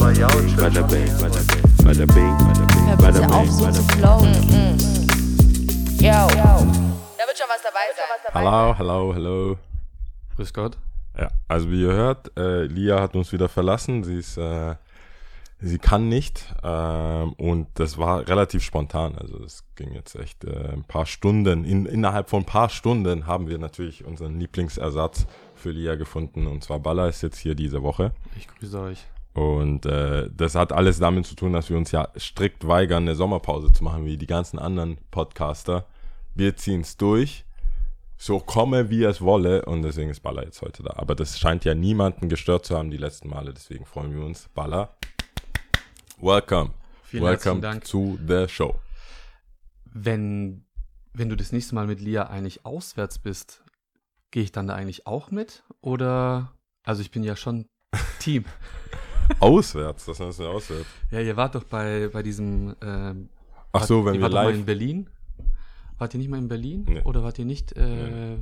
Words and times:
Bada 0.00 0.28
bing, 0.86 1.12
bada 1.20 2.06
bing, 2.06 2.36
bada 2.96 3.20
bing, 3.20 3.30
auf, 3.32 3.50
so 3.50 3.70
zu 3.70 3.82
flowen. 3.82 4.32
Yo. 5.98 6.08
Da 6.08 7.26
wird 7.26 7.36
schon 7.36 7.46
was 7.46 7.62
dabei 7.62 7.86
sein. 7.94 8.32
Hallo, 8.32 8.78
hallo, 8.78 9.14
hallo. 9.14 9.58
Grüß 10.36 10.54
Gott. 10.54 10.78
Ja, 11.18 11.28
also 11.48 11.70
wie 11.70 11.82
ihr 11.82 11.92
hört, 11.92 12.34
äh, 12.38 12.64
Lia 12.64 12.98
hat 13.02 13.14
uns 13.14 13.30
wieder 13.32 13.50
verlassen. 13.50 14.02
Sie 14.02 14.16
ist, 14.16 14.38
äh, 14.38 14.76
sie 15.60 15.78
kann 15.78 16.08
nicht 16.08 16.46
ähm, 16.64 17.34
und 17.34 17.66
das 17.74 17.98
war 17.98 18.26
relativ 18.26 18.64
spontan. 18.64 19.18
Also 19.18 19.44
es 19.44 19.64
ging 19.76 19.92
jetzt 19.92 20.14
echt 20.16 20.44
äh, 20.44 20.72
ein 20.72 20.84
paar 20.84 21.04
Stunden. 21.04 21.64
In, 21.64 21.84
innerhalb 21.84 22.30
von 22.30 22.40
ein 22.42 22.46
paar 22.46 22.70
Stunden 22.70 23.26
haben 23.26 23.48
wir 23.48 23.58
natürlich 23.58 24.06
unseren 24.06 24.40
Lieblingsersatz 24.40 25.26
für 25.54 25.72
Lia 25.72 25.96
gefunden 25.96 26.46
und 26.46 26.64
zwar 26.64 26.80
Baller 26.80 27.06
ist 27.10 27.20
jetzt 27.20 27.36
hier 27.36 27.54
diese 27.54 27.82
Woche. 27.82 28.12
Ich 28.38 28.48
grüße 28.48 28.80
euch. 28.80 29.06
Und 29.32 29.86
äh, 29.86 30.28
das 30.34 30.54
hat 30.54 30.72
alles 30.72 30.98
damit 30.98 31.26
zu 31.26 31.36
tun, 31.36 31.52
dass 31.52 31.70
wir 31.70 31.76
uns 31.76 31.92
ja 31.92 32.08
strikt 32.18 32.66
weigern, 32.66 33.04
eine 33.04 33.14
Sommerpause 33.14 33.72
zu 33.72 33.84
machen, 33.84 34.04
wie 34.04 34.16
die 34.16 34.26
ganzen 34.26 34.58
anderen 34.58 34.98
Podcaster. 35.10 35.86
Wir 36.34 36.56
ziehen 36.56 36.80
es 36.80 36.96
durch, 36.96 37.44
so 38.16 38.40
komme 38.40 38.90
wie 38.90 39.04
es 39.04 39.20
wolle, 39.20 39.64
und 39.64 39.82
deswegen 39.82 40.10
ist 40.10 40.20
Baller 40.20 40.44
jetzt 40.44 40.62
heute 40.62 40.82
da. 40.82 40.94
Aber 40.96 41.14
das 41.14 41.38
scheint 41.38 41.64
ja 41.64 41.74
niemanden 41.74 42.28
gestört 42.28 42.66
zu 42.66 42.76
haben 42.76 42.90
die 42.90 42.96
letzten 42.96 43.28
Male, 43.28 43.54
deswegen 43.54 43.84
freuen 43.84 44.14
wir 44.14 44.24
uns. 44.24 44.48
Baller, 44.54 44.96
welcome. 46.20 46.72
Vielen 47.04 47.24
welcome 47.24 47.60
herzlichen 47.60 47.62
Dank. 47.62 47.84
to 47.84 48.18
the 48.26 48.48
show. 48.48 48.74
Wenn, 49.84 50.64
wenn 51.12 51.28
du 51.28 51.36
das 51.36 51.52
nächste 51.52 51.74
Mal 51.74 51.86
mit 51.86 52.00
Lia 52.00 52.28
eigentlich 52.28 52.64
auswärts 52.66 53.18
bist, 53.18 53.62
gehe 54.30 54.42
ich 54.42 54.52
dann 54.52 54.66
da 54.66 54.74
eigentlich 54.74 55.06
auch 55.06 55.30
mit? 55.30 55.62
Oder, 55.80 56.52
also 56.84 57.02
ich 57.02 57.10
bin 57.10 57.22
ja 57.22 57.36
schon 57.36 57.66
Team. 58.18 58.44
Auswärts, 59.38 60.06
das 60.06 60.20
heißt 60.20 60.40
auswärts. 60.42 60.86
ja, 61.10 61.20
ihr 61.20 61.36
wart 61.36 61.54
doch 61.54 61.64
bei, 61.64 62.08
bei 62.12 62.22
diesem, 62.22 62.74
ähm, 62.82 63.28
Ach 63.72 63.84
so, 63.84 64.04
wart- 64.04 64.06
wenn 64.06 64.14
ihr 64.14 64.20
wir 64.20 64.22
wart 64.24 64.32
doch 64.32 64.36
mal 64.42 64.46
live. 64.50 64.56
in 64.58 64.64
Berlin? 64.64 65.10
Wart 65.98 66.14
ihr 66.14 66.18
nicht 66.18 66.30
mal 66.30 66.38
in 66.38 66.48
Berlin? 66.48 66.84
Nee. 66.88 67.00
Oder 67.04 67.22
wart 67.22 67.38
ihr 67.38 67.44
nicht, 67.44 67.72
äh, 67.76 68.36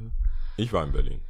Ich 0.56 0.72
war 0.72 0.84
in 0.84 0.92
Berlin. 0.92 1.20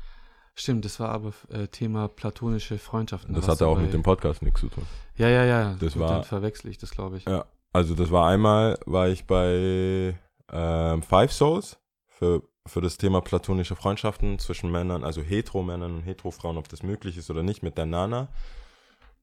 stimmt, 0.54 0.84
das 0.84 1.00
war 1.00 1.08
aber 1.10 1.32
äh, 1.50 1.66
Thema 1.68 2.08
platonische 2.08 2.78
Freundschaften. 2.78 3.34
Da 3.34 3.40
Das 3.40 3.48
hatte 3.48 3.66
auch 3.66 3.76
bei- 3.76 3.82
mit 3.82 3.92
dem 3.92 4.02
Podcast 4.02 4.42
nichts 4.42 4.60
zu 4.60 4.68
tun. 4.68 4.84
Ja, 5.16 5.28
ja, 5.28 5.44
ja. 5.44 5.74
Das 5.80 5.94
Gut, 5.94 6.02
war- 6.02 6.10
Dann 6.12 6.24
verwechsel 6.24 6.70
ich 6.70 6.78
das, 6.78 6.90
glaube 6.90 7.16
ich. 7.16 7.24
Ja, 7.24 7.44
also 7.72 7.94
das 7.94 8.10
war 8.10 8.28
einmal, 8.28 8.78
war 8.86 9.08
ich 9.08 9.26
bei 9.26 10.14
ähm, 10.52 11.02
Five 11.02 11.32
Souls 11.32 11.78
für, 12.08 12.42
für 12.66 12.80
das 12.80 12.96
Thema 12.98 13.20
platonische 13.20 13.76
Freundschaften 13.76 14.38
zwischen 14.38 14.70
Männern, 14.70 15.04
also 15.04 15.22
Hetero-Männern 15.22 15.94
und 15.96 16.02
Hetero-Frauen, 16.02 16.56
ob 16.58 16.68
das 16.68 16.82
möglich 16.82 17.16
ist 17.16 17.30
oder 17.30 17.42
nicht, 17.42 17.62
mit 17.62 17.78
der 17.78 17.86
Nana. 17.86 18.28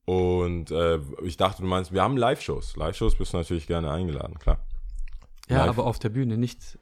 Und 0.05 0.69
äh, 0.71 0.99
ich 1.23 1.35
dachte, 1.37 1.63
du 1.63 1.67
meinst, 1.67 1.91
wir 1.91 2.01
haben 2.03 2.15
Live-Shows. 2.17 2.75
Live-Shows 2.77 3.15
bist 3.15 3.33
du 3.33 3.37
natürlich 3.37 3.65
gerne 3.67 3.91
eingeladen, 3.91 4.37
klar. 4.37 4.59
Ja, 5.49 5.57
Live. 5.65 5.69
aber 5.69 5.85
auf 5.87 5.97
der 5.99 6.09
Bühne 6.09 6.37
nicht. 6.37 6.77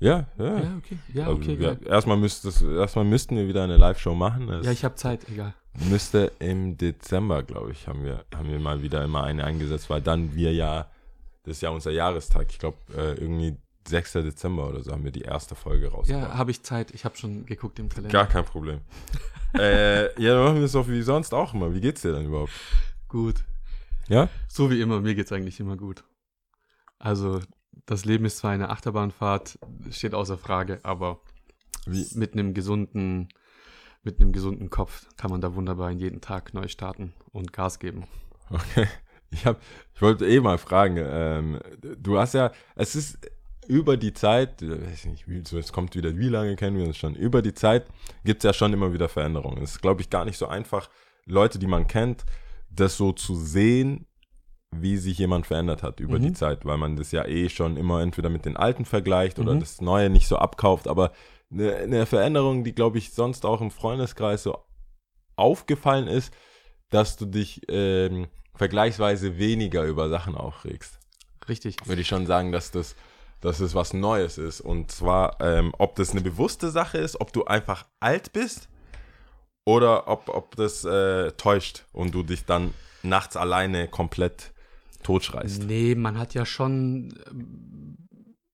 Ja, 0.00 0.26
ja. 0.38 0.58
Ja, 0.60 0.76
okay. 0.76 0.98
Ja, 1.12 1.26
Also 1.26 1.36
okay. 1.38 1.56
geil. 1.56 1.80
erstmal, 1.86 2.16
müsstest, 2.18 2.62
erstmal 2.62 3.04
müssten 3.04 3.36
wir 3.36 3.48
wieder 3.48 3.64
eine 3.64 3.76
Live-Show 3.76 4.14
machen. 4.14 4.48
Es 4.50 4.66
Ja, 4.66 4.72
ich 4.72 4.84
habe 4.84 4.94
Zeit, 4.94 5.28
egal. 5.28 5.54
müsste 5.90 6.30
im 6.38 6.76
Dezember, 6.76 7.42
glaube 7.42 7.72
ich, 7.72 7.88
haben 7.88 8.04
wir, 8.04 8.24
haben 8.34 8.48
wir 8.50 8.60
mal 8.60 8.82
wieder 8.82 9.02
immer 9.02 9.24
eine 9.24 9.44
eingesetzt, 9.44 9.90
weil 9.90 10.00
dann 10.02 10.34
wir 10.34 10.52
ja, 10.54 10.88
das 11.44 11.56
ist 11.56 11.62
ja 11.62 11.70
unser 11.70 11.90
Jahrestag, 11.90 12.46
ich 12.50 12.58
glaube, 12.58 12.76
äh, 12.96 13.14
irgendwie 13.14 13.56
6. 13.88 14.12
Dezember 14.12 14.68
oder 14.68 14.82
so 14.82 14.92
haben 14.92 15.04
wir 15.04 15.10
die 15.10 15.22
erste 15.22 15.54
Folge 15.54 15.90
rausgebracht. 15.90 16.30
Ja, 16.30 16.38
habe 16.38 16.50
ich 16.50 16.62
Zeit. 16.62 16.90
Ich 16.92 17.04
habe 17.04 17.16
schon 17.16 17.46
geguckt 17.46 17.78
im 17.78 17.88
Kalender. 17.88 18.12
Gar 18.12 18.26
kein 18.26 18.44
Problem. 18.44 18.80
äh, 19.54 20.04
ja, 20.22 20.34
dann 20.34 20.44
machen 20.44 20.56
wir 20.56 20.64
es 20.64 20.72
doch 20.72 20.88
wie 20.88 21.02
sonst 21.02 21.32
auch 21.34 21.54
immer. 21.54 21.74
Wie 21.74 21.80
geht's 21.80 22.02
dir 22.02 22.12
denn 22.12 22.26
überhaupt? 22.26 22.52
Gut. 23.08 23.44
Ja? 24.08 24.28
So 24.48 24.70
wie 24.70 24.80
immer, 24.80 25.00
mir 25.00 25.14
geht's 25.14 25.32
eigentlich 25.32 25.60
immer 25.60 25.76
gut. 25.76 26.04
Also, 26.98 27.40
das 27.86 28.04
Leben 28.04 28.24
ist 28.24 28.38
zwar 28.38 28.50
eine 28.50 28.70
Achterbahnfahrt, 28.70 29.58
steht 29.90 30.14
außer 30.14 30.36
Frage, 30.36 30.80
aber 30.82 31.20
Wie? 31.86 32.06
mit 32.14 32.32
einem 32.32 32.54
gesunden, 32.54 33.28
mit 34.02 34.20
einem 34.20 34.32
gesunden 34.32 34.70
Kopf 34.70 35.06
kann 35.16 35.30
man 35.30 35.40
da 35.40 35.54
wunderbar 35.54 35.90
in 35.90 35.98
jeden 35.98 36.20
Tag 36.20 36.54
neu 36.54 36.68
starten 36.68 37.14
und 37.32 37.52
Gas 37.52 37.78
geben. 37.78 38.04
Okay. 38.50 38.88
Ich, 39.30 39.44
hab, 39.44 39.60
ich 39.94 40.00
wollte 40.00 40.26
eh 40.26 40.40
mal 40.40 40.56
fragen, 40.56 40.96
ähm, 40.98 41.60
du 41.82 42.18
hast 42.18 42.32
ja, 42.32 42.50
es 42.76 42.94
ist 42.94 43.18
über 43.68 43.96
die 43.96 44.12
Zeit, 44.12 44.62
äh, 44.62 44.82
weiß 44.82 45.04
ich 45.04 45.26
nicht, 45.26 45.52
es 45.52 45.72
kommt 45.72 45.94
wieder, 45.94 46.16
wie 46.16 46.28
lange 46.28 46.56
kennen 46.56 46.76
wir 46.76 46.84
uns 46.86 46.96
schon? 46.96 47.14
Über 47.14 47.42
die 47.42 47.54
Zeit 47.54 47.86
gibt 48.24 48.42
es 48.42 48.48
ja 48.48 48.52
schon 48.52 48.72
immer 48.72 48.92
wieder 48.92 49.08
Veränderungen. 49.08 49.62
Es 49.62 49.72
ist, 49.72 49.82
glaube 49.82 50.00
ich, 50.00 50.10
gar 50.10 50.24
nicht 50.24 50.38
so 50.38 50.46
einfach, 50.48 50.88
Leute, 51.26 51.58
die 51.58 51.66
man 51.66 51.86
kennt, 51.86 52.24
das 52.70 52.96
so 52.96 53.12
zu 53.12 53.34
sehen, 53.36 54.06
wie 54.70 54.96
sich 54.98 55.18
jemand 55.18 55.46
verändert 55.46 55.82
hat 55.82 56.00
über 56.00 56.18
Mhm. 56.18 56.22
die 56.22 56.32
Zeit, 56.34 56.64
weil 56.66 56.76
man 56.76 56.96
das 56.96 57.12
ja 57.12 57.26
eh 57.26 57.48
schon 57.48 57.76
immer 57.76 58.02
entweder 58.02 58.28
mit 58.28 58.44
den 58.44 58.56
Alten 58.56 58.84
vergleicht 58.84 59.38
oder 59.38 59.54
Mhm. 59.54 59.60
das 59.60 59.80
Neue 59.80 60.10
nicht 60.10 60.28
so 60.28 60.36
abkauft, 60.36 60.88
aber 60.88 61.12
eine, 61.50 61.74
eine 61.76 62.06
Veränderung, 62.06 62.64
die, 62.64 62.74
glaube 62.74 62.98
ich, 62.98 63.12
sonst 63.12 63.46
auch 63.46 63.60
im 63.62 63.70
Freundeskreis 63.70 64.42
so 64.42 64.58
aufgefallen 65.36 66.06
ist, 66.08 66.34
dass 66.90 67.16
du 67.16 67.26
dich 67.26 67.62
ähm, 67.68 68.28
vergleichsweise 68.54 69.38
weniger 69.38 69.84
über 69.84 70.08
Sachen 70.08 70.34
aufregst. 70.34 70.98
Richtig. 71.48 71.76
Würde 71.86 72.02
ich 72.02 72.08
schon 72.08 72.26
sagen, 72.26 72.52
dass 72.52 72.70
das, 72.70 72.94
dass 73.40 73.60
es 73.60 73.74
was 73.74 73.94
Neues 73.94 74.38
ist. 74.38 74.60
Und 74.60 74.90
zwar, 74.90 75.40
ähm, 75.40 75.72
ob 75.78 75.96
das 75.96 76.10
eine 76.10 76.20
bewusste 76.20 76.70
Sache 76.70 76.98
ist, 76.98 77.20
ob 77.20 77.32
du 77.32 77.44
einfach 77.44 77.86
alt 78.00 78.32
bist 78.32 78.68
oder 79.64 80.08
ob, 80.08 80.28
ob 80.28 80.56
das 80.56 80.84
äh, 80.84 81.32
täuscht 81.32 81.84
und 81.92 82.14
du 82.14 82.22
dich 82.22 82.44
dann 82.44 82.74
nachts 83.02 83.36
alleine 83.36 83.88
komplett 83.88 84.52
totschreist. 85.02 85.62
Nee, 85.64 85.94
man 85.94 86.18
hat 86.18 86.34
ja 86.34 86.44
schon. 86.44 87.14
ähm, 87.30 87.96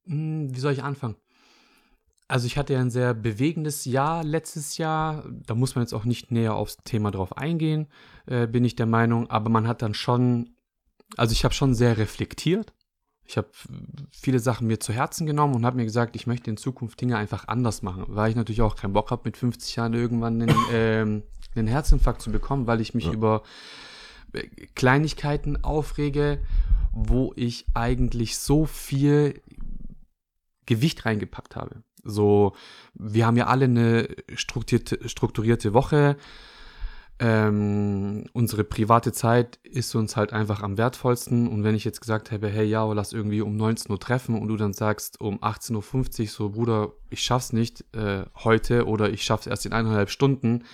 hm, 0.07 0.55
Wie 0.55 0.61
soll 0.61 0.73
ich 0.73 0.83
anfangen? 0.83 1.17
Also 2.27 2.47
ich 2.47 2.57
hatte 2.57 2.73
ja 2.73 2.81
ein 2.81 2.91
sehr 2.91 3.15
bewegendes 3.15 3.85
Jahr 3.85 4.25
letztes 4.25 4.77
Jahr. 4.79 5.25
Da 5.47 5.55
muss 5.55 5.75
man 5.75 5.85
jetzt 5.85 5.93
auch 5.93 6.05
nicht 6.05 6.31
näher 6.31 6.55
aufs 6.55 6.79
Thema 6.79 7.11
drauf 7.11 7.37
eingehen, 7.37 7.87
äh, 8.27 8.47
bin 8.47 8.65
ich 8.65 8.77
der 8.77 8.87
Meinung. 8.87 9.31
Aber 9.31 9.51
man 9.51 9.69
hat 9.69 9.83
dann 9.83 9.95
schon, 9.95 10.57
also 11.17 11.33
ich 11.33 11.45
habe 11.45 11.55
schon 11.55 11.75
sehr 11.75 11.97
reflektiert. 11.97 12.74
Ich 13.27 13.37
habe 13.37 13.49
viele 14.11 14.39
Sachen 14.39 14.67
mir 14.67 14.81
zu 14.81 14.93
Herzen 14.93 15.27
genommen 15.27 15.55
und 15.55 15.65
habe 15.65 15.77
mir 15.77 15.85
gesagt, 15.85 16.15
ich 16.15 16.27
möchte 16.27 16.51
in 16.51 16.57
Zukunft 16.57 17.01
Dinge 17.01 17.17
einfach 17.17 17.49
anders 17.49 17.83
machen, 17.83 18.05
weil 18.09 18.31
ich 18.31 18.37
natürlich 18.37 18.63
auch 18.63 18.77
keinen 18.77 18.93
Bock 18.93 19.11
habe, 19.11 19.23
mit 19.25 19.37
50 19.37 19.77
Jahren 19.77 19.95
irgendwann 19.95 20.43
einen, 20.43 20.57
ähm, 20.73 21.23
einen 21.55 21.67
Herzinfarkt 21.69 22.21
zu 22.21 22.31
bekommen, 22.31 22.67
weil 22.67 22.81
ich 22.81 22.95
mich 22.95 23.07
Ja. 23.07 23.13
über 23.13 23.43
äh, 24.33 24.47
Kleinigkeiten 24.75 25.65
aufrege, 25.65 26.39
wo 26.93 27.33
ich 27.37 27.67
eigentlich 27.75 28.39
so 28.39 28.67
viel 28.67 29.41
Gewicht 30.67 31.05
reingepackt 31.07 31.57
habe. 31.57 31.83
So, 32.03 32.55
wir 32.95 33.27
haben 33.27 33.37
ja 33.37 33.47
alle 33.47 33.65
eine 33.65 34.09
strukturierte, 34.35 35.09
strukturierte 35.09 35.73
Woche. 35.73 36.17
Ähm, 37.21 38.25
unsere 38.33 38.65
private 38.65 39.13
Zeit 39.13 39.61
ist 39.63 39.95
uns 39.95 40.17
halt 40.17 40.33
einfach 40.33 40.63
am 40.63 40.77
wertvollsten. 40.77 41.47
Und 41.47 41.63
wenn 41.63 41.75
ich 41.75 41.85
jetzt 41.85 42.01
gesagt 42.01 42.33
habe, 42.33 42.49
hey, 42.49 42.67
ja, 42.67 42.85
lass 42.93 43.13
irgendwie 43.13 43.41
um 43.41 43.57
19 43.57 43.91
Uhr 43.93 44.01
treffen 44.01 44.41
und 44.41 44.49
du 44.49 44.57
dann 44.57 44.73
sagst 44.73 45.21
um 45.21 45.39
18.50 45.41 46.21
Uhr 46.23 46.27
so, 46.27 46.49
Bruder, 46.51 46.93
ich 47.11 47.23
schaff's 47.23 47.53
nicht 47.53 47.85
äh, 47.95 48.25
heute 48.43 48.87
oder 48.87 49.11
ich 49.11 49.23
schaff's 49.23 49.47
erst 49.47 49.65
in 49.65 49.73
eineinhalb 49.73 50.11
Stunden, 50.11 50.65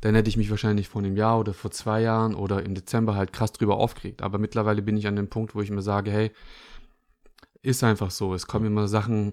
dann 0.00 0.14
hätte 0.14 0.28
ich 0.28 0.36
mich 0.36 0.50
wahrscheinlich 0.50 0.88
vor 0.88 1.02
einem 1.02 1.16
Jahr 1.16 1.38
oder 1.38 1.54
vor 1.54 1.70
zwei 1.70 2.02
Jahren 2.02 2.34
oder 2.34 2.64
im 2.64 2.74
Dezember 2.74 3.14
halt 3.14 3.32
krass 3.32 3.52
drüber 3.52 3.76
aufgeregt. 3.76 4.22
Aber 4.22 4.38
mittlerweile 4.38 4.82
bin 4.82 4.96
ich 4.96 5.06
an 5.06 5.16
dem 5.16 5.28
Punkt, 5.28 5.54
wo 5.54 5.62
ich 5.62 5.70
mir 5.70 5.82
sage, 5.82 6.10
hey, 6.10 6.32
ist 7.62 7.84
einfach 7.84 8.10
so. 8.10 8.34
Es 8.34 8.46
kommen 8.46 8.66
immer 8.66 8.88
Sachen 8.88 9.32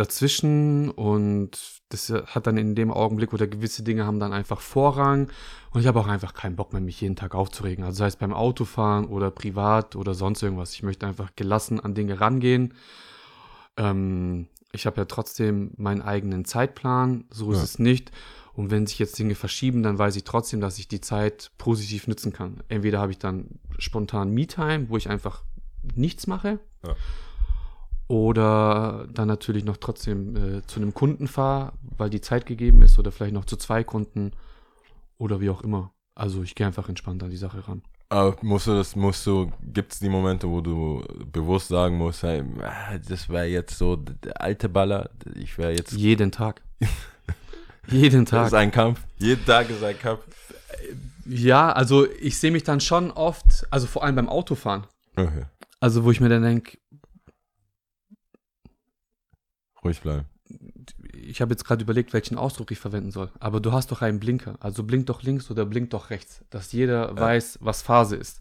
dazwischen 0.00 0.90
und 0.90 1.58
das 1.90 2.10
hat 2.10 2.46
dann 2.46 2.56
in 2.56 2.74
dem 2.74 2.90
Augenblick 2.92 3.32
oder 3.32 3.46
gewisse 3.46 3.82
Dinge 3.82 4.06
haben 4.06 4.20
dann 4.20 4.32
einfach 4.32 4.60
Vorrang 4.60 5.28
und 5.72 5.80
ich 5.80 5.86
habe 5.86 6.00
auch 6.00 6.06
einfach 6.06 6.34
keinen 6.34 6.56
Bock 6.56 6.72
mehr, 6.72 6.80
mich 6.80 7.00
jeden 7.00 7.16
Tag 7.16 7.34
aufzuregen. 7.34 7.84
Also 7.84 7.98
sei 7.98 8.06
es 8.06 8.16
beim 8.16 8.32
Autofahren 8.32 9.06
oder 9.06 9.30
privat 9.30 9.96
oder 9.96 10.14
sonst 10.14 10.42
irgendwas. 10.42 10.72
Ich 10.74 10.82
möchte 10.82 11.06
einfach 11.06 11.30
gelassen 11.36 11.80
an 11.80 11.94
Dinge 11.94 12.20
rangehen. 12.20 12.74
Ähm, 13.76 14.46
ich 14.72 14.86
habe 14.86 14.98
ja 14.98 15.04
trotzdem 15.04 15.72
meinen 15.76 16.02
eigenen 16.02 16.44
Zeitplan, 16.44 17.24
so 17.30 17.50
ist 17.52 17.58
Ja. 17.58 17.64
es 17.64 17.78
nicht. 17.78 18.12
Und 18.52 18.70
wenn 18.70 18.86
sich 18.86 18.98
jetzt 18.98 19.18
Dinge 19.18 19.34
verschieben, 19.34 19.82
dann 19.82 19.98
weiß 19.98 20.16
ich 20.16 20.24
trotzdem, 20.24 20.60
dass 20.60 20.78
ich 20.78 20.86
die 20.88 21.00
Zeit 21.00 21.50
positiv 21.56 22.06
nutzen 22.08 22.32
kann. 22.32 22.62
Entweder 22.68 23.00
habe 23.00 23.12
ich 23.12 23.18
dann 23.18 23.58
spontan 23.78 24.30
Me-Time, 24.32 24.88
wo 24.88 24.96
ich 24.96 25.08
einfach 25.08 25.42
nichts 25.94 26.26
mache. 26.26 26.58
Ja. 26.84 26.94
Oder 28.10 29.06
dann 29.14 29.28
natürlich 29.28 29.62
noch 29.64 29.76
trotzdem 29.76 30.34
äh, 30.34 30.66
zu 30.66 30.80
einem 30.80 30.92
Kunden 30.94 31.28
fahre, 31.28 31.74
weil 31.96 32.10
die 32.10 32.20
Zeit 32.20 32.44
gegeben 32.44 32.82
ist. 32.82 32.98
Oder 32.98 33.12
vielleicht 33.12 33.34
noch 33.34 33.44
zu 33.44 33.56
zwei 33.56 33.84
Kunden. 33.84 34.32
Oder 35.16 35.40
wie 35.40 35.48
auch 35.48 35.62
immer. 35.62 35.92
Also 36.16 36.42
ich 36.42 36.56
gehe 36.56 36.66
einfach 36.66 36.88
entspannt 36.88 37.22
an 37.22 37.30
die 37.30 37.36
Sache 37.36 37.68
ran. 37.68 37.82
Aber 38.08 38.36
musst 38.42 38.66
du 38.66 38.72
das, 38.72 38.96
musst 38.96 39.24
du, 39.28 39.52
gibt 39.62 39.92
es 39.92 40.00
die 40.00 40.08
Momente, 40.08 40.48
wo 40.48 40.60
du 40.60 41.04
bewusst 41.30 41.68
sagen 41.68 41.98
musst, 41.98 42.24
hey, 42.24 42.42
ah, 42.64 42.98
das 42.98 43.28
wäre 43.28 43.46
jetzt 43.46 43.78
so 43.78 43.94
der 43.94 44.40
alte 44.40 44.68
Baller, 44.68 45.10
ich 45.36 45.56
wäre 45.56 45.70
jetzt 45.70 45.92
Jeden 45.92 46.32
Tag. 46.32 46.62
Jeden 47.86 48.24
Das 48.24 48.30
Tag. 48.30 48.46
ist 48.48 48.54
ein 48.54 48.72
Kampf. 48.72 49.00
Jeden 49.18 49.44
Tag 49.44 49.70
ist 49.70 49.84
ein 49.84 49.96
Kampf. 49.96 50.22
Ja, 51.26 51.70
also 51.70 52.08
ich 52.20 52.36
sehe 52.38 52.50
mich 52.50 52.64
dann 52.64 52.80
schon 52.80 53.12
oft, 53.12 53.68
also 53.70 53.86
vor 53.86 54.02
allem 54.02 54.16
beim 54.16 54.28
Autofahren. 54.28 54.88
Okay. 55.14 55.44
Also 55.78 56.02
wo 56.02 56.10
ich 56.10 56.20
mir 56.20 56.28
dann 56.28 56.42
denke, 56.42 56.76
Ruhig 59.84 60.00
bleiben. 60.00 60.26
ich 61.12 61.40
habe 61.40 61.52
jetzt 61.52 61.64
gerade 61.64 61.82
überlegt, 61.82 62.12
welchen 62.12 62.36
Ausdruck 62.36 62.70
ich 62.70 62.78
verwenden 62.78 63.10
soll. 63.10 63.30
Aber 63.38 63.60
du 63.60 63.72
hast 63.72 63.90
doch 63.92 64.02
einen 64.02 64.20
Blinker. 64.20 64.56
Also 64.60 64.82
blink 64.82 65.06
doch 65.06 65.22
links 65.22 65.50
oder 65.50 65.64
blink 65.64 65.90
doch 65.90 66.10
rechts, 66.10 66.44
dass 66.50 66.72
jeder 66.72 67.16
weiß, 67.16 67.58
was 67.62 67.82
Phase 67.82 68.16
ist. 68.16 68.40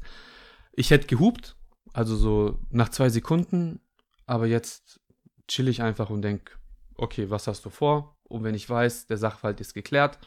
Ich 0.74 0.92
hätte 0.92 1.08
gehupt, 1.08 1.56
also 1.94 2.16
so 2.16 2.60
nach 2.70 2.90
zwei 2.90 3.10
Sekunden, 3.10 3.80
aber 4.26 4.48
jetzt 4.48 5.00
chill 5.48 5.68
ich 5.68 5.82
einfach 5.82 6.10
und 6.10 6.22
denke, 6.22 6.54
okay, 6.96 7.30
was 7.30 7.48
hast 7.48 7.66
du 7.66 7.70
vor? 7.70 8.18
Und 8.24 8.44
wenn 8.44 8.56
ich 8.56 8.70
weiß, 8.70 9.08
der 9.08 9.18
Sachverhalt 9.18 9.60
ist 9.60 9.74
geklärt, 9.74 10.20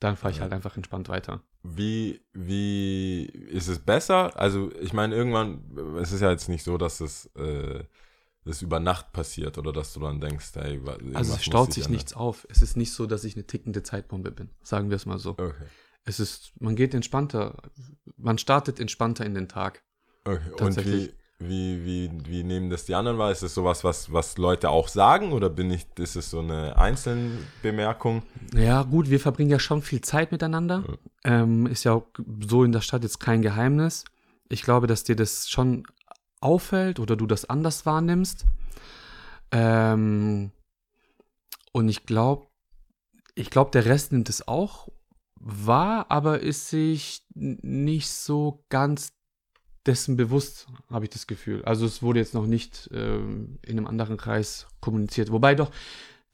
dann 0.00 0.16
fahre 0.16 0.32
ich 0.32 0.40
halt 0.40 0.52
einfach 0.52 0.76
entspannt 0.76 1.08
weiter. 1.08 1.42
Wie, 1.62 2.20
wie 2.32 3.24
ist 3.24 3.68
es 3.68 3.80
besser? 3.80 4.38
Also, 4.38 4.70
ich 4.80 4.92
meine, 4.92 5.14
irgendwann, 5.14 5.96
es 6.00 6.12
ist 6.12 6.20
ja 6.20 6.30
jetzt 6.30 6.48
nicht 6.48 6.62
so, 6.62 6.78
dass 6.78 7.00
es 7.00 7.26
äh, 7.34 7.84
das 8.48 8.62
über 8.62 8.80
Nacht 8.80 9.12
passiert 9.12 9.58
oder 9.58 9.72
dass 9.72 9.92
du 9.92 10.00
dann 10.00 10.20
denkst, 10.20 10.52
hey, 10.54 10.80
Also 11.12 11.34
es 11.34 11.44
staut 11.44 11.72
sich 11.72 11.88
nichts 11.88 12.14
auf. 12.14 12.46
Es 12.50 12.62
ist 12.62 12.76
nicht 12.76 12.92
so, 12.92 13.06
dass 13.06 13.24
ich 13.24 13.36
eine 13.36 13.46
tickende 13.46 13.82
Zeitbombe 13.82 14.30
bin. 14.30 14.48
Sagen 14.62 14.88
wir 14.88 14.96
es 14.96 15.04
mal 15.04 15.18
so. 15.18 15.32
Okay. 15.32 15.52
Es 16.04 16.18
ist, 16.18 16.52
man 16.58 16.74
geht 16.74 16.94
entspannter, 16.94 17.56
man 18.16 18.38
startet 18.38 18.80
entspannter 18.80 19.26
in 19.26 19.34
den 19.34 19.48
Tag. 19.48 19.82
okay. 20.24 20.40
Und 20.60 20.84
wie, 20.86 21.12
wie, 21.38 21.84
wie, 21.84 22.10
wie 22.24 22.42
nehmen 22.42 22.70
das 22.70 22.86
die 22.86 22.94
anderen 22.94 23.18
wahr? 23.18 23.30
Ist 23.30 23.42
es 23.42 23.52
sowas, 23.52 23.84
was, 23.84 24.10
was 24.12 24.38
Leute 24.38 24.70
auch 24.70 24.88
sagen 24.88 25.32
oder 25.32 25.50
bin 25.50 25.70
ich, 25.70 25.86
ist 25.98 26.16
es 26.16 26.30
so 26.30 26.38
eine 26.38 26.78
Einzelbemerkung? 26.78 28.22
Ja, 28.54 28.82
gut, 28.82 29.10
wir 29.10 29.20
verbringen 29.20 29.50
ja 29.50 29.58
schon 29.58 29.82
viel 29.82 30.00
Zeit 30.00 30.32
miteinander. 30.32 30.84
Ähm, 31.22 31.66
ist 31.66 31.84
ja 31.84 31.92
auch 31.92 32.06
so 32.48 32.64
in 32.64 32.72
der 32.72 32.80
Stadt 32.80 33.02
jetzt 33.02 33.20
kein 33.20 33.42
Geheimnis. 33.42 34.04
Ich 34.48 34.62
glaube, 34.62 34.86
dass 34.86 35.04
dir 35.04 35.16
das 35.16 35.50
schon 35.50 35.84
auffällt 36.40 37.00
oder 37.00 37.16
du 37.16 37.26
das 37.26 37.44
anders 37.48 37.86
wahrnimmst. 37.86 38.44
Ähm, 39.50 40.50
und 41.72 41.88
ich 41.88 42.06
glaube, 42.06 42.46
ich 43.34 43.50
glaube, 43.50 43.70
der 43.70 43.84
Rest 43.84 44.12
nimmt 44.12 44.28
es 44.28 44.46
auch 44.46 44.88
wahr, 45.36 46.06
aber 46.08 46.40
ist 46.40 46.68
sich 46.68 47.24
nicht 47.34 48.08
so 48.08 48.64
ganz 48.68 49.12
dessen 49.86 50.16
bewusst, 50.16 50.66
habe 50.90 51.06
ich 51.06 51.10
das 51.10 51.26
Gefühl. 51.26 51.64
Also 51.64 51.86
es 51.86 52.02
wurde 52.02 52.20
jetzt 52.20 52.34
noch 52.34 52.46
nicht 52.46 52.90
ähm, 52.92 53.58
in 53.62 53.78
einem 53.78 53.86
anderen 53.86 54.16
Kreis 54.16 54.66
kommuniziert. 54.80 55.32
Wobei 55.32 55.54
doch, 55.54 55.70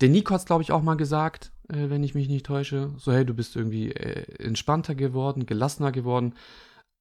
der 0.01 0.09
Nico 0.09 0.35
hat 0.35 0.41
es, 0.41 0.47
glaube 0.47 0.63
ich, 0.63 0.73
auch 0.73 0.83
mal 0.83 0.97
gesagt, 0.97 1.53
äh, 1.69 1.89
wenn 1.89 2.03
ich 2.03 2.15
mich 2.15 2.29
nicht 2.29 2.47
täusche. 2.47 2.93
So, 2.97 3.13
hey, 3.13 3.25
du 3.25 3.35
bist 3.35 3.55
irgendwie 3.55 3.93
äh, 3.93 4.43
entspannter 4.43 4.95
geworden, 4.95 5.47
gelassener 5.47 5.93
geworden. 5.93 6.35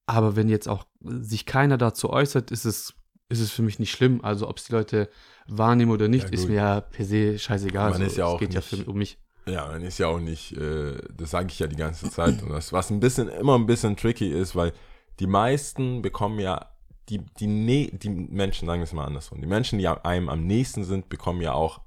Aber 0.06 0.36
wenn 0.36 0.48
jetzt 0.48 0.68
auch 0.68 0.84
sich 1.00 1.46
keiner 1.46 1.78
dazu 1.78 2.10
äußert, 2.10 2.50
ist 2.50 2.64
es, 2.64 2.94
ist 3.28 3.40
es 3.40 3.50
für 3.50 3.62
mich 3.62 3.78
nicht 3.78 3.90
schlimm. 3.92 4.22
Also 4.22 4.48
ob 4.48 4.58
es 4.58 4.64
die 4.64 4.72
Leute 4.72 5.08
wahrnehmen 5.46 5.90
oder 5.92 6.08
nicht, 6.08 6.24
Ja, 6.24 6.30
ist 6.30 6.48
mir 6.48 6.54
ja 6.56 6.80
per 6.80 7.04
se 7.04 7.38
scheißegal. 7.38 7.90
Man 7.90 8.00
So, 8.00 8.06
ist 8.06 8.16
ja 8.16 8.26
es 8.26 8.32
auch 8.34 8.38
geht 8.40 8.52
ja 8.54 8.60
nicht- 8.60 8.68
für, 8.68 8.90
um 8.90 8.96
mich. 8.98 9.18
Ja, 9.46 9.68
man 9.68 9.82
ist 9.82 9.98
ja 9.98 10.06
auch 10.06 10.20
nicht, 10.20 10.52
äh, 10.56 10.96
das 11.14 11.30
sage 11.30 11.48
ich 11.50 11.58
ja 11.58 11.66
die 11.66 11.76
ganze 11.76 12.10
Zeit. 12.10 12.42
Und 12.42 12.48
das, 12.50 12.72
was 12.72 12.90
ein 12.90 13.00
bisschen, 13.00 13.28
immer 13.28 13.56
ein 13.58 13.66
bisschen 13.66 13.94
tricky 13.96 14.30
ist, 14.30 14.56
weil 14.56 14.72
die 15.20 15.26
meisten 15.26 16.00
bekommen 16.00 16.38
ja, 16.38 16.70
die, 17.10 17.18
die, 17.38 17.46
ne, 17.46 17.90
die 17.92 18.08
Menschen, 18.08 18.66
sagen 18.66 18.80
wir 18.80 18.84
es 18.84 18.92
mal 18.94 19.04
andersrum, 19.04 19.40
die 19.42 19.46
Menschen, 19.46 19.78
die 19.78 19.86
einem 19.86 20.30
am 20.30 20.46
nächsten 20.46 20.84
sind, 20.84 21.10
bekommen 21.10 21.42
ja 21.42 21.52
auch 21.52 21.82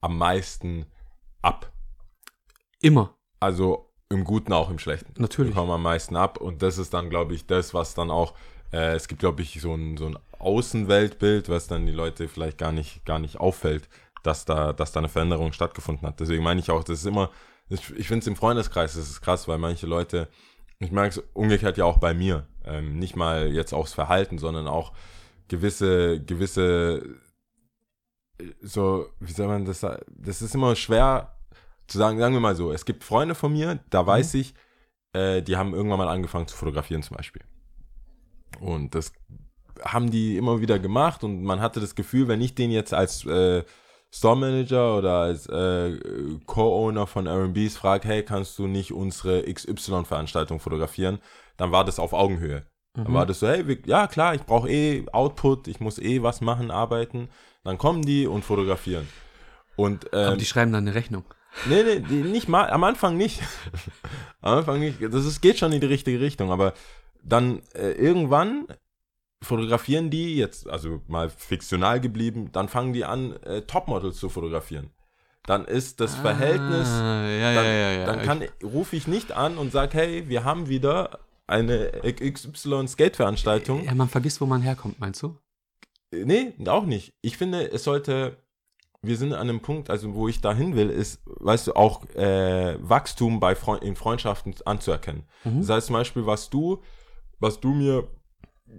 am 0.00 0.18
meisten 0.18 0.86
ab. 1.42 1.72
Immer. 2.80 3.16
Also 3.40 3.89
im 4.10 4.24
Guten, 4.24 4.52
auch 4.52 4.70
im 4.70 4.78
Schlechten. 4.78 5.14
Natürlich. 5.20 5.54
Bekommen 5.54 5.70
am 5.70 5.82
meisten 5.82 6.16
ab. 6.16 6.38
Und 6.38 6.62
das 6.62 6.78
ist 6.78 6.92
dann, 6.92 7.10
glaube 7.10 7.34
ich, 7.34 7.46
das, 7.46 7.72
was 7.74 7.94
dann 7.94 8.10
auch, 8.10 8.34
äh, 8.72 8.94
es 8.94 9.08
gibt, 9.08 9.20
glaube 9.20 9.42
ich, 9.42 9.60
so 9.60 9.74
ein, 9.74 9.96
so 9.96 10.06
ein 10.06 10.18
Außenweltbild, 10.38 11.48
was 11.48 11.68
dann 11.68 11.86
die 11.86 11.92
Leute 11.92 12.28
vielleicht 12.28 12.58
gar 12.58 12.72
nicht, 12.72 13.04
gar 13.06 13.18
nicht 13.18 13.38
auffällt, 13.38 13.88
dass 14.22 14.44
da, 14.44 14.72
dass 14.72 14.92
da 14.92 15.00
eine 15.00 15.08
Veränderung 15.08 15.52
stattgefunden 15.52 16.06
hat. 16.06 16.18
Deswegen 16.18 16.42
meine 16.42 16.60
ich 16.60 16.70
auch, 16.70 16.82
das 16.82 17.00
ist 17.00 17.06
immer, 17.06 17.30
ich, 17.68 17.90
ich 17.96 18.08
finde 18.08 18.20
es 18.20 18.26
im 18.26 18.36
Freundeskreis, 18.36 18.94
das 18.94 19.08
ist 19.08 19.20
krass, 19.20 19.46
weil 19.46 19.58
manche 19.58 19.86
Leute, 19.86 20.28
ich 20.80 20.90
merke 20.90 21.20
es 21.20 21.24
umgekehrt 21.32 21.78
ja 21.78 21.84
auch 21.84 21.98
bei 21.98 22.12
mir, 22.12 22.46
ähm, 22.64 22.98
nicht 22.98 23.14
mal 23.14 23.52
jetzt 23.52 23.72
aufs 23.72 23.94
Verhalten, 23.94 24.38
sondern 24.38 24.66
auch 24.66 24.92
gewisse, 25.46 26.20
gewisse, 26.20 27.16
äh, 28.40 28.44
so, 28.60 29.06
wie 29.20 29.32
soll 29.32 29.46
man 29.46 29.66
das 29.66 29.80
sagen, 29.80 30.02
das 30.08 30.42
ist 30.42 30.54
immer 30.54 30.74
schwer 30.74 31.36
zu 31.90 31.98
sagen, 31.98 32.18
sagen 32.18 32.34
wir 32.34 32.40
mal 32.40 32.56
so, 32.56 32.72
es 32.72 32.84
gibt 32.84 33.04
Freunde 33.04 33.34
von 33.34 33.52
mir, 33.52 33.80
da 33.90 34.06
weiß 34.06 34.34
ich, 34.34 34.54
äh, 35.12 35.42
die 35.42 35.56
haben 35.56 35.74
irgendwann 35.74 35.98
mal 35.98 36.08
angefangen 36.08 36.46
zu 36.46 36.56
fotografieren 36.56 37.02
zum 37.02 37.16
Beispiel. 37.16 37.42
Und 38.60 38.94
das 38.94 39.12
haben 39.82 40.10
die 40.10 40.36
immer 40.36 40.60
wieder 40.60 40.78
gemacht 40.78 41.24
und 41.24 41.42
man 41.42 41.60
hatte 41.60 41.80
das 41.80 41.94
Gefühl, 41.94 42.28
wenn 42.28 42.40
ich 42.40 42.54
den 42.54 42.70
jetzt 42.70 42.92
als 42.92 43.24
äh, 43.24 43.64
Store 44.12 44.36
Manager 44.36 44.98
oder 44.98 45.12
als 45.20 45.46
äh, 45.46 45.98
Co-Owner 46.46 47.06
von 47.06 47.26
R&Bs 47.26 47.76
frage, 47.76 48.08
hey, 48.08 48.24
kannst 48.24 48.58
du 48.58 48.66
nicht 48.66 48.92
unsere 48.92 49.42
XY-Veranstaltung 49.42 50.60
fotografieren, 50.60 51.20
dann 51.56 51.72
war 51.72 51.84
das 51.84 51.98
auf 51.98 52.12
Augenhöhe. 52.12 52.66
Dann 52.94 53.14
war 53.14 53.24
das 53.24 53.38
so, 53.38 53.46
hey, 53.46 53.66
wir, 53.68 53.78
ja 53.86 54.08
klar, 54.08 54.34
ich 54.34 54.42
brauche 54.42 54.68
eh 54.68 55.06
Output, 55.12 55.68
ich 55.68 55.78
muss 55.78 55.98
eh 55.98 56.22
was 56.22 56.40
machen, 56.40 56.72
arbeiten. 56.72 57.28
Dann 57.62 57.78
kommen 57.78 58.02
die 58.02 58.26
und 58.26 58.44
fotografieren. 58.44 59.06
Und 59.76 60.12
Aber 60.12 60.32
ähm, 60.32 60.38
die 60.38 60.44
schreiben 60.44 60.72
dann 60.72 60.86
eine 60.86 60.94
Rechnung. 60.94 61.24
Nee, 61.66 61.82
nee, 61.82 62.16
nicht 62.22 62.48
mal, 62.48 62.70
am 62.70 62.84
Anfang 62.84 63.16
nicht. 63.16 63.40
am 64.40 64.58
Anfang 64.58 64.80
nicht. 64.80 64.98
Das 65.02 65.24
ist, 65.24 65.40
geht 65.40 65.58
schon 65.58 65.72
in 65.72 65.80
die 65.80 65.86
richtige 65.86 66.20
Richtung, 66.20 66.50
aber 66.52 66.74
dann 67.22 67.60
äh, 67.74 67.90
irgendwann 67.92 68.66
fotografieren 69.42 70.10
die 70.10 70.36
jetzt, 70.36 70.68
also 70.68 71.00
mal 71.08 71.30
fiktional 71.30 72.00
geblieben, 72.00 72.50
dann 72.52 72.68
fangen 72.68 72.92
die 72.92 73.04
an, 73.04 73.34
äh, 73.42 73.62
Topmodels 73.62 74.18
zu 74.18 74.28
fotografieren. 74.28 74.90
Dann 75.46 75.64
ist 75.64 76.00
das 76.00 76.14
Verhältnis, 76.14 76.88
Ah, 76.88 77.26
ja, 77.26 77.54
dann, 77.54 77.64
ja, 77.64 77.72
ja, 77.72 77.92
ja. 77.92 78.06
dann 78.06 78.22
kann, 78.22 78.44
rufe 78.62 78.94
ich 78.96 79.06
nicht 79.06 79.32
an 79.32 79.56
und 79.56 79.72
sage, 79.72 79.96
hey, 79.96 80.28
wir 80.28 80.44
haben 80.44 80.68
wieder 80.68 81.20
eine 81.46 81.90
XY-Skate-Veranstaltung. 82.04 83.84
ja, 83.84 83.94
man 83.94 84.08
vergisst, 84.08 84.40
wo 84.40 84.46
man 84.46 84.62
herkommt, 84.62 85.00
meinst 85.00 85.22
du? 85.22 85.36
Nee, 86.12 86.52
auch 86.66 86.84
nicht. 86.84 87.14
Ich 87.22 87.36
finde, 87.36 87.70
es 87.72 87.84
sollte, 87.84 88.36
wir 89.02 89.16
sind 89.16 89.32
an 89.32 89.48
einem 89.48 89.60
Punkt, 89.60 89.88
also 89.88 90.14
wo 90.14 90.28
ich 90.28 90.40
dahin 90.40 90.76
will, 90.76 90.90
ist, 90.90 91.22
weißt 91.24 91.68
du, 91.68 91.72
auch 91.74 92.04
äh, 92.10 92.76
Wachstum 92.80 93.40
bei 93.40 93.54
Freund, 93.54 93.82
in 93.82 93.96
Freundschaften 93.96 94.54
anzuerkennen. 94.64 95.24
Mhm. 95.44 95.60
Das 95.60 95.70
heißt 95.70 95.86
zum 95.86 95.94
Beispiel, 95.94 96.26
was 96.26 96.50
du, 96.50 96.82
was 97.38 97.60
du 97.60 97.72
mir 97.72 98.08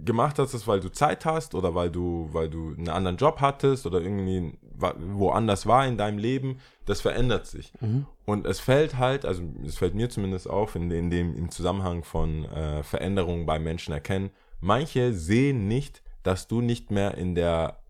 gemacht 0.04 0.38
hast, 0.38 0.54
ist, 0.54 0.66
weil 0.66 0.80
du 0.80 0.90
Zeit 0.90 1.24
hast 1.24 1.54
oder 1.54 1.74
weil 1.74 1.90
du, 1.90 2.28
weil 2.32 2.48
du 2.48 2.74
einen 2.74 2.88
anderen 2.88 3.16
Job 3.16 3.40
hattest 3.40 3.84
oder 3.84 4.00
irgendwie 4.00 4.56
woanders 4.78 5.66
war 5.66 5.86
in 5.86 5.98
deinem 5.98 6.18
Leben, 6.18 6.58
das 6.86 7.00
verändert 7.00 7.46
sich. 7.46 7.72
Mhm. 7.80 8.06
Und 8.24 8.46
es 8.46 8.60
fällt 8.60 8.98
halt, 8.98 9.24
also 9.24 9.42
es 9.66 9.76
fällt 9.76 9.94
mir 9.94 10.08
zumindest 10.08 10.48
auf, 10.48 10.76
in, 10.76 10.90
in 10.90 11.10
dem, 11.10 11.36
im 11.36 11.50
Zusammenhang 11.50 12.04
von 12.04 12.44
äh, 12.46 12.82
Veränderungen 12.82 13.44
bei 13.44 13.58
Menschen 13.58 13.92
erkennen, 13.92 14.30
manche 14.60 15.12
sehen 15.12 15.68
nicht, 15.68 16.02
dass 16.22 16.48
du 16.48 16.60
nicht 16.60 16.90
mehr 16.90 17.16
in 17.16 17.34
der 17.34 17.81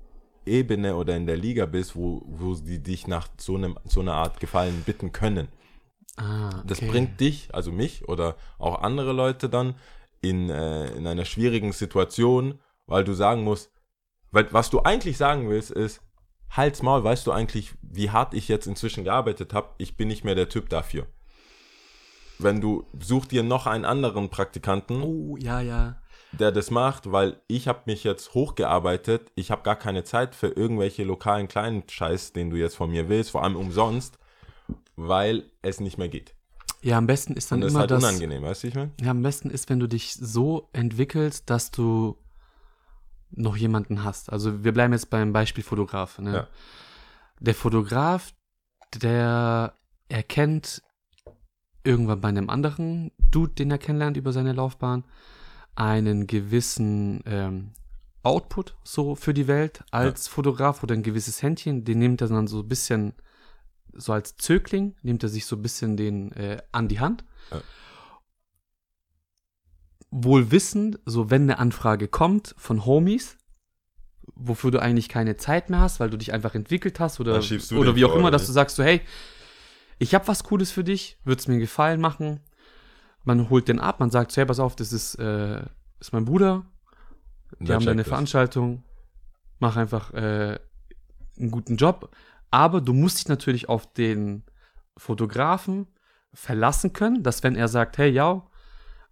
Ebene 0.47 0.97
oder 0.97 1.17
in 1.17 1.27
der 1.27 1.37
Liga 1.37 1.67
bist, 1.67 1.97
wo, 1.97 2.23
wo 2.27 2.55
sie 2.55 2.83
dich 2.83 3.07
nach 3.07 3.29
so, 3.39 3.57
einem, 3.57 3.79
so 3.85 4.01
einer 4.01 4.15
Art 4.15 4.41
Gefallen 4.41 4.83
bitten 4.85 5.13
können. 5.13 5.49
Ah, 6.17 6.63
Das 6.67 6.79
okay. 6.79 6.91
bringt 6.91 7.21
dich, 7.21 7.55
also 7.55 7.73
mich 7.73 8.09
oder 8.09 8.37
auch 8.59 8.83
andere 8.83 9.13
Leute 9.13 9.49
dann 9.49 9.77
in, 10.21 10.51
äh, 10.51 10.91
in 10.93 11.07
einer 11.07 11.25
schwierigen 11.25 11.73
Situation, 11.73 12.61
weil 12.87 13.05
du 13.05 13.15
sagen 13.15 13.43
musst, 13.45 13.71
weil, 14.31 14.53
was 14.53 14.71
du 14.71 14.81
eigentlich 14.83 15.17
sagen 15.17 15.49
willst, 15.49 15.71
ist, 15.71 16.01
halt's 16.51 16.83
Maul, 16.83 17.03
weißt 17.05 17.27
du 17.27 17.33
eigentlich, 17.33 17.73
wie 17.83 18.11
hart 18.11 18.35
ich 18.35 18.49
jetzt 18.49 18.67
inzwischen 18.67 19.05
gearbeitet 19.05 19.53
habe? 19.55 19.71
Ich 19.79 19.97
bin 19.97 20.09
nicht 20.09 20.25
mehr 20.25 20.35
der 20.35 20.49
Typ 20.49 20.69
dafür. 20.69 21.07
Wenn 22.39 22.61
du, 22.61 22.87
such 23.01 23.27
dir 23.27 23.43
noch 23.43 23.67
einen 23.67 23.85
anderen 23.85 24.29
Praktikanten, 24.29 25.03
Oh, 25.03 25.37
ja, 25.39 25.61
ja. 25.61 26.02
Der 26.33 26.53
das 26.53 26.71
macht, 26.71 27.13
weil 27.13 27.41
ich 27.47 27.69
habe 27.69 27.83
mich 27.87 28.05
jetzt 28.05 28.35
hochgearbeitet, 28.35 29.31
ich 29.35 29.51
habe 29.51 29.63
gar 29.63 29.77
keine 29.77 30.05
Zeit 30.05 30.35
für 30.35 30.49
irgendwelche 30.49 31.05
lokalen 31.05 31.49
kleinen 31.49 31.85
Scheiß, 31.89 32.33
den 32.33 32.51
du 32.51 32.57
jetzt 32.57 32.77
von 32.77 32.91
mir 32.91 33.09
willst, 33.09 33.31
vor 33.31 33.43
allem 33.43 33.57
umsonst, 33.57 34.19
weil 34.97 35.45
es 35.63 35.81
nicht 35.81 35.99
mehr 35.99 36.09
geht. 36.09 36.35
Ja, 36.83 36.99
am 36.99 37.07
besten 37.07 37.35
ist 37.35 37.53
dann 37.53 37.59
Und 37.59 37.63
das 37.63 37.69
ist 37.69 37.75
immer 37.75 37.81
halt 37.81 37.91
das. 37.91 38.03
unangenehm, 38.03 38.43
weißt 38.43 38.63
du, 38.65 38.69
ich 38.69 38.75
meine? 38.75 38.91
Ja, 39.01 39.11
am 39.11 39.23
besten 39.23 39.51
ist, 39.51 39.71
wenn 39.71 39.79
du 39.79 39.87
dich 39.87 40.15
so 40.15 40.69
entwickelst, 40.73 41.49
dass 41.49 41.71
du 41.71 42.17
noch 43.31 43.57
jemanden 43.57 44.05
hast. 44.05 44.31
Also 44.33 44.65
wir 44.65 44.73
bleiben 44.73 44.93
jetzt 44.93 45.11
beim 45.11 45.33
Beispiel 45.33 45.65
Fotograf. 45.65 46.19
Ne? 46.19 46.35
Ja. 46.35 46.49
Der 47.41 47.55
Fotograf, 47.55 48.33
der 48.95 49.75
erkennt 50.09 50.83
irgendwann 51.85 52.21
bei 52.21 52.29
einem 52.29 52.51
anderen 52.51 53.11
Dude, 53.31 53.55
den 53.55 53.71
er 53.71 53.79
kennenlernt 53.79 54.17
über 54.17 54.33
seine 54.33 54.53
Laufbahn, 54.53 55.05
einen 55.75 56.27
gewissen 56.27 57.23
ähm, 57.27 57.73
Output 58.23 58.77
so 58.85 59.15
für 59.15 59.35
die 59.35 59.49
Welt 59.49 59.83
als 59.91 60.29
Fotograf 60.29 60.83
oder 60.83 60.95
ein 60.95 61.03
gewisses 61.03 61.43
Händchen, 61.43 61.85
den 61.85 61.99
nimmt 61.99 62.21
er 62.21 62.29
dann 62.29 62.47
so 62.47 62.61
ein 62.61 62.69
bisschen 62.69 63.15
so 63.93 64.13
als 64.13 64.37
Zögling, 64.37 64.95
nimmt 65.03 65.23
er 65.23 65.29
sich 65.29 65.45
so 65.45 65.57
ein 65.57 65.63
bisschen 65.63 65.97
den 65.97 66.33
äh, 66.33 66.63
an 66.73 66.89
die 66.89 67.01
Hand. 67.01 67.25
Ja. 67.51 67.61
wohl 70.11 70.51
wissend, 70.51 71.01
so 71.07 71.31
wenn 71.31 71.43
eine 71.43 71.59
Anfrage 71.59 72.07
kommt 72.07 72.55
von 72.59 72.85
Homies, 72.85 73.39
wofür 74.35 74.71
du 74.71 74.81
eigentlich 74.81 75.09
keine 75.09 75.37
Zeit 75.37 75.71
mehr 75.71 75.81
hast, 75.81 76.01
weil 76.01 76.11
du 76.11 76.19
dich 76.19 76.33
einfach 76.33 76.55
entwickelt 76.55 77.01
hast 77.01 77.19
oder, 77.19 77.41
oder 77.73 77.97
wie 77.97 78.05
auch 78.05 78.11
vor, 78.11 78.19
immer, 78.19 78.31
dass 78.31 78.43
wie? 78.43 78.47
du 78.47 78.53
sagst 78.53 78.77
so, 78.77 78.85
hey, 78.85 79.01
ich 79.99 80.15
habe 80.15 80.29
was 80.29 80.45
Cooles 80.45 80.71
für 80.71 80.85
dich, 80.85 81.19
würd's 81.25 81.49
mir 81.49 81.55
einen 81.55 81.61
Gefallen 81.61 82.01
machen. 82.01 82.41
Man 83.25 83.51
holt 83.51 83.69
den 83.69 83.79
ab, 83.81 84.01
man 84.01 84.11
sagt 84.11 84.37
hey, 84.37 84.47
pass 84.47 84.59
auf, 84.61 84.77
das 84.77 84.93
ist, 84.93 85.15
äh, 85.17 85.63
ist 86.01 86.13
mein 86.13 86.25
Bruder, 86.25 86.67
die 87.61 87.67
Der 87.67 87.77
haben 87.77 87.85
da 87.85 87.91
eine 87.93 88.03
checkt 88.03 88.07
das. 88.07 88.09
Veranstaltung, 88.09 88.85
mach 89.59 89.77
einfach 89.77 90.13
äh, 90.15 90.59
einen 91.39 91.51
guten 91.51 91.77
Job. 91.77 92.15
Aber 92.51 92.81
du 92.81 92.93
musst 92.93 93.19
dich 93.19 93.29
natürlich 93.29 93.69
auf 93.69 93.93
den 93.93 94.45
Fotografen 94.97 95.87
verlassen 96.35 96.93
können, 96.93 97.23
dass 97.23 97.43
wenn 97.43 97.57
er 97.57 97.69
sagt, 97.69 97.99
hey, 97.99 98.11
ja, 98.11 98.47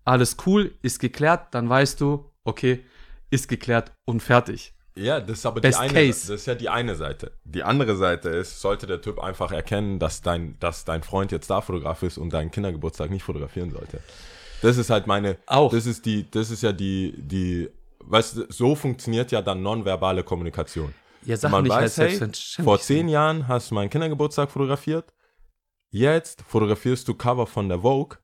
alles 0.05 0.37
cool, 0.47 0.75
ist 0.83 0.99
geklärt, 0.99 1.55
dann 1.55 1.69
weißt 1.69 2.01
du, 2.01 2.31
okay, 2.45 2.85
ist 3.31 3.49
geklärt 3.49 3.93
und 4.05 4.23
fertig. 4.23 4.75
Ja, 5.01 5.19
das 5.21 5.39
ist 5.39 5.47
aber 5.47 5.61
Best 5.61 5.79
die 5.79 5.83
eine, 5.83 5.93
case. 5.95 6.31
das 6.33 6.41
ist 6.43 6.47
ja 6.47 6.55
die 6.55 6.69
eine 6.69 6.95
Seite. 6.95 7.33
Die 7.45 7.63
andere 7.63 7.97
Seite 7.97 8.29
ist, 8.29 8.61
sollte 8.61 8.87
der 8.87 9.01
Typ 9.01 9.19
einfach 9.19 9.51
erkennen, 9.51 9.99
dass 9.99 10.21
dein, 10.21 10.59
dass 10.61 10.85
dein 10.85 11.03
Freund 11.03 11.33
jetzt 11.33 11.47
Starfotograf 11.47 12.03
ist 12.03 12.19
und 12.19 12.33
deinen 12.33 12.51
Kindergeburtstag 12.51 13.11
nicht 13.11 13.23
fotografieren 13.23 13.71
sollte. 13.71 14.01
Das 14.63 14.77
ist 14.77 14.91
halt 14.91 15.07
meine, 15.07 15.39
Auch. 15.47 15.73
das 15.73 15.87
ist 15.87 16.05
die, 16.05 16.31
das 16.31 16.51
ist 16.51 16.63
ja 16.63 16.73
die, 16.73 17.15
die, 17.17 17.71
weißt 18.01 18.37
du, 18.37 18.47
so 18.51 18.75
funktioniert 18.75 19.33
ja 19.33 19.41
dann 19.41 19.63
nonverbale 19.63 20.23
Kommunikation. 20.23 20.93
Ja, 21.25 21.37
sag 21.37 21.51
Man 21.51 21.65
nicht 21.65 21.73
weiß, 21.73 21.99
als 21.99 22.55
hey. 22.57 22.65
Vor 22.65 22.79
zehn 22.79 23.09
Jahren 23.09 23.49
hast 23.49 23.71
du 23.71 23.75
meinen 23.75 23.91
Kindergeburtstag 23.91 24.51
fotografiert. 24.51 25.15
Jetzt 25.91 26.43
fotografierst 26.43 27.09
du 27.09 27.15
Cover 27.15 27.47
von 27.47 27.69
der 27.69 27.81
Vogue. 27.81 28.19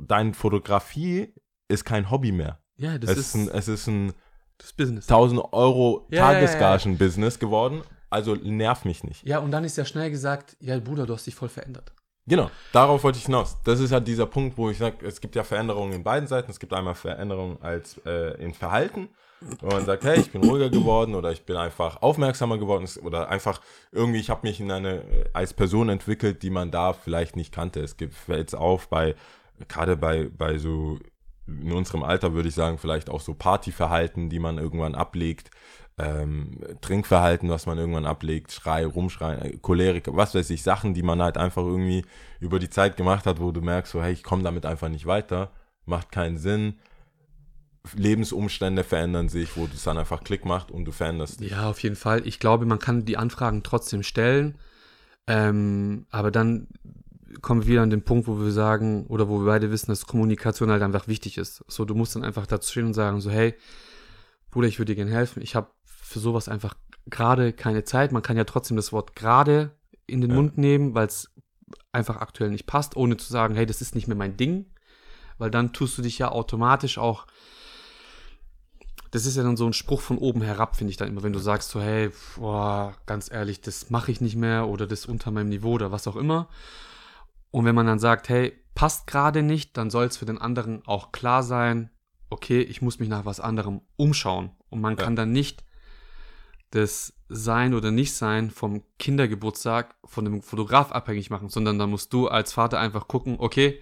Deine 0.00 0.34
Fotografie 0.34 1.32
ist 1.68 1.84
kein 1.84 2.10
Hobby 2.10 2.32
mehr. 2.32 2.60
Ja, 2.76 2.98
das 2.98 3.10
Es 3.10 3.18
ist 3.18 3.26
ist 3.26 3.34
ein, 3.34 3.48
es 3.48 3.68
ist 3.68 3.86
ein 3.86 4.12
das 4.58 4.72
Business. 4.72 5.08
1000 5.08 5.42
Euro 5.52 6.06
Ja. 6.10 6.32
Tagesgagen-Business 6.32 7.38
geworden. 7.38 7.82
Also 8.10 8.34
nerv 8.34 8.84
mich 8.84 9.04
nicht. 9.04 9.26
Ja, 9.26 9.38
und 9.38 9.50
dann 9.50 9.64
ist 9.64 9.76
ja 9.76 9.84
schnell 9.84 10.10
gesagt, 10.10 10.56
ja, 10.60 10.78
Bruder, 10.78 11.06
du 11.06 11.14
hast 11.14 11.26
dich 11.26 11.34
voll 11.34 11.48
verändert. 11.48 11.92
Genau, 12.26 12.50
darauf 12.72 13.02
wollte 13.02 13.18
ich 13.18 13.24
hinaus. 13.24 13.56
Das 13.64 13.80
ist 13.80 13.90
halt 13.90 14.06
dieser 14.06 14.26
Punkt, 14.26 14.56
wo 14.56 14.70
ich 14.70 14.78
sage, 14.78 15.04
es 15.04 15.20
gibt 15.20 15.34
ja 15.34 15.42
Veränderungen 15.42 15.92
in 15.92 16.04
beiden 16.04 16.28
Seiten. 16.28 16.50
Es 16.50 16.60
gibt 16.60 16.72
einmal 16.72 16.94
Veränderungen 16.94 17.60
als 17.60 18.00
äh, 18.06 18.40
in 18.40 18.54
Verhalten, 18.54 19.08
wo 19.60 19.66
man 19.66 19.84
sagt, 19.84 20.04
hey, 20.04 20.20
ich 20.20 20.30
bin 20.30 20.44
ruhiger 20.44 20.70
geworden 20.70 21.16
oder 21.16 21.32
ich 21.32 21.44
bin 21.44 21.56
einfach 21.56 22.00
aufmerksamer 22.00 22.58
geworden 22.58 22.88
oder 23.02 23.28
einfach 23.28 23.60
irgendwie, 23.90 24.20
ich 24.20 24.30
habe 24.30 24.46
mich 24.46 24.60
in 24.60 24.70
eine 24.70 24.98
äh, 25.02 25.24
als 25.32 25.52
Person 25.52 25.88
entwickelt, 25.88 26.44
die 26.44 26.50
man 26.50 26.70
da 26.70 26.92
vielleicht 26.92 27.34
nicht 27.34 27.52
kannte. 27.52 27.80
Es 27.80 27.96
gibt 27.96 28.14
fällt 28.14 28.54
auf 28.54 28.88
bei 28.88 29.16
gerade 29.68 29.96
bei 29.96 30.28
bei 30.28 30.58
so 30.58 30.98
in 31.46 31.72
unserem 31.72 32.02
Alter 32.02 32.34
würde 32.34 32.48
ich 32.48 32.54
sagen, 32.54 32.78
vielleicht 32.78 33.10
auch 33.10 33.20
so 33.20 33.34
Partyverhalten, 33.34 34.28
die 34.28 34.38
man 34.38 34.58
irgendwann 34.58 34.94
ablegt, 34.94 35.50
ähm, 35.98 36.58
Trinkverhalten, 36.80 37.50
was 37.50 37.66
man 37.66 37.78
irgendwann 37.78 38.06
ablegt, 38.06 38.52
Schrei, 38.52 38.86
Rumschreien, 38.86 39.42
äh, 39.42 39.58
Cholerik, 39.58 40.06
was 40.08 40.34
weiß 40.34 40.48
ich, 40.50 40.62
Sachen, 40.62 40.94
die 40.94 41.02
man 41.02 41.20
halt 41.20 41.36
einfach 41.36 41.62
irgendwie 41.62 42.04
über 42.40 42.58
die 42.58 42.70
Zeit 42.70 42.96
gemacht 42.96 43.26
hat, 43.26 43.40
wo 43.40 43.52
du 43.52 43.60
merkst, 43.60 43.92
so, 43.92 44.02
hey, 44.02 44.12
ich 44.12 44.22
komme 44.22 44.42
damit 44.42 44.64
einfach 44.64 44.88
nicht 44.88 45.06
weiter, 45.06 45.52
macht 45.84 46.10
keinen 46.10 46.38
Sinn. 46.38 46.78
Lebensumstände 47.96 48.84
verändern 48.84 49.28
sich, 49.28 49.56
wo 49.56 49.64
es 49.64 49.82
dann 49.82 49.98
einfach 49.98 50.22
Klick 50.22 50.44
macht 50.44 50.70
und 50.70 50.84
du 50.84 50.92
veränderst 50.92 51.40
dich. 51.40 51.50
Ja, 51.50 51.68
auf 51.68 51.82
jeden 51.82 51.96
Fall. 51.96 52.26
Ich 52.26 52.38
glaube, 52.38 52.64
man 52.64 52.78
kann 52.78 53.04
die 53.04 53.16
Anfragen 53.16 53.64
trotzdem 53.64 54.04
stellen. 54.04 54.56
Ähm, 55.26 56.06
aber 56.10 56.30
dann 56.30 56.68
kommen 57.40 57.62
wir 57.62 57.68
wieder 57.68 57.82
an 57.82 57.90
den 57.90 58.02
Punkt, 58.02 58.26
wo 58.26 58.38
wir 58.38 58.52
sagen, 58.52 59.06
oder 59.06 59.28
wo 59.28 59.40
wir 59.40 59.46
beide 59.46 59.70
wissen, 59.70 59.90
dass 59.90 60.06
Kommunikation 60.06 60.70
halt 60.70 60.82
einfach 60.82 61.08
wichtig 61.08 61.38
ist. 61.38 61.64
So, 61.68 61.84
du 61.84 61.94
musst 61.94 62.14
dann 62.14 62.24
einfach 62.24 62.46
dazu 62.46 62.70
stehen 62.70 62.86
und 62.86 62.94
sagen, 62.94 63.20
so, 63.20 63.30
hey, 63.30 63.54
Bruder, 64.50 64.68
ich 64.68 64.78
würde 64.78 64.92
dir 64.92 64.96
gerne 64.96 65.12
helfen. 65.12 65.42
Ich 65.42 65.54
habe 65.54 65.70
für 65.84 66.18
sowas 66.18 66.48
einfach 66.48 66.74
gerade 67.06 67.52
keine 67.52 67.84
Zeit. 67.84 68.12
Man 68.12 68.22
kann 68.22 68.36
ja 68.36 68.44
trotzdem 68.44 68.76
das 68.76 68.92
Wort 68.92 69.16
gerade 69.16 69.70
in 70.06 70.20
den 70.20 70.30
Ja. 70.30 70.36
Mund 70.36 70.58
nehmen, 70.58 70.94
weil 70.94 71.06
es 71.06 71.30
einfach 71.90 72.16
aktuell 72.16 72.50
nicht 72.50 72.66
passt, 72.66 72.96
ohne 72.96 73.16
zu 73.16 73.32
sagen, 73.32 73.54
hey, 73.54 73.66
das 73.66 73.80
ist 73.80 73.94
nicht 73.94 74.08
mehr 74.08 74.16
mein 74.16 74.36
Ding. 74.36 74.66
Weil 75.38 75.50
dann 75.50 75.72
tust 75.72 75.96
du 75.96 76.02
dich 76.02 76.18
ja 76.18 76.30
automatisch 76.30 76.98
auch 76.98 77.26
das 79.12 79.26
ist 79.26 79.36
ja 79.36 79.42
dann 79.42 79.58
so 79.58 79.66
ein 79.66 79.74
Spruch 79.74 80.00
von 80.00 80.16
oben 80.16 80.40
herab, 80.40 80.74
finde 80.74 80.90
ich 80.90 80.96
dann 80.96 81.08
immer, 81.08 81.22
wenn 81.22 81.34
du 81.34 81.38
sagst 81.38 81.70
so, 81.70 81.80
hey, 81.82 82.10
boah, 82.36 82.94
ganz 83.04 83.30
ehrlich, 83.30 83.60
das 83.60 83.90
mache 83.90 84.10
ich 84.10 84.22
nicht 84.22 84.36
mehr 84.36 84.68
oder 84.68 84.86
das 84.86 85.00
ist 85.00 85.06
unter 85.06 85.30
meinem 85.30 85.50
Niveau 85.50 85.72
oder 85.72 85.92
was 85.92 86.08
auch 86.08 86.16
immer. 86.16 86.48
Und 87.52 87.64
wenn 87.64 87.74
man 87.76 87.86
dann 87.86 88.00
sagt, 88.00 88.28
hey, 88.28 88.52
passt 88.74 89.06
gerade 89.06 89.42
nicht, 89.42 89.76
dann 89.76 89.90
soll 89.90 90.06
es 90.06 90.16
für 90.16 90.24
den 90.26 90.38
anderen 90.38 90.84
auch 90.86 91.12
klar 91.12 91.42
sein, 91.44 91.90
okay, 92.30 92.60
ich 92.62 92.82
muss 92.82 92.98
mich 92.98 93.08
nach 93.08 93.24
was 93.24 93.38
anderem 93.40 93.82
umschauen. 93.96 94.50
Und 94.70 94.80
man 94.80 94.96
Ja. 94.96 95.04
kann 95.04 95.14
dann 95.14 95.30
nicht 95.30 95.62
das 96.70 97.12
Sein 97.28 97.74
oder 97.74 97.90
Nicht-Sein 97.90 98.50
vom 98.50 98.82
Kindergeburtstag 98.98 99.94
von 100.04 100.24
dem 100.24 100.42
Fotograf 100.42 100.90
abhängig 100.92 101.28
machen, 101.28 101.50
sondern 101.50 101.78
dann 101.78 101.90
musst 101.90 102.12
du 102.14 102.28
als 102.28 102.52
Vater 102.54 102.80
einfach 102.80 103.06
gucken, 103.08 103.36
okay, 103.38 103.80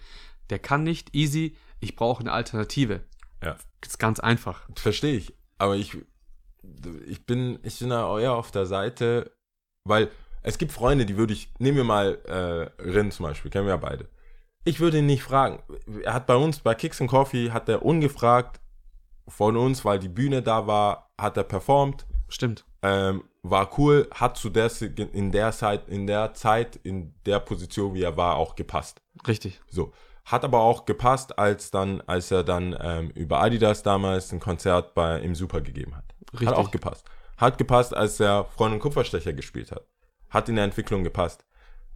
der 0.51 0.59
kann 0.59 0.83
nicht, 0.83 1.15
easy, 1.15 1.57
ich 1.79 1.95
brauche 1.95 2.21
eine 2.21 2.33
Alternative. 2.33 3.05
Ja. 3.43 3.57
Das 3.81 3.93
ist 3.93 3.99
ganz 3.99 4.19
einfach. 4.19 4.69
Verstehe 4.75 5.15
ich. 5.17 5.33
Aber 5.59 5.77
ich, 5.77 5.97
ich 7.07 7.25
bin, 7.25 7.61
ich 7.63 7.79
bin 7.79 7.91
da 7.91 8.19
eher 8.19 8.35
auf 8.35 8.51
der 8.51 8.67
Seite, 8.67 9.31
weil 9.85 10.11
es 10.43 10.59
gibt 10.59 10.73
Freunde, 10.73 11.07
die 11.07 11.17
würde 11.17 11.33
ich, 11.33 11.53
nehmen 11.59 11.77
wir 11.77 11.85
mal 11.85 12.19
äh, 12.27 12.83
Rin 12.83 13.11
zum 13.11 13.25
Beispiel, 13.27 13.51
kennen 13.51 13.67
wir 13.67 13.75
ja 13.75 13.77
beide. 13.77 14.09
Ich 14.65 14.81
würde 14.81 14.99
ihn 14.99 15.07
nicht 15.07 15.23
fragen. 15.23 15.63
Er 16.03 16.15
hat 16.15 16.27
bei 16.27 16.37
uns, 16.37 16.61
bei 16.61 16.75
Kicks 16.75 17.01
and 17.01 17.11
Coffee, 17.11 17.51
hat 17.51 17.69
er 17.69 17.85
ungefragt 17.85 18.61
von 19.27 19.57
uns, 19.57 19.85
weil 19.85 19.99
die 19.99 20.09
Bühne 20.09 20.43
da 20.43 20.67
war, 20.67 21.11
hat 21.19 21.37
er 21.37 21.45
performt, 21.45 22.07
Stimmt. 22.29 22.65
ähm, 22.83 23.25
war 23.43 23.79
cool, 23.79 24.09
hat 24.13 24.37
zu 24.37 24.51
der, 24.51 24.71
in 25.13 25.33
der 25.33 25.53
Zeit, 25.53 25.89
in 25.89 26.07
der 26.07 26.35
Zeit, 26.35 26.77
in 26.83 27.15
der 27.25 27.41
Position, 27.41 27.95
wie 27.95 28.03
er 28.03 28.17
war, 28.17 28.37
auch 28.37 28.55
gepasst. 28.55 29.01
Richtig. 29.27 29.61
So. 29.71 29.93
Hat 30.27 30.45
aber 30.45 30.61
auch 30.61 30.85
gepasst, 30.85 31.39
als 31.39 31.71
dann, 31.71 32.03
als 32.03 32.31
er 32.31 32.45
dann 32.45 32.77
ähm, 32.79 33.11
über 33.11 33.41
Adidas 33.41 33.83
damals 33.83 34.33
ein 34.33 34.41
Konzert 34.41 34.95
bei, 34.95 35.19
im 35.21 35.35
Super 35.35 35.61
gegeben 35.63 35.97
hat. 35.97 36.05
Richtig. 36.33 36.49
Hat 36.49 36.57
auch 36.57 36.71
gepasst. 36.71 37.07
Hat 37.39 37.57
gepasst, 37.57 37.95
als 37.97 38.21
er 38.21 38.45
Freund 38.45 38.75
und 38.75 38.81
Kupferstecher 38.81 39.33
gespielt 39.33 39.73
hat. 39.73 39.87
Hat 40.31 40.49
in 40.49 40.57
der 40.57 40.65
Entwicklung 40.65 41.05
gepasst. 41.05 41.45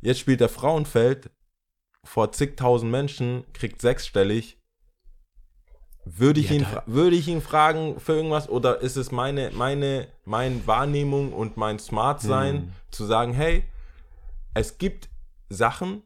Jetzt 0.00 0.20
spielt 0.20 0.40
er 0.40 0.48
Frauenfeld 0.48 1.30
vor 2.04 2.32
zigtausend 2.32 2.90
Menschen, 2.90 3.44
kriegt 3.54 3.80
sechsstellig. 3.80 4.58
Würde 6.04 6.40
ich, 6.40 6.50
Ja, 6.50 6.56
ihn, 6.56 6.66
würde 6.84 7.16
ich 7.16 7.28
ihn 7.28 7.40
fragen 7.40 7.98
für 7.98 8.12
irgendwas 8.12 8.48
oder 8.50 8.80
ist 8.82 8.96
es 8.96 9.10
meine, 9.10 9.50
meine, 9.52 10.08
meine 10.26 10.66
Wahrnehmung 10.66 11.32
und 11.32 11.56
mein 11.56 11.78
Smart-Sein 11.78 12.54
Hm. 12.56 12.72
zu 12.90 13.06
sagen, 13.06 13.32
hey, 13.32 13.64
es 14.52 14.76
gibt 14.76 15.08
Sachen, 15.48 16.02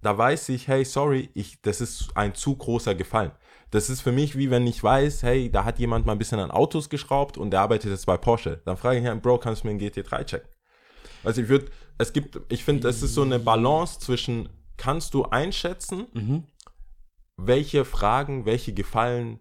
da 0.00 0.16
weiß 0.16 0.48
ich, 0.50 0.68
hey, 0.68 0.84
sorry, 0.86 1.28
ich, 1.34 1.60
das 1.60 1.82
ist 1.82 2.16
ein 2.16 2.34
zu 2.34 2.56
großer 2.56 2.94
Gefallen. 2.94 3.32
Das 3.70 3.90
ist 3.90 4.00
für 4.00 4.12
mich 4.12 4.38
wie 4.38 4.50
wenn 4.50 4.66
ich 4.66 4.82
weiß, 4.82 5.22
hey, 5.22 5.50
da 5.50 5.64
hat 5.64 5.78
jemand 5.78 6.06
mal 6.06 6.12
ein 6.12 6.18
bisschen 6.18 6.38
an 6.40 6.50
Autos 6.50 6.88
geschraubt 6.88 7.36
und 7.36 7.50
der 7.50 7.60
arbeitet 7.60 7.90
jetzt 7.90 8.06
bei 8.06 8.16
Porsche. 8.16 8.62
Dann 8.64 8.76
frage 8.78 9.00
ich 9.00 9.04
ihn, 9.04 9.20
Bro, 9.20 9.38
kannst 9.38 9.64
du 9.64 9.66
mir 9.66 9.72
einen 9.72 9.80
GT3 9.80 10.24
checken? 10.24 10.48
Also 11.24 11.42
ich 11.42 11.48
würde, 11.48 11.70
es 11.98 12.12
gibt, 12.12 12.40
ich 12.50 12.64
finde, 12.64 12.88
es 12.88 13.02
ist 13.02 13.14
so 13.14 13.22
eine 13.22 13.38
Balance 13.38 13.98
zwischen, 14.00 14.48
kannst 14.76 15.14
du 15.14 15.24
einschätzen, 15.24 16.06
Mhm. 16.12 16.44
welche 17.36 17.84
Fragen, 17.84 18.44
welche 18.46 18.72
Gefallen 18.72 19.40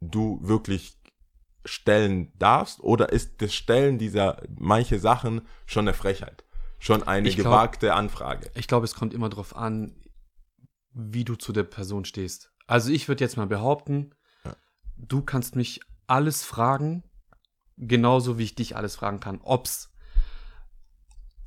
du 0.00 0.38
wirklich 0.42 0.96
stellen 1.66 2.32
darfst 2.38 2.80
oder 2.80 3.10
ist 3.12 3.42
das 3.42 3.52
Stellen 3.54 3.98
dieser 3.98 4.42
manche 4.58 4.98
Sachen 4.98 5.42
schon 5.66 5.86
eine 5.86 5.94
Frechheit? 5.94 6.44
Schon 6.78 7.02
eine 7.02 7.28
Ich 7.28 7.36
glaub- 7.36 7.52
gewagte 7.52 7.92
Anfrage? 7.94 8.50
Ich 8.54 8.66
glaube, 8.66 8.84
es 8.86 8.94
kommt 8.94 9.12
immer 9.12 9.28
darauf 9.28 9.54
an, 9.54 9.94
wie 10.92 11.24
du 11.24 11.34
zu 11.36 11.52
der 11.52 11.64
Person 11.64 12.06
stehst. 12.06 12.50
Also 12.66 12.90
ich 12.90 13.08
würde 13.08 13.22
jetzt 13.22 13.36
mal 13.36 13.46
behaupten, 13.46 14.14
Ja. 14.44 14.56
du 14.96 15.20
kannst 15.22 15.56
mich 15.56 15.80
alles 16.06 16.42
fragen, 16.42 17.04
genauso 17.76 18.38
wie 18.38 18.44
ich 18.44 18.54
dich 18.54 18.76
alles 18.76 18.96
fragen 18.96 19.20
kann. 19.20 19.40
Ob's, 19.42 19.89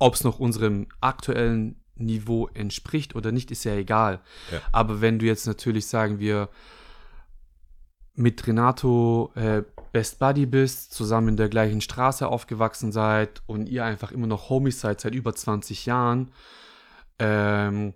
ob's 0.03 0.23
noch 0.23 0.39
unserem 0.39 0.87
aktuellen 1.01 1.81
Niveau 1.95 2.47
entspricht 2.53 3.15
oder 3.15 3.31
nicht, 3.31 3.51
ist 3.51 3.63
ja 3.63 3.75
egal. 3.75 4.19
Ja. 4.51 4.59
Aber 4.71 5.01
wenn 5.01 5.19
du 5.19 5.25
jetzt 5.25 5.47
natürlich 5.47 5.87
sagen 5.87 6.19
wir 6.19 6.49
mit 8.15 8.45
Renato 8.45 9.31
äh, 9.35 9.63
Best 9.91 10.19
Buddy 10.19 10.45
bist, 10.45 10.93
zusammen 10.93 11.29
in 11.29 11.37
der 11.37 11.49
gleichen 11.49 11.81
Straße 11.81 12.27
aufgewachsen 12.27 12.91
seid 12.91 13.41
und 13.47 13.69
ihr 13.69 13.85
einfach 13.85 14.11
immer 14.11 14.27
noch 14.27 14.49
Homies 14.49 14.79
seid 14.79 15.01
seit 15.01 15.15
über 15.15 15.33
20 15.33 15.85
Jahren 15.85 16.31
ähm, 17.19 17.93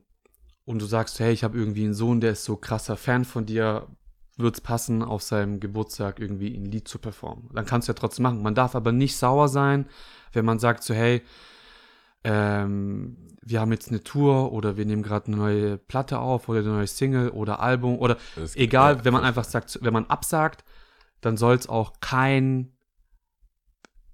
und 0.66 0.82
du 0.82 0.86
sagst, 0.86 1.20
hey, 1.20 1.34
ich 1.34 1.44
habe 1.44 1.58
irgendwie 1.58 1.84
einen 1.84 1.94
Sohn, 1.94 2.22
der 2.22 2.32
ist 2.32 2.46
so 2.46 2.56
krasser 2.56 2.98
Fan 2.98 3.26
von 3.26 3.46
dir, 3.46 3.88
wird's 4.38 4.62
passen, 4.62 5.04
auf 5.04 5.24
seinem 5.24 5.60
Geburtstag 5.60 6.20
irgendwie 6.20 6.56
ein 6.56 6.66
Lied 6.66 6.88
zu 6.88 7.00
performen. 7.00 7.50
Dann 7.54 7.66
kannst 7.66 7.88
du 7.88 7.92
ja 7.92 7.96
trotzdem 7.96 8.24
machen. 8.24 8.44
Man 8.44 8.56
darf 8.56 8.76
aber 8.76 8.92
nicht 8.92 9.18
sauer 9.18 9.50
sein, 9.50 9.88
wenn 10.34 10.46
man 10.46 10.60
sagt 10.60 10.84
so, 10.84 10.94
hey, 10.94 11.24
ähm, 12.32 13.18
wir 13.42 13.62
haben 13.62 13.72
jetzt 13.72 13.90
eine 13.90 14.04
Tour 14.04 14.52
oder 14.52 14.76
wir 14.76 14.86
nehmen 14.86 15.04
gerade 15.04 15.28
eine 15.28 15.38
neue 15.38 15.78
Platte 15.78 16.20
auf 16.20 16.50
oder 16.50 16.60
eine 16.60 16.70
neue 16.70 16.88
Single 16.88 17.30
oder 17.30 17.62
Album 17.62 17.98
oder 17.98 18.18
Das- 18.36 18.56
egal, 18.58 19.06
wenn 19.06 19.14
man 19.14 19.24
einfach 19.24 19.46
sagt, 19.46 19.80
wenn 19.82 19.94
man 19.94 20.06
absagt, 20.08 20.66
dann 21.22 21.38
soll 21.38 21.56
es 21.56 21.70
auch 21.70 21.94
kein, 22.02 22.74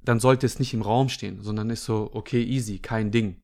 dann 0.04 0.20
sollte 0.20 0.46
es 0.46 0.60
nicht 0.60 0.74
im 0.74 0.82
Raum 0.84 1.10
stehen, 1.10 1.42
sondern 1.42 1.70
ist 1.72 1.86
so, 1.86 2.10
okay, 2.14 2.44
easy, 2.44 2.80
kein 2.80 3.10
Ding, 3.12 3.42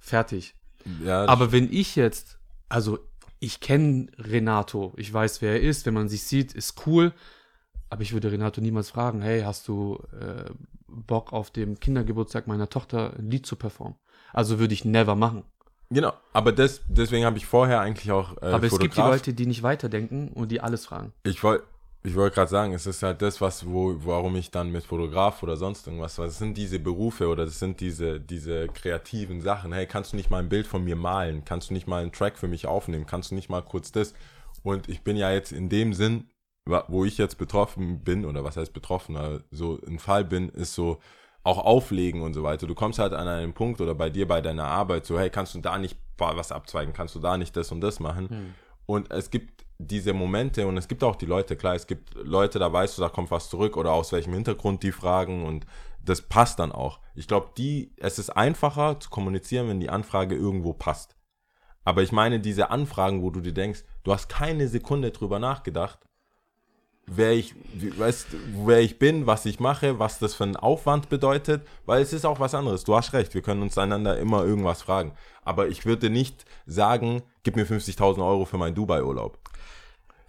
fertig. 0.00 0.54
Ja, 1.02 1.24
Aber 1.26 1.52
wenn 1.52 1.72
ich 1.72 1.96
jetzt, 1.96 2.38
also 2.68 2.98
ich 3.38 3.60
kenne 3.60 4.08
Renato, 4.18 4.92
ich 4.96 5.12
weiß, 5.12 5.40
wer 5.40 5.52
er 5.52 5.60
ist, 5.62 5.86
wenn 5.86 5.94
man 5.94 6.08
sich 6.08 6.24
sieht, 6.24 6.52
ist 6.52 6.86
cool, 6.86 7.12
aber 7.88 8.02
ich 8.02 8.12
würde 8.12 8.30
Renato 8.32 8.60
niemals 8.60 8.90
fragen, 8.90 9.22
hey, 9.22 9.42
hast 9.42 9.66
du 9.68 9.98
äh, 10.18 10.50
Bock 10.88 11.32
auf 11.32 11.50
dem 11.50 11.78
Kindergeburtstag 11.80 12.46
meiner 12.46 12.68
Tochter 12.68 13.14
ein 13.18 13.30
Lied 13.30 13.46
zu 13.46 13.56
performen? 13.56 13.96
Also 14.32 14.58
würde 14.58 14.74
ich 14.74 14.84
never 14.84 15.14
machen. 15.14 15.44
genau. 15.90 16.12
Aber 16.32 16.52
das, 16.52 16.80
deswegen 16.88 17.24
habe 17.24 17.36
ich 17.36 17.46
vorher 17.46 17.80
eigentlich 17.80 18.10
auch 18.10 18.36
äh, 18.40 18.46
aber 18.46 18.66
es 18.66 18.78
gibt 18.78 18.94
die 18.96 19.00
Fotograf- 19.00 19.10
Leute, 19.10 19.34
die 19.34 19.46
nicht 19.46 19.62
weiterdenken 19.62 20.28
und 20.28 20.50
die 20.50 20.60
alles 20.60 20.86
fragen. 20.86 21.12
Ich 21.24 21.42
wollte 21.42 21.64
ich 22.04 22.16
wollte 22.16 22.34
gerade 22.34 22.50
sagen, 22.50 22.72
es 22.74 22.84
ist 22.86 23.04
halt 23.04 23.22
das, 23.22 23.40
was, 23.40 23.64
wo, 23.64 23.94
warum 24.04 24.34
ich 24.34 24.50
dann 24.50 24.72
mit 24.72 24.82
Fotograf 24.84 25.40
oder 25.44 25.56
sonst 25.56 25.86
irgendwas, 25.86 26.18
was 26.18 26.36
sind 26.36 26.56
diese 26.58 26.80
Berufe 26.80 27.28
oder 27.28 27.44
das 27.44 27.60
sind 27.60 27.78
diese, 27.78 28.18
diese 28.18 28.66
kreativen 28.66 29.40
Sachen. 29.40 29.72
Hey, 29.72 29.86
kannst 29.86 30.12
du 30.12 30.16
nicht 30.16 30.28
mal 30.28 30.38
ein 30.38 30.48
Bild 30.48 30.66
von 30.66 30.82
mir 30.82 30.96
malen? 30.96 31.44
Kannst 31.44 31.70
du 31.70 31.74
nicht 31.74 31.86
mal 31.86 32.02
einen 32.02 32.10
Track 32.10 32.38
für 32.38 32.48
mich 32.48 32.66
aufnehmen? 32.66 33.06
Kannst 33.06 33.30
du 33.30 33.36
nicht 33.36 33.48
mal 33.50 33.62
kurz 33.62 33.92
das? 33.92 34.14
Und 34.64 34.88
ich 34.88 35.02
bin 35.02 35.16
ja 35.16 35.30
jetzt 35.30 35.52
in 35.52 35.68
dem 35.68 35.94
Sinn, 35.94 36.26
wo 36.88 37.04
ich 37.04 37.18
jetzt 37.18 37.38
betroffen 37.38 38.02
bin, 38.02 38.24
oder 38.24 38.42
was 38.42 38.56
heißt 38.56 38.72
betroffen, 38.72 39.44
so 39.52 39.78
ein 39.86 40.00
Fall 40.00 40.24
bin, 40.24 40.48
ist 40.48 40.74
so 40.74 40.98
auch 41.44 41.58
auflegen 41.58 42.22
und 42.22 42.34
so 42.34 42.42
weiter. 42.42 42.66
Du 42.66 42.74
kommst 42.74 42.98
halt 42.98 43.12
an 43.12 43.26
einen 43.26 43.52
Punkt 43.52 43.80
oder 43.80 43.94
bei 43.94 44.10
dir 44.10 44.28
bei 44.28 44.40
deiner 44.40 44.66
Arbeit 44.66 45.06
so, 45.06 45.18
hey, 45.18 45.30
kannst 45.30 45.54
du 45.54 45.60
da 45.60 45.78
nicht 45.78 45.96
was 46.18 46.52
abzweigen? 46.52 46.94
Kannst 46.94 47.14
du 47.16 47.18
da 47.18 47.36
nicht 47.36 47.56
das 47.56 47.72
und 47.72 47.80
das 47.80 47.98
machen? 47.98 48.26
Und 48.86 49.10
es 49.10 49.30
gibt 49.30 49.64
diese 49.78 50.12
Momente 50.12 50.66
und 50.66 50.76
es 50.76 50.86
gibt 50.86 51.02
auch 51.02 51.16
die 51.16 51.26
Leute, 51.26 51.56
klar, 51.56 51.74
es 51.74 51.86
gibt 51.86 52.14
Leute, 52.14 52.58
da 52.58 52.72
weißt 52.72 52.96
du, 52.96 53.02
da 53.02 53.08
kommt 53.08 53.30
was 53.30 53.50
zurück 53.50 53.76
oder 53.76 53.92
aus 53.92 54.12
welchem 54.12 54.32
Hintergrund 54.32 54.82
die 54.82 54.92
fragen 54.92 55.44
und 55.44 55.66
das 56.04 56.22
passt 56.22 56.58
dann 56.58 56.72
auch. 56.72 57.00
Ich 57.14 57.28
glaube, 57.28 57.50
die, 57.56 57.92
es 57.96 58.18
ist 58.18 58.30
einfacher 58.30 59.00
zu 59.00 59.10
kommunizieren, 59.10 59.68
wenn 59.68 59.80
die 59.80 59.90
Anfrage 59.90 60.34
irgendwo 60.34 60.72
passt. 60.72 61.16
Aber 61.84 62.02
ich 62.02 62.12
meine, 62.12 62.38
diese 62.38 62.70
Anfragen, 62.70 63.22
wo 63.22 63.30
du 63.30 63.40
dir 63.40 63.52
denkst, 63.52 63.82
du 64.04 64.12
hast 64.12 64.28
keine 64.28 64.68
Sekunde 64.68 65.10
drüber 65.10 65.38
nachgedacht, 65.38 65.98
wer 67.06 67.32
ich, 67.32 67.54
weißt, 67.98 68.28
wer 68.64 68.80
ich 68.80 68.98
bin, 68.98 69.26
was 69.26 69.44
ich 69.46 69.60
mache, 69.60 69.98
was 69.98 70.18
das 70.18 70.34
für 70.34 70.44
einen 70.44 70.56
Aufwand 70.56 71.08
bedeutet, 71.08 71.66
weil 71.86 72.02
es 72.02 72.12
ist 72.12 72.24
auch 72.24 72.40
was 72.40 72.54
anderes. 72.54 72.84
Du 72.84 72.94
hast 72.96 73.12
recht, 73.12 73.34
wir 73.34 73.42
können 73.42 73.62
uns 73.62 73.76
einander 73.78 74.18
immer 74.18 74.44
irgendwas 74.44 74.82
fragen. 74.82 75.12
Aber 75.44 75.68
ich 75.68 75.84
würde 75.84 76.10
nicht 76.10 76.44
sagen, 76.66 77.22
gib 77.42 77.56
mir 77.56 77.66
50.000 77.66 78.24
Euro 78.24 78.44
für 78.44 78.58
meinen 78.58 78.74
Dubai-Urlaub. 78.74 79.38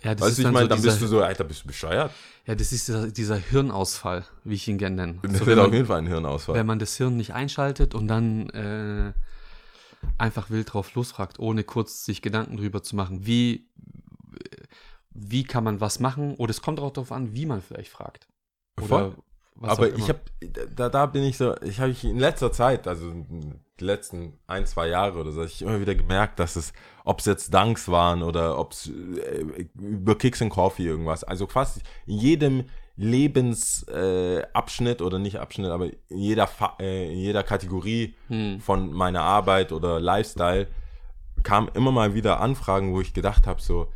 Ja, 0.01 0.15
das 0.15 0.22
Weißt 0.22 0.32
ist 0.32 0.38
du, 0.39 0.48
ich 0.50 0.53
meine, 0.53 0.65
so 0.65 0.70
dann 0.70 0.77
dieser, 0.80 0.89
bist 0.89 1.01
du 1.01 1.08
so, 1.08 1.22
Alter, 1.22 1.44
bist 1.46 1.63
du 1.63 1.68
bescheuert? 1.68 2.12
ja, 2.46 2.56
das 2.56 2.74
ist 2.74 2.88
dieser, 2.89 3.08
dieser 3.10 3.38
Hirnausfall, 3.38 4.25
wie 4.44 4.56
ich 4.56 4.68
ihn 4.68 4.77
gerne 4.77 4.96
nenne. 4.98 5.20
Das 5.22 5.38
So, 5.38 5.46
wird 5.46 5.56
wenn, 5.56 5.60
auf 5.60 5.68
man, 5.68 5.74
jeden 5.75 5.86
Fall 5.86 6.00
ein 6.00 6.08
Hirnausfall. 6.08 6.56
wenn 6.56 6.65
man 6.65 6.80
das 6.80 6.98
Hirn 6.98 7.15
nicht 7.15 7.34
einschaltet 7.34 7.96
und 7.96 8.08
dann 8.10 8.50
äh, 8.50 9.13
einfach 10.18 10.50
wild 10.50 10.74
drauf 10.74 10.94
losfragt, 10.96 11.39
ohne 11.39 11.63
kurz 11.63 12.03
sich 12.03 12.22
Gedanken 12.22 12.58
drüber 12.58 12.84
zu 12.84 12.98
machen, 12.98 13.25
wie, 13.25 13.70
wie 15.13 15.43
kann 15.43 15.63
man 15.63 15.82
was 15.82 16.00
machen? 16.00 16.36
Oder 16.36 16.51
es 16.51 16.62
kommt 16.62 16.79
auch 16.79 16.91
darauf 16.91 17.12
an, 17.12 17.34
wie 17.34 17.46
man 17.46 17.62
vielleicht 17.62 17.91
fragt. 17.91 18.27
Oder 18.82 19.13
Aber 19.62 19.96
ich 19.96 20.10
habe, 20.10 20.20
da, 20.75 20.89
da 20.89 21.05
bin 21.05 21.24
ich 21.24 21.38
so, 21.38 21.55
ich 21.62 21.79
habe 21.79 21.96
in 22.01 22.17
letzter 22.17 22.51
Zeit, 22.51 22.88
also 22.88 23.13
die 23.79 23.86
letzten 23.86 24.39
ein, 24.48 24.65
zwei 24.65 24.88
Jahre 24.88 25.20
oder 25.20 25.32
so, 25.32 25.41
hab 25.41 25.48
ich 25.48 25.62
immer 25.62 25.79
wieder 25.79 25.96
gemerkt, 25.96 26.39
dass 26.39 26.55
es, 26.55 26.74
ob 27.05 27.20
es 27.20 27.25
jetzt 27.25 27.53
Dunks 27.53 27.88
waren 27.88 28.24
oder 28.24 28.58
ob 28.58 28.72
es 28.72 28.89
äh, 28.89 29.67
über 29.75 30.17
Kicks 30.17 30.41
and 30.41 30.51
Coffee 30.51 30.86
irgendwas, 30.86 31.24
also 31.24 31.48
fast 31.48 31.82
in 32.08 32.17
jedem 32.17 32.66
Lebensabschnitt 32.96 35.01
äh, 35.01 35.03
oder 35.03 35.20
nicht 35.20 35.40
Abschnitt, 35.40 35.72
aber 35.72 35.87
in 36.09 36.18
jeder, 36.18 36.48
Fa 36.48 36.75
äh, 36.79 37.11
in 37.11 37.20
jeder 37.20 37.44
Kategorie 37.44 38.16
Hm. 38.27 38.59
von 38.59 38.92
meiner 38.94 39.22
Arbeit 39.22 39.72
oder 39.72 40.00
Lifestyle 40.00 40.68
kamen 41.42 41.70
immer 41.74 41.92
mal 41.92 42.14
wieder 42.14 42.40
Anfragen, 42.40 42.94
wo 42.94 43.01
ich 43.01 43.14
gedacht 43.14 43.48
habe, 43.48 43.61
so, 43.61 43.92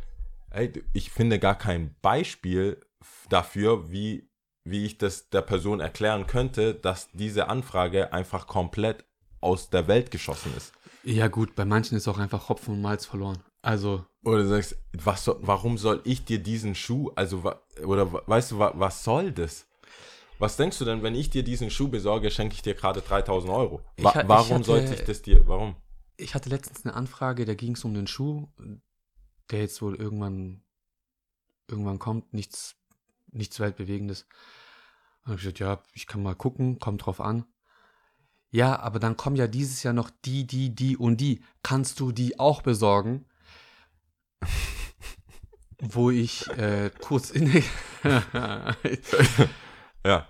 ey, 0.50 0.72
ich 0.92 1.10
finde 1.10 1.38
gar 1.38 1.56
kein 1.56 1.94
Beispiel 2.02 2.80
dafür, 3.28 3.90
wie, 3.90 4.28
wie 4.64 4.84
ich 4.84 4.98
das 4.98 5.30
der 5.30 5.42
Person 5.42 5.80
erklären 5.80 6.26
könnte, 6.26 6.74
dass 6.74 7.10
diese 7.12 7.48
Anfrage 7.48 8.12
einfach 8.12 8.46
komplett 8.46 9.04
aus 9.40 9.70
der 9.70 9.86
Welt 9.88 10.10
geschossen 10.10 10.52
ist. 10.56 10.72
Ja, 11.04 11.28
gut, 11.28 11.54
bei 11.54 11.64
manchen 11.64 11.96
ist 11.96 12.08
auch 12.08 12.18
einfach 12.18 12.48
Hopfen 12.48 12.74
und 12.74 12.82
Malz 12.82 13.06
verloren. 13.06 13.38
Also, 13.62 14.04
Oder 14.24 14.38
du 14.38 14.48
sagst, 14.48 14.76
was 14.92 15.24
soll, 15.24 15.38
warum 15.42 15.78
soll 15.78 16.00
ich 16.04 16.24
dir 16.24 16.38
diesen 16.42 16.74
Schuh, 16.74 17.10
also, 17.14 17.42
oder 17.84 18.12
weißt 18.26 18.52
du, 18.52 18.58
wa, 18.58 18.72
was 18.74 19.04
soll 19.04 19.32
das? 19.32 19.66
Was 20.40 20.56
denkst 20.56 20.78
du 20.78 20.84
denn, 20.84 21.02
wenn 21.02 21.14
ich 21.14 21.30
dir 21.30 21.42
diesen 21.42 21.70
Schuh 21.70 21.88
besorge, 21.88 22.30
schenke 22.30 22.54
ich 22.54 22.62
dir 22.62 22.74
gerade 22.74 23.00
3000 23.00 23.52
Euro? 23.52 23.78
Wa 23.78 23.84
Ich 23.96 24.04
ha- 24.14 24.22
ich 24.22 24.28
warum 24.28 24.54
hatte- 24.58 24.64
sollte 24.64 24.94
ich 24.94 25.02
das 25.04 25.22
dir, 25.22 25.46
warum? 25.46 25.76
ich 26.16 26.34
hatte 26.34 26.48
letztens 26.50 26.84
eine 26.84 26.94
Anfrage, 26.94 27.44
da 27.44 27.54
ging 27.54 27.72
es 27.74 27.84
um 27.84 27.94
den 27.94 28.06
Schuh, 28.08 28.48
der 29.50 29.60
jetzt 29.60 29.80
wohl 29.82 29.96
irgendwann, 29.96 30.62
irgendwann 31.68 31.98
kommt, 31.98 32.32
nichts, 32.32 32.76
nichts 33.32 33.60
Weltbewegendes. 33.60 34.26
Und 35.24 35.34
ich 35.34 35.40
gesagt, 35.40 35.58
ja, 35.58 35.82
ich 35.92 36.06
kann 36.06 36.22
mal 36.22 36.34
gucken, 36.34 36.78
kommt 36.78 37.04
drauf 37.06 37.20
an. 37.20 37.44
Ja, 38.50 38.78
aber 38.78 38.98
dann 38.98 39.16
kommen 39.16 39.36
ja 39.36 39.46
dieses 39.46 39.82
Jahr 39.82 39.92
noch 39.92 40.10
die, 40.24 40.46
die, 40.46 40.74
die 40.74 40.96
und 40.96 41.20
die. 41.20 41.42
Kannst 41.62 42.00
du 42.00 42.12
die 42.12 42.38
auch 42.38 42.62
besorgen? 42.62 43.26
Wo 45.80 46.10
ich 46.10 46.48
äh, 46.48 46.90
kurz 46.98 47.30
inne. 47.30 47.62
Ja, 50.06 50.28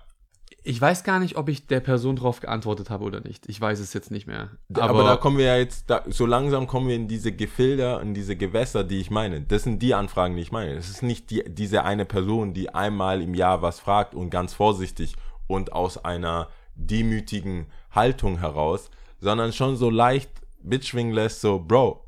ich 0.63 0.79
weiß 0.79 1.03
gar 1.03 1.19
nicht, 1.19 1.37
ob 1.37 1.49
ich 1.49 1.67
der 1.67 1.79
Person 1.79 2.15
drauf 2.15 2.39
geantwortet 2.39 2.89
habe 2.89 3.03
oder 3.03 3.21
nicht. 3.21 3.47
Ich 3.47 3.59
weiß 3.59 3.79
es 3.79 3.93
jetzt 3.93 4.11
nicht 4.11 4.27
mehr. 4.27 4.51
Aber, 4.73 5.03
da 5.03 5.15
kommen 5.15 5.37
wir 5.37 5.45
ja 5.45 5.57
jetzt, 5.57 5.89
da, 5.89 6.03
so 6.07 6.25
langsam 6.25 6.67
kommen 6.67 6.87
wir 6.87 6.95
in 6.95 7.07
diese 7.07 7.31
Gefilder, 7.31 8.01
in 8.01 8.13
diese 8.13 8.35
Gewässer, 8.35 8.83
die 8.83 8.99
ich 8.99 9.11
meine. 9.11 9.41
Das 9.41 9.63
sind 9.63 9.81
die 9.81 9.93
Anfragen, 9.93 10.35
die 10.35 10.41
ich 10.41 10.51
meine. 10.51 10.73
Es 10.73 10.89
ist 10.89 11.03
nicht 11.03 11.29
die, 11.29 11.43
diese 11.47 11.83
eine 11.83 12.05
Person, 12.05 12.53
die 12.53 12.73
einmal 12.73 13.21
im 13.21 13.33
Jahr 13.33 13.61
was 13.61 13.79
fragt 13.79 14.15
und 14.15 14.29
ganz 14.29 14.53
vorsichtig 14.53 15.15
und 15.47 15.73
aus 15.73 16.03
einer 16.03 16.49
demütigen 16.75 17.67
Haltung 17.91 18.39
heraus, 18.39 18.89
sondern 19.19 19.53
schon 19.53 19.75
so 19.75 19.89
leicht 19.89 20.29
mitschwingen 20.61 21.13
lässt, 21.13 21.41
so, 21.41 21.59
Bro, 21.59 22.05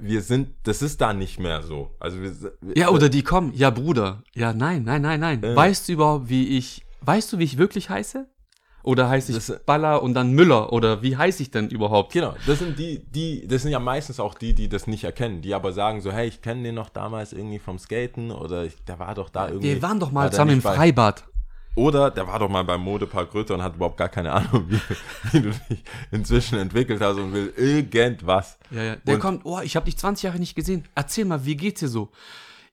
wir 0.00 0.22
sind, 0.22 0.54
das 0.64 0.82
ist 0.82 1.00
da 1.00 1.12
nicht 1.12 1.38
mehr 1.38 1.62
so. 1.62 1.90
Also 1.98 2.20
wir, 2.20 2.32
wir 2.60 2.76
Ja, 2.76 2.90
oder 2.90 3.08
die 3.08 3.22
kommen. 3.22 3.52
Ja, 3.54 3.70
Bruder. 3.70 4.22
Ja, 4.34 4.52
nein, 4.52 4.84
nein, 4.84 5.02
nein, 5.02 5.20
nein. 5.20 5.42
Äh. 5.42 5.56
Weißt 5.56 5.88
du 5.88 5.92
überhaupt, 5.94 6.28
wie 6.28 6.58
ich. 6.58 6.84
Weißt 7.02 7.32
du, 7.32 7.38
wie 7.38 7.44
ich 7.44 7.58
wirklich 7.58 7.90
heiße? 7.90 8.28
Oder 8.82 9.10
heiße 9.10 9.32
ich 9.32 9.46
Das- 9.46 9.60
Baller 9.66 10.02
und 10.02 10.14
dann 10.14 10.32
Müller? 10.32 10.72
Oder 10.72 11.02
wie 11.02 11.16
heiße 11.16 11.42
ich 11.42 11.50
denn 11.50 11.68
überhaupt? 11.68 12.12
Genau, 12.14 12.34
das 12.46 12.60
sind 12.60 12.78
die, 12.78 13.04
die, 13.10 13.46
das 13.46 13.62
sind 13.62 13.72
ja 13.72 13.78
meistens 13.78 14.18
auch 14.20 14.34
die, 14.34 14.54
die 14.54 14.68
das 14.70 14.86
nicht 14.86 15.04
erkennen, 15.04 15.42
die 15.42 15.52
aber 15.54 15.72
sagen 15.72 16.00
so, 16.00 16.10
hey, 16.12 16.26
ich 16.28 16.40
kenne 16.40 16.62
den 16.62 16.74
noch 16.76 16.88
damals 16.88 17.32
irgendwie 17.34 17.58
vom 17.58 17.78
Skaten 17.78 18.30
oder 18.30 18.64
ich, 18.64 18.76
der 18.86 18.98
war 18.98 19.14
doch 19.14 19.28
da 19.28 19.48
irgendwie. 19.48 19.68
Wir 19.74 19.82
waren 19.82 20.00
doch 20.00 20.10
mal 20.12 20.30
zusammen 20.30 20.52
im 20.52 20.62
Freibad. 20.62 21.24
Oder 21.76 22.10
der 22.10 22.26
war 22.26 22.38
doch 22.40 22.48
mal 22.48 22.64
beim 22.64 22.80
Modepark 22.80 23.32
Rütter 23.34 23.54
und 23.54 23.62
hat 23.62 23.76
überhaupt 23.76 23.96
gar 23.96 24.08
keine 24.08 24.32
Ahnung, 24.32 24.64
wie, 24.68 24.80
wie 25.32 25.40
du 25.42 25.50
dich 25.68 25.84
inzwischen 26.10 26.58
entwickelt 26.58 27.00
hast 27.00 27.16
und 27.18 27.32
will 27.32 27.52
irgendwas. 27.56 28.58
Ja, 28.70 28.82
ja. 28.82 28.96
Der 28.96 29.14
Und- 29.14 29.20
kommt, 29.20 29.40
oh, 29.44 29.60
ich 29.62 29.76
habe 29.76 29.84
dich 29.86 29.96
20 29.98 30.24
Jahre 30.24 30.38
nicht 30.38 30.54
gesehen. 30.56 30.84
Erzähl 30.94 31.26
mal, 31.26 31.44
wie 31.44 31.56
geht's 31.56 31.80
dir 31.80 31.88
so? 31.88 32.10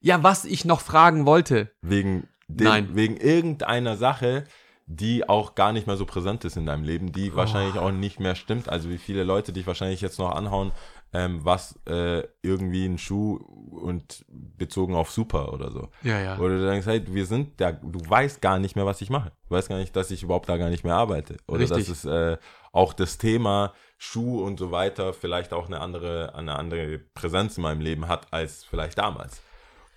Ja, 0.02 0.24
was 0.24 0.46
ich 0.46 0.64
noch 0.66 0.80
fragen 0.82 1.26
wollte. 1.26 1.70
Wegen, 1.82 2.28
dem, 2.48 2.68
Nein. 2.68 2.96
wegen 2.96 3.18
irgendeiner 3.18 3.98
Sache, 3.98 4.46
die 4.90 5.28
auch 5.28 5.54
gar 5.56 5.74
nicht 5.74 5.86
mehr 5.86 5.98
so 5.98 6.06
präsent 6.06 6.46
ist 6.46 6.56
in 6.56 6.66
deinem 6.66 6.84
Leben, 6.84 7.12
die 7.12 7.36
wahrscheinlich 7.36 7.78
auch 7.78 7.92
nicht 7.92 8.22
mehr 8.22 8.36
stimmt. 8.36 8.70
Also 8.70 8.90
wie 8.90 8.98
viele 8.98 9.26
Leute 9.26 9.52
dich 9.52 9.68
wahrscheinlich 9.68 10.00
jetzt 10.00 10.18
noch 10.18 10.32
anhauen, 10.32 10.72
ähm, 11.14 11.44
was 11.44 11.78
äh, 11.86 12.24
irgendwie 12.42 12.86
ein 12.86 12.98
Schuh 12.98 13.36
und 13.36 14.26
bezogen 14.30 14.96
auf 14.96 15.12
Super 15.12 15.52
oder 15.52 15.72
so. 15.72 15.90
Ja, 16.04 16.22
ja. 16.22 16.38
Oder 16.38 16.58
du 16.58 16.70
denkst, 16.70 16.88
hey, 16.88 17.04
wir 17.06 17.26
sind 17.26 17.60
da, 17.60 17.74
du 17.74 18.00
weißt 18.00 18.42
gar 18.42 18.60
nicht 18.60 18.78
mehr, 18.78 18.86
was 18.86 19.02
ich 19.02 19.10
mache. 19.10 19.34
Du 19.50 19.56
weißt 19.56 19.68
gar 19.68 19.78
nicht, 19.78 19.94
dass 19.94 20.10
ich 20.10 20.24
überhaupt 20.24 20.48
da 20.48 20.56
gar 20.56 20.70
nicht 20.70 20.86
mehr 20.86 20.96
arbeite. 20.96 21.36
Oder 21.48 21.62
Richtig. 21.62 21.88
dass 21.88 21.90
es 21.90 22.06
äh, 22.06 22.38
auch 22.72 22.94
das 22.94 23.18
Thema 23.18 23.74
Schuh 23.98 24.42
und 24.42 24.58
so 24.58 24.72
weiter 24.72 25.12
vielleicht 25.14 25.52
auch 25.52 25.68
eine 25.68 25.82
andere, 25.82 26.34
eine 26.34 26.56
andere 26.56 27.00
Präsenz 27.14 27.58
in 27.58 27.64
meinem 27.64 27.82
Leben 27.82 28.08
hat 28.08 28.32
als 28.32 28.64
vielleicht 28.64 28.98
damals. 28.98 29.42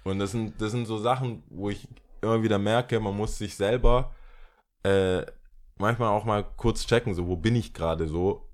Und 0.03 0.19
das 0.19 0.33
sind, 0.33 0.61
das 0.61 0.73
sind 0.73 0.87
so 0.87 0.99
Sachen, 0.99 1.45
wo 1.49 1.71
ich 1.71 1.87
immer 2.22 2.42
wieder 2.42 2.59
merke, 2.59 3.00
man 3.00 3.16
muss 3.16 3.38
sich 3.38 3.56
selber 3.56 4.14
äh, 4.83 5.24
manchmal 5.76 6.09
auch 6.09 6.24
mal 6.24 6.44
kurz 6.56 6.87
checken, 6.87 7.14
so 7.14 7.26
wo 7.26 7.37
bin 7.37 7.56
ich 7.56 7.72
gerade 7.74 8.06
so 8.06 8.48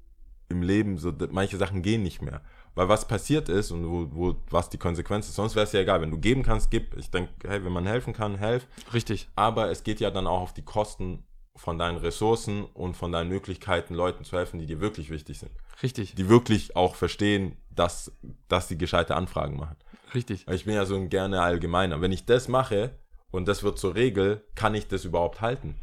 im 0.49 0.63
Leben, 0.63 0.97
so 0.99 1.13
manche 1.31 1.57
Sachen 1.57 1.83
gehen 1.83 2.03
nicht 2.03 2.23
mehr. 2.23 2.41
Weil 2.75 2.89
was 2.89 3.09
passiert 3.09 3.49
ist 3.49 3.71
und 3.71 3.89
wo, 3.89 4.09
wo 4.11 4.37
was 4.51 4.69
die 4.69 4.79
Konsequenz 4.79 5.29
ist, 5.29 5.37
sonst 5.37 5.57
wäre 5.57 5.65
es 5.65 5.73
ja 5.73 5.81
egal, 5.81 6.01
wenn 6.03 6.11
du 6.11 6.19
geben 6.19 6.43
kannst, 6.43 6.71
gib. 6.71 6.97
Ich 6.97 7.11
denke, 7.11 7.33
hey, 7.49 7.65
wenn 7.65 7.73
man 7.73 7.87
helfen 7.87 8.13
kann, 8.13 8.37
helf. 8.37 8.67
Richtig. 8.93 9.29
Aber 9.35 9.71
es 9.71 9.83
geht 9.83 9.99
ja 9.99 10.11
dann 10.11 10.27
auch 10.27 10.43
auf 10.43 10.55
die 10.55 10.65
Kosten 10.65 11.25
von 11.57 11.79
deinen 11.79 11.97
Ressourcen 11.97 12.65
und 12.65 12.95
von 12.95 13.13
deinen 13.13 13.31
Möglichkeiten, 13.31 13.95
Leuten 13.95 14.25
zu 14.25 14.37
helfen, 14.37 14.59
die 14.61 14.67
dir 14.67 14.81
wirklich 14.81 15.11
wichtig 15.11 15.39
sind. 15.39 15.53
Richtig, 15.83 16.15
Die 16.15 16.29
wirklich 16.29 16.77
auch 16.77 16.95
verstehen, 16.95 17.57
dass, 17.71 18.13
dass 18.49 18.69
sie 18.69 18.79
gescheite 18.79 19.17
Anfragen 19.17 19.57
machen. 19.57 19.77
richtig. 20.15 20.47
Ich 20.49 20.67
bin 20.67 20.75
ja 20.75 20.85
so 20.85 20.97
ein 20.97 21.09
gerne 21.09 21.41
Allgemeiner. 21.41 22.01
Wenn 22.01 22.13
ich 22.13 22.27
das 22.27 22.49
mache 22.49 22.99
und 23.31 23.47
das 23.49 23.63
wird 23.63 23.79
zur 23.79 23.95
Regel, 23.95 24.43
kann 24.55 24.75
ich 24.75 24.89
das 24.89 25.05
überhaupt 25.05 25.41
halten? 25.41 25.77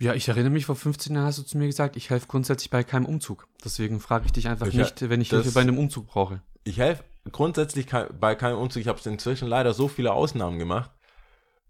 Ja, 0.00 0.14
ich 0.14 0.28
erinnere 0.28 0.50
mich, 0.50 0.66
vor 0.66 0.74
15 0.76 1.14
Jahren 1.14 1.26
hast 1.26 1.38
du 1.38 1.42
zu 1.44 1.56
mir 1.56 1.66
gesagt, 1.66 1.96
ich 1.96 2.10
helfe 2.10 2.26
grundsätzlich 2.26 2.70
bei 2.70 2.82
keinem 2.82 3.06
Umzug. 3.06 3.46
Deswegen 3.64 4.00
frage 4.00 4.26
ich 4.26 4.32
dich 4.32 4.48
einfach 4.48 4.66
Ich- 4.66 4.74
nicht, 4.74 5.08
wenn 5.08 5.20
ich 5.20 5.28
das- 5.28 5.42
Hilfe 5.42 5.54
bei 5.54 5.60
einem 5.60 5.78
Umzug 5.78 6.06
brauche. 6.08 6.42
Ich 6.64 6.78
helfe 6.78 7.04
grundsätzlich 7.30 7.86
bei 8.18 8.34
keinem 8.34 8.58
Umzug. 8.58 8.80
Ich 8.82 8.88
habe 8.88 9.00
inzwischen 9.04 9.46
leider 9.48 9.72
so 9.72 9.86
viele 9.88 10.12
Ausnahmen 10.12 10.58
gemacht. 10.58 10.90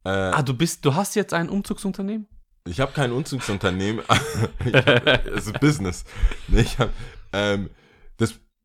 Äh, 0.05 0.09
Ah, 0.11 0.43
du 0.43 0.55
bist, 0.55 0.85
du 0.85 0.95
hast 0.95 1.15
jetzt 1.17 1.35
ein 1.35 1.49
Umzugsunternehmen? 1.49 2.27
Ich 2.67 2.81
habe 2.81 2.93
kein 2.93 3.13
Umzugsunternehmen. 3.13 4.03
es 5.35 5.47
ist 5.47 5.61
Business. 5.61 6.05
Nee, 6.49 6.63
ich 6.63 6.79
hab, 6.79 6.91
ähm, 7.33 7.69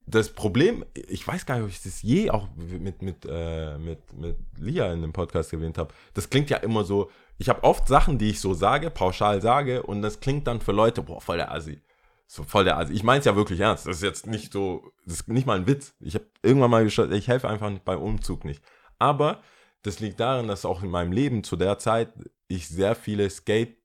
das, 0.10 0.30
Problem, 0.30 0.86
ich 0.94 1.28
weiß 1.28 1.46
gar 1.46 1.56
nicht, 1.56 1.64
ob 1.64 1.70
ich 1.70 1.82
das 1.82 2.02
je 2.02 2.30
auch 2.30 2.48
mit, 2.56 3.02
mit, 3.02 3.26
äh, 3.30 3.78
mit, 3.78 4.00
mit 4.14 4.38
Lia 4.58 4.92
in 4.92 5.02
dem 5.02 5.14
Podcast 5.14 5.54
erwähnt 5.54 5.78
habe. 5.78 5.94
Das 6.14 6.30
klingt 6.30 6.50
ja 6.50 6.58
immer 6.58 6.84
so, 6.84 7.12
ich 7.38 7.50
habe 7.50 7.64
oft 7.64 7.88
Sachen, 7.88 8.18
die 8.18 8.32
ich 8.32 8.40
so 8.40 8.54
sage, 8.54 8.90
pauschal 8.90 9.42
sage, 9.42 9.84
und 9.84 10.02
das 10.02 10.20
klingt 10.20 10.48
dann 10.48 10.62
für 10.62 10.72
Leute, 10.72 11.02
boah, 11.02 11.22
voll 11.22 11.38
der 11.38 11.52
Assi. 11.52 11.82
So 12.28 12.44
voll 12.44 12.64
der 12.64 12.78
Assi. 12.78 12.94
Ich 12.94 13.04
meine 13.04 13.20
es 13.20 13.26
ja 13.26 13.36
wirklich 13.36 13.60
ernst. 13.60 13.88
Das 13.88 13.98
ist 13.98 14.04
jetzt 14.04 14.28
nicht 14.28 14.52
so, 14.52 14.92
das 15.06 15.22
ist 15.22 15.28
nicht 15.28 15.48
mal 15.48 15.58
ein 15.58 15.68
Witz. 15.68 15.96
Ich 16.00 16.16
habe 16.16 16.26
irgendwann 16.44 16.72
mal 16.72 16.84
geschaut, 16.84 17.12
ich 17.12 17.28
helfe 17.28 17.50
einfach 17.50 17.70
nicht 17.70 17.86
beim 17.86 18.02
Umzug 18.02 18.46
nicht. 18.46 18.64
Aber 19.00 19.42
das 19.84 20.00
liegt 20.00 20.20
daran, 20.20 20.48
dass 20.48 20.66
auch 20.66 20.84
in 20.84 20.90
meinem 20.90 21.12
Leben 21.12 21.44
zu 21.44 21.56
der 21.56 21.80
Zeit 21.80 22.12
ich 22.48 22.68
sehr 22.68 22.96
viele 22.96 23.30
Skate 23.30 23.80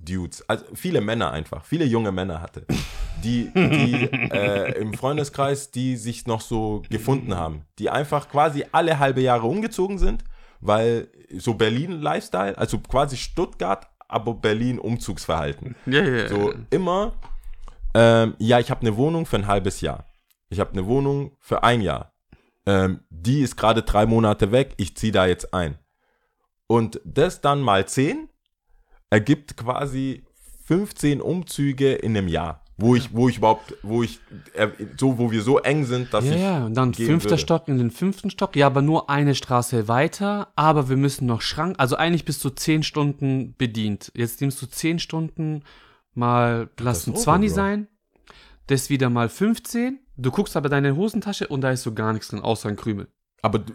Dudes, 0.00 0.48
also 0.48 0.64
viele 0.74 1.00
Männer 1.00 1.32
einfach, 1.32 1.64
viele 1.64 1.84
junge 1.84 2.12
Männer 2.12 2.40
hatte, 2.40 2.66
die, 3.22 3.50
die 3.54 4.08
äh, 4.32 4.78
im 4.80 4.94
Freundeskreis, 4.94 5.70
die 5.70 5.96
sich 5.96 6.26
noch 6.26 6.40
so 6.40 6.82
gefunden 6.90 7.34
haben, 7.34 7.64
die 7.78 7.90
einfach 7.90 8.28
quasi 8.28 8.64
alle 8.72 8.98
halbe 8.98 9.20
Jahre 9.20 9.46
umgezogen 9.46 9.98
sind, 9.98 10.24
weil 10.60 11.08
so 11.36 11.54
Berlin-Lifestyle, 11.54 12.56
also 12.56 12.78
quasi 12.78 13.16
Stuttgart, 13.16 13.88
aber 14.08 14.34
Berlin-Umzugsverhalten. 14.34 15.76
Ja, 15.86 16.02
ja, 16.02 16.28
So 16.28 16.54
immer, 16.70 17.12
ähm, 17.94 18.34
ja, 18.38 18.58
ich 18.58 18.70
habe 18.70 18.80
eine 18.82 18.96
Wohnung 18.96 19.26
für 19.26 19.36
ein 19.36 19.46
halbes 19.46 19.80
Jahr. 19.80 20.06
Ich 20.48 20.60
habe 20.60 20.72
eine 20.72 20.86
Wohnung 20.86 21.36
für 21.40 21.62
ein 21.62 21.80
Jahr. 21.80 22.14
Ähm, 22.66 23.00
die 23.10 23.40
ist 23.40 23.56
gerade 23.56 23.82
drei 23.82 24.06
Monate 24.06 24.52
weg, 24.52 24.74
ich 24.76 24.96
ziehe 24.96 25.12
da 25.12 25.26
jetzt 25.26 25.52
ein. 25.52 25.78
Und 26.66 27.00
das 27.04 27.40
dann 27.40 27.60
mal 27.60 27.86
10 27.86 28.28
ergibt 29.10 29.56
quasi 29.56 30.24
15 30.66 31.22
Umzüge 31.22 31.94
in 31.94 32.16
einem 32.16 32.28
Jahr. 32.28 32.62
Wo 32.80 32.94
ich, 32.94 33.12
wo 33.12 33.28
ich 33.28 33.38
überhaupt, 33.38 33.74
wo 33.82 34.04
ich, 34.04 34.20
äh, 34.54 34.68
so, 34.96 35.18
wo 35.18 35.32
wir 35.32 35.42
so 35.42 35.58
eng 35.58 35.84
sind, 35.84 36.14
dass 36.14 36.24
Ja, 36.24 36.32
ich. 36.32 36.40
ja, 36.40 36.64
und 36.66 36.74
dann 36.74 36.94
fünfter 36.94 37.30
würde. 37.30 37.42
Stock 37.42 37.66
in 37.66 37.76
den 37.78 37.90
fünften 37.90 38.30
Stock. 38.30 38.54
Ja, 38.54 38.66
aber 38.68 38.82
nur 38.82 39.10
eine 39.10 39.34
Straße 39.34 39.88
weiter. 39.88 40.52
Aber 40.54 40.88
wir 40.88 40.96
müssen 40.96 41.26
noch 41.26 41.40
Schrank. 41.40 41.74
Also 41.78 41.96
eigentlich 41.96 42.24
bist 42.24 42.44
du 42.44 42.50
zehn 42.50 42.84
Stunden 42.84 43.56
bedient. 43.58 44.12
Jetzt 44.14 44.40
nimmst 44.40 44.62
du 44.62 44.66
zehn 44.66 45.00
Stunden 45.00 45.64
mal, 46.14 46.70
lass 46.78 47.06
ein 47.08 47.12
Katastrophe, 47.14 47.24
20 47.24 47.48
Bro. 47.50 47.54
sein. 47.56 47.88
Das 48.68 48.90
wieder 48.90 49.10
mal 49.10 49.28
15. 49.28 49.98
Du 50.16 50.30
guckst 50.30 50.56
aber 50.56 50.68
deine 50.68 50.94
Hosentasche 50.94 51.48
und 51.48 51.62
da 51.62 51.70
ist 51.72 51.82
so 51.82 51.94
gar 51.94 52.12
nichts 52.12 52.28
drin, 52.28 52.40
außer 52.40 52.68
ein 52.68 52.76
Krümel. 52.76 53.08
Aber 53.42 53.58
du, 53.60 53.72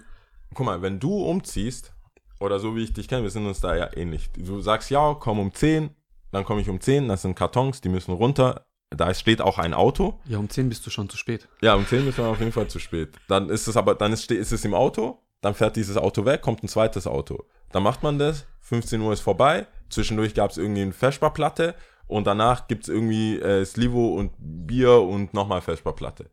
guck 0.54 0.66
mal, 0.66 0.82
wenn 0.82 1.00
du 1.00 1.14
umziehst, 1.26 1.94
oder 2.40 2.60
so 2.60 2.76
wie 2.76 2.84
ich 2.84 2.94
dich 2.94 3.08
kenne, 3.08 3.24
wir 3.24 3.30
sind 3.32 3.46
uns 3.48 3.60
da 3.60 3.76
ja 3.76 3.90
ähnlich. 3.96 4.30
Du 4.38 4.62
sagst, 4.62 4.90
ja, 4.92 5.14
komm 5.20 5.40
um 5.40 5.54
10, 5.54 5.90
dann 6.32 6.44
komme 6.46 6.62
ich 6.62 6.70
um 6.70 6.80
10, 6.80 7.08
das 7.08 7.22
sind 7.22 7.36
Kartons, 7.36 7.82
die 7.82 7.90
müssen 7.90 8.12
runter. 8.14 8.66
Da 8.96 9.14
steht 9.14 9.42
auch 9.42 9.58
ein 9.58 9.74
Auto. 9.74 10.20
Ja, 10.26 10.38
um 10.38 10.50
10 10.50 10.70
bist 10.70 10.86
du 10.86 10.90
schon 10.90 11.10
zu 11.10 11.18
spät. 11.18 11.48
Ja, 11.62 11.74
um 11.76 11.86
10 11.88 12.08
ist 12.08 12.18
man 12.18 12.28
auf 12.28 12.40
jeden 12.40 12.52
Fall 12.52 12.68
zu 12.68 12.80
spät. 12.80 13.10
Dann 13.28 13.50
ist 13.50 13.68
es 13.68 13.76
aber, 13.76 13.96
dann 13.96 14.14
ist, 14.14 14.30
ist 14.32 14.52
es 14.52 14.64
im 14.66 14.74
Auto, 14.74 15.20
dann 15.42 15.56
fährt 15.56 15.76
dieses 15.76 15.98
Auto 15.98 16.26
weg, 16.26 16.42
kommt 16.42 16.64
ein 16.64 16.68
zweites 16.68 17.08
Auto. 17.08 17.46
Dann 17.72 17.82
macht 17.84 18.04
man 18.04 18.20
das, 18.20 18.46
15 18.62 19.02
Uhr 19.02 19.12
ist 19.14 19.22
vorbei, 19.22 19.68
zwischendurch 19.90 20.34
gab 20.34 20.52
es 20.52 20.58
irgendwie 20.58 20.84
eine 20.84 20.94
Feschbarplatte 20.94 21.76
und 22.08 22.28
danach 22.28 22.68
gibt 22.68 22.84
es 22.84 22.90
irgendwie 22.90 23.40
äh, 23.40 23.66
Slivo 23.66 24.16
und 24.16 24.32
Bier 24.38 25.02
und 25.02 25.34
nochmal 25.34 25.62
Feschbarplatte. 25.62 26.30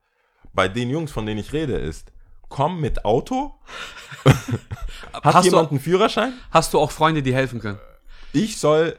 Bei 0.53 0.69
den 0.69 0.91
Jungs, 0.91 1.13
von 1.13 1.25
denen 1.27 1.41
ich 1.41 1.53
rede, 1.53 1.77
ist, 1.77 2.13
komm 2.49 2.81
mit 2.81 3.05
Auto. 3.05 3.55
Hat 5.13 5.25
Hast 5.25 5.47
du- 5.47 5.51
jemand 5.51 5.71
einen 5.71 5.81
Führerschein? 5.81 6.35
Hast 6.51 6.75
du 6.75 6.79
auch 6.79 6.91
Freunde, 6.91 7.23
die 7.23 7.35
helfen 7.35 7.61
können? 7.61 7.79
Ich 8.33 8.59
soll, 8.59 8.97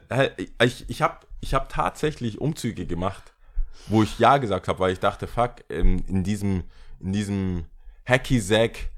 ich, 0.62 0.84
ich 0.90 1.00
habe 1.02 1.18
ich 1.40 1.54
hab 1.54 1.68
tatsächlich 1.70 2.40
Umzüge 2.40 2.86
gemacht, 2.86 3.31
wo 3.86 4.02
ich 4.02 4.18
Ja 4.18 4.38
gesagt 4.38 4.68
habe, 4.68 4.78
weil 4.78 4.92
ich 4.92 5.00
dachte, 5.00 5.26
fuck, 5.26 5.64
in, 5.68 6.00
in 6.06 6.24
diesem, 6.24 6.64
in 7.00 7.12
diesem 7.12 7.64
Hacky-Sack, 8.06 8.90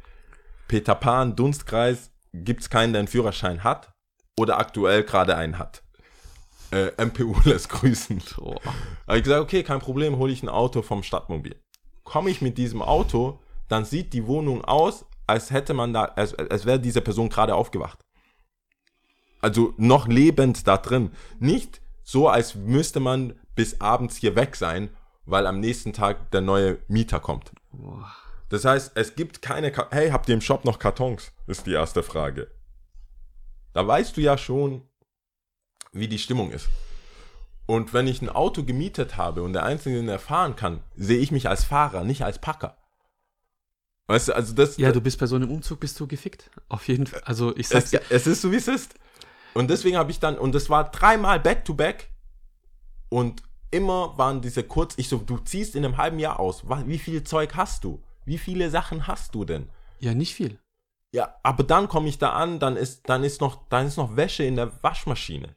Peter 0.69 0.95
Pan, 0.95 1.37
Dunstkreis 1.37 2.11
gibt 2.33 2.63
es 2.63 2.71
keinen, 2.71 2.93
der 2.93 3.01
einen 3.01 3.09
Führerschein 3.09 3.65
hat 3.65 3.93
oder 4.39 4.59
aktuell 4.59 5.05
gerade 5.05 5.37
einen 5.37 5.59
hat. 5.59 5.83
Äh, 6.71 6.91
MPU 7.05 7.35
lässt 7.45 7.69
grüßen. 7.69 8.23
Oh. 8.39 8.57
Habe 9.07 9.19
ich 9.19 9.25
gesagt, 9.25 9.43
okay, 9.43 9.63
kein 9.63 9.81
Problem, 9.81 10.17
hole 10.19 10.33
ich 10.33 10.43
ein 10.43 10.49
Auto 10.49 10.83
vom 10.83 11.03
Stadtmobil. 11.03 11.57
Komme 12.03 12.31
ich 12.31 12.43
mit 12.43 12.59
diesem 12.59 12.83
Auto, 12.83 13.39
dann 13.69 13.85
sieht 13.85 14.13
die 14.13 14.27
Wohnung 14.27 14.65
aus, 14.65 15.07
als 15.27 15.51
hätte 15.51 15.75
man 15.75 15.93
da, 15.93 16.05
als, 16.05 16.35
als 16.35 16.67
wäre 16.67 16.81
diese 16.81 17.01
Person 17.01 17.29
gerade 17.29 17.55
aufgewacht. 17.55 18.05
Also 19.41 19.75
noch 19.77 20.09
lebend 20.09 20.67
da 20.67 20.77
drin. 20.77 21.11
Nicht 21.39 21.81
so, 22.03 22.29
als 22.29 22.55
müsste 22.55 23.01
man 23.01 23.35
bis 23.55 23.81
abends 23.81 24.17
hier 24.17 24.37
weg 24.37 24.57
sein, 24.57 24.91
weil 25.27 25.47
am 25.47 25.61
nächsten 25.61 25.93
Tag 25.93 26.31
der 26.31 26.41
neue 26.41 26.79
Mieter 26.89 27.21
kommt. 27.21 27.53
Das 28.49 28.65
heißt, 28.65 28.93
es 28.95 29.15
gibt 29.15 29.43
keine, 29.43 29.73
Ka 29.73 29.89
hey, 29.91 30.11
habt 30.11 30.29
ihr 30.29 30.35
im 30.35 30.41
Shop 30.41 30.65
noch 30.65 30.79
Kartons? 30.79 31.33
Ist 31.47 31.67
die 31.67 31.73
erste 31.73 32.03
Frage. 32.03 32.51
Da 33.73 33.87
weißt 33.87 34.17
du 34.17 34.21
ja 34.21 34.39
schon, 34.39 34.83
wie 35.93 36.09
die 36.09 36.19
Stimmung 36.19 36.51
ist. 36.51 36.69
Und 37.67 37.95
wenn 37.95 38.07
ich 38.07 38.21
ein 38.21 38.29
Auto 38.29 38.63
gemietet 38.63 39.17
habe 39.17 39.43
und 39.43 39.55
der 39.55 39.65
Einzige, 39.65 40.03
der 40.03 40.19
fahren 40.19 40.55
kann, 40.55 40.81
sehe 40.97 41.19
ich 41.19 41.33
mich 41.33 41.49
als 41.49 41.65
Fahrer, 41.65 42.05
nicht 42.05 42.23
als 42.23 42.39
Packer. 42.39 42.77
Weißt 44.07 44.29
du, 44.29 44.35
also 44.35 44.55
das. 44.55 44.77
Ja, 44.77 44.93
du 44.93 45.01
bist 45.01 45.19
bei 45.19 45.27
so 45.27 45.37
einem 45.37 45.51
Umzug, 45.51 45.81
bist 45.81 45.99
du 45.99 46.07
gefickt. 46.07 46.51
Auf 46.69 46.87
jeden 46.89 47.07
Fall. 47.07 47.23
Also 47.25 47.57
ich 47.57 47.69
sag's 47.69 47.93
es, 47.95 48.03
es 48.11 48.27
ist 48.27 48.43
so, 48.43 48.53
wie 48.53 48.57
es 48.57 48.69
ist. 48.69 48.95
Und 49.55 49.71
deswegen 49.71 49.97
habe 49.97 50.11
ich 50.11 50.21
dann, 50.21 50.37
und 50.37 50.55
das 50.55 50.69
war 50.69 50.91
dreimal 50.91 51.41
back-to-back. 51.41 52.11
Und 53.15 53.45
immer 53.71 54.19
waren 54.19 54.41
diese 54.41 54.65
kurz, 54.65 54.95
ich 54.97 55.09
so, 55.09 55.19
du 55.19 55.39
ziehst 55.39 55.77
in 55.77 55.85
einem 55.85 55.99
halben 55.99 56.19
Jahr 56.19 56.41
aus. 56.41 56.65
Wie 56.69 56.99
viel 56.99 57.23
Zeug 57.23 57.55
hast 57.55 57.85
du? 57.85 58.03
Wie 58.25 58.39
viele 58.39 58.71
Sachen 58.71 59.07
hast 59.07 59.37
du 59.37 59.45
denn? 59.45 59.69
Ja, 60.01 60.15
nicht 60.15 60.35
viel. 60.35 60.59
Ja, 61.13 61.37
aber 61.45 61.63
dann 61.63 61.87
komme 61.87 62.09
ich 62.09 62.19
da 62.19 62.31
an, 62.31 62.59
dann 62.59 62.77
ist, 62.77 63.09
dann 63.09 63.23
ist 63.23 63.41
noch, 63.41 63.69
dann 63.69 63.87
ist 63.87 63.99
noch 63.99 64.17
Wäsche 64.17 64.43
in 64.43 64.57
der 64.57 64.83
Waschmaschine. 64.83 65.55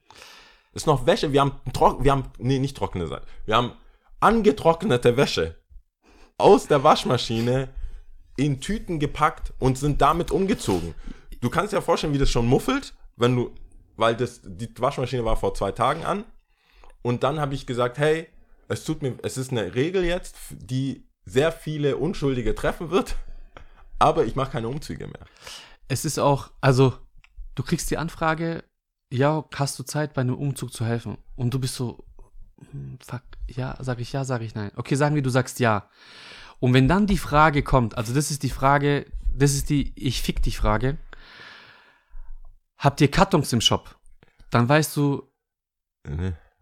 Ist 0.74 0.86
noch 0.86 1.08
Wäsche, 1.08 1.32
wir 1.32 1.42
haben, 1.42 1.54
trock, 1.74 2.04
wir 2.04 2.12
haben, 2.12 2.26
nee, 2.38 2.60
nicht 2.60 2.78
trockene 2.78 3.08
Seite. 3.08 3.26
Wir 3.48 3.56
haben 3.56 3.72
angetrocknete 4.20 5.18
Wäsche 5.18 5.56
aus 6.38 6.68
der 6.68 6.84
Waschmaschine 6.84 7.70
in 8.36 8.62
Tüten 8.62 9.00
gepackt 9.00 9.52
und 9.58 9.80
sind 9.80 10.00
damit 10.00 10.30
umgezogen. 10.30 10.94
Du 11.42 11.50
kannst 11.50 11.74
dir 11.74 11.82
vorstellen, 11.82 12.14
wie 12.14 12.20
das 12.20 12.30
schon 12.30 12.46
muffelt, 12.46 12.94
wenn 13.16 13.36
du, 13.36 13.50
weil 13.96 14.16
das, 14.16 14.42
die 14.44 14.70
Waschmaschine 14.78 15.26
war 15.26 15.38
vor 15.38 15.56
zwei 15.56 15.72
Tagen 15.72 16.06
an. 16.06 16.24
Und 17.08 17.24
dann 17.24 17.40
habe 17.40 17.56
ich 17.56 17.66
gesagt, 17.66 18.00
hey, 18.00 18.28
es 18.68 18.84
tut 18.84 19.02
mir, 19.02 19.18
es 19.24 19.38
ist 19.38 19.52
eine 19.52 19.76
Regel 19.76 20.04
jetzt, 20.04 20.36
die 20.50 21.08
sehr 21.24 21.54
viele 21.54 21.96
Unschuldige 21.96 22.54
treffen 22.54 22.92
wird, 22.92 23.16
aber 23.98 24.26
ich 24.26 24.36
mache 24.36 24.52
keine 24.52 24.68
Umzüge 24.68 25.08
mehr. 25.08 25.26
Es 25.88 26.04
ist 26.04 26.20
auch, 26.20 26.52
also, 26.60 26.98
du 27.56 27.64
kriegst 27.64 27.90
die 27.92 27.98
Anfrage, 27.98 28.66
ja, 29.10 29.46
hast 29.56 29.80
du 29.80 29.84
Zeit, 29.84 30.16
bei 30.16 30.20
einem 30.20 30.36
Umzug 30.36 30.74
zu 30.74 30.84
helfen? 30.84 31.18
Und 31.38 31.54
du 31.54 31.60
bist 31.60 31.76
so, 31.76 32.04
hm, 32.72 33.00
fuck, 33.00 33.22
ja, 33.48 33.78
sag 33.80 34.02
ich 34.02 34.12
ja, 34.12 34.26
sag 34.26 34.42
ich 34.42 34.54
nein. 34.54 34.72
Okay, 34.76 34.96
sagen 34.96 35.16
wir, 35.16 35.22
du 35.22 35.30
sagst 35.30 35.62
ja. 35.62 35.90
Und 36.60 36.74
wenn 36.74 36.90
dann 36.90 37.08
die 37.08 37.18
Frage 37.18 37.64
kommt, 37.64 37.98
also 37.98 38.14
das 38.14 38.32
ist 38.32 38.44
die 38.44 38.50
Frage, 38.50 39.06
das 39.34 39.54
ist 39.54 39.70
die 39.70 39.94
Ich 39.96 40.22
fick 40.22 40.44
dich 40.44 40.58
Frage, 40.58 40.98
habt 42.78 43.00
ihr 43.00 43.10
Kartons 43.10 43.54
im 43.54 43.62
Shop? 43.62 43.98
Dann 44.50 44.68
weißt 44.68 44.98
du, 44.98 45.32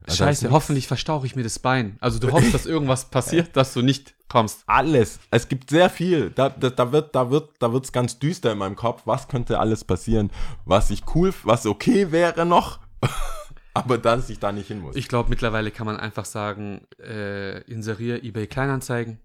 Also 0.07 0.23
scheiße, 0.23 0.51
hoffentlich 0.51 0.87
verstauche 0.87 1.25
ich 1.25 1.35
mir 1.35 1.43
das 1.43 1.59
Bein. 1.59 1.97
Also 1.99 2.19
du 2.19 2.31
hoffst, 2.31 2.53
dass 2.53 2.65
irgendwas 2.65 3.05
passiert, 3.09 3.55
dass 3.55 3.73
du 3.73 3.81
nicht 3.81 4.13
kommst. 4.29 4.63
Alles. 4.67 5.19
Es 5.31 5.47
gibt 5.47 5.69
sehr 5.69 5.89
viel. 5.89 6.29
Da, 6.29 6.49
da, 6.49 6.69
da 6.69 6.91
wird, 6.91 7.15
da 7.15 7.31
wird, 7.31 7.51
da 7.59 7.71
wird's 7.73 7.91
ganz 7.91 8.19
düster 8.19 8.51
in 8.51 8.57
meinem 8.57 8.75
Kopf. 8.75 9.03
Was 9.05 9.27
könnte 9.27 9.59
alles 9.59 9.83
passieren, 9.83 10.31
was 10.65 10.89
ich 10.91 11.03
cool, 11.15 11.33
was 11.43 11.65
okay 11.65 12.11
wäre 12.11 12.45
noch, 12.45 12.79
aber 13.73 13.97
dass 13.97 14.29
ich 14.29 14.39
da 14.39 14.51
nicht 14.51 14.67
hin 14.67 14.79
muss. 14.79 14.95
Ich 14.95 15.07
glaube, 15.07 15.29
mittlerweile 15.29 15.71
kann 15.71 15.85
man 15.85 15.97
einfach 15.97 16.25
sagen, 16.25 16.87
äh, 16.99 17.61
inseriere 17.61 18.21
eBay 18.21 18.47
Kleinanzeigen 18.47 19.19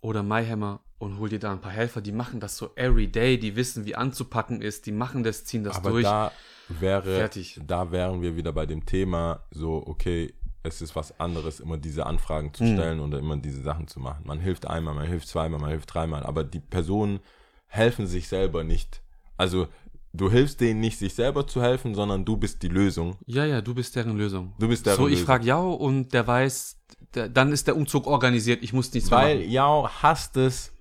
oder 0.00 0.22
MyHammer 0.22 0.80
und 1.00 1.18
hol 1.18 1.28
dir 1.30 1.38
da 1.40 1.50
ein 1.50 1.60
paar 1.60 1.72
Helfer, 1.72 2.00
die 2.00 2.12
machen 2.12 2.38
das 2.40 2.56
so 2.56 2.70
every 2.76 3.08
day, 3.08 3.38
die 3.38 3.56
wissen, 3.56 3.86
wie 3.86 3.96
anzupacken 3.96 4.60
ist, 4.62 4.86
die 4.86 4.92
machen 4.92 5.24
das, 5.24 5.44
ziehen 5.44 5.64
das 5.64 5.76
Aber 5.76 5.90
durch. 5.90 6.04
da 6.04 6.30
wäre, 6.68 7.16
Fertig. 7.16 7.58
da 7.66 7.90
wären 7.90 8.22
wir 8.22 8.36
wieder 8.36 8.52
bei 8.52 8.66
dem 8.66 8.84
Thema, 8.86 9.40
so, 9.50 9.82
okay, 9.86 10.32
es 10.62 10.82
ist 10.82 10.94
was 10.94 11.18
anderes, 11.18 11.58
immer 11.58 11.78
diese 11.78 12.04
Anfragen 12.04 12.52
zu 12.52 12.64
stellen 12.66 13.00
oder 13.00 13.18
immer 13.18 13.38
diese 13.38 13.62
Sachen 13.62 13.88
zu 13.88 13.98
machen. 13.98 14.24
Man 14.26 14.38
hilft 14.40 14.66
einmal, 14.68 14.94
man 14.94 15.06
hilft 15.06 15.26
zweimal, 15.26 15.58
man 15.58 15.70
hilft 15.70 15.92
dreimal, 15.94 16.22
aber 16.22 16.44
die 16.44 16.60
Personen 16.60 17.20
helfen 17.66 18.06
sich 18.06 18.28
selber 18.28 18.62
nicht. 18.62 19.00
Also, 19.38 19.68
du 20.12 20.30
hilfst 20.30 20.60
denen 20.60 20.80
nicht, 20.80 20.98
sich 20.98 21.14
selber 21.14 21.46
zu 21.46 21.62
helfen, 21.62 21.94
sondern 21.94 22.26
du 22.26 22.36
bist 22.36 22.62
die 22.62 22.68
Lösung. 22.68 23.16
ja, 23.26 23.46
ja, 23.46 23.62
du 23.62 23.74
bist 23.74 23.96
deren 23.96 24.18
Lösung. 24.18 24.52
Du 24.58 24.68
bist 24.68 24.84
deren 24.84 24.96
so, 24.98 25.06
ich 25.06 25.12
Lösung. 25.12 25.26
frage 25.26 25.46
Jao 25.46 25.72
und 25.72 26.12
der 26.12 26.26
weiß, 26.26 26.76
der, 27.14 27.30
dann 27.30 27.52
ist 27.52 27.66
der 27.66 27.74
Umzug 27.76 28.06
organisiert, 28.06 28.62
ich 28.62 28.74
muss 28.74 28.92
nichts 28.92 29.10
Weil 29.10 29.38
machen. 29.38 29.50
Yao 29.50 29.88
hasst 30.02 30.36
es, 30.36 30.72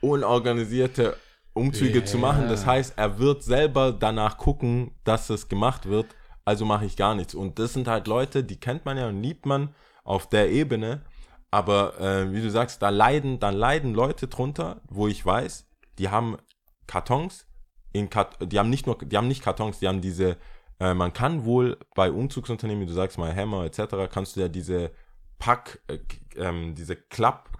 unorganisierte 0.00 1.16
Umzüge 1.52 2.04
zu 2.04 2.18
machen. 2.18 2.48
Das 2.48 2.66
heißt, 2.66 2.94
er 2.96 3.18
wird 3.18 3.42
selber 3.42 3.92
danach 3.92 4.38
gucken, 4.38 4.92
dass 5.04 5.30
es 5.30 5.48
gemacht 5.48 5.86
wird. 5.86 6.06
Also 6.44 6.64
mache 6.64 6.86
ich 6.86 6.96
gar 6.96 7.14
nichts. 7.14 7.34
Und 7.34 7.58
das 7.58 7.72
sind 7.72 7.88
halt 7.88 8.06
Leute, 8.06 8.44
die 8.44 8.58
kennt 8.58 8.84
man 8.84 8.96
ja 8.96 9.08
und 9.08 9.22
liebt 9.22 9.46
man 9.46 9.74
auf 10.04 10.28
der 10.28 10.50
Ebene. 10.50 11.02
Aber 11.50 11.98
äh, 12.00 12.32
wie 12.32 12.40
du 12.40 12.50
sagst, 12.50 12.82
da 12.82 12.90
leiden, 12.90 13.40
dann 13.40 13.54
leiden 13.54 13.94
Leute 13.94 14.28
drunter, 14.28 14.80
wo 14.88 15.08
ich 15.08 15.24
weiß, 15.24 15.66
die 15.98 16.08
haben 16.08 16.36
Kartons, 16.86 17.46
in 17.92 18.08
Kart 18.08 18.36
die 18.40 18.58
haben 18.58 18.70
nicht 18.70 18.86
nur, 18.86 18.98
die 18.98 19.16
haben 19.16 19.28
nicht 19.28 19.42
Kartons, 19.42 19.80
die 19.80 19.88
haben 19.88 20.00
diese, 20.00 20.36
äh, 20.78 20.94
man 20.94 21.12
kann 21.12 21.44
wohl 21.44 21.76
bei 21.94 22.10
Umzugsunternehmen, 22.10 22.82
wie 22.82 22.86
du 22.86 22.92
sagst 22.92 23.18
mal 23.18 23.34
Hammer 23.34 23.64
etc., 23.64 23.82
kannst 24.10 24.36
du 24.36 24.40
ja 24.40 24.48
diese 24.48 24.92
Pack, 25.38 25.80
äh, 25.88 25.98
ähm, 26.36 26.74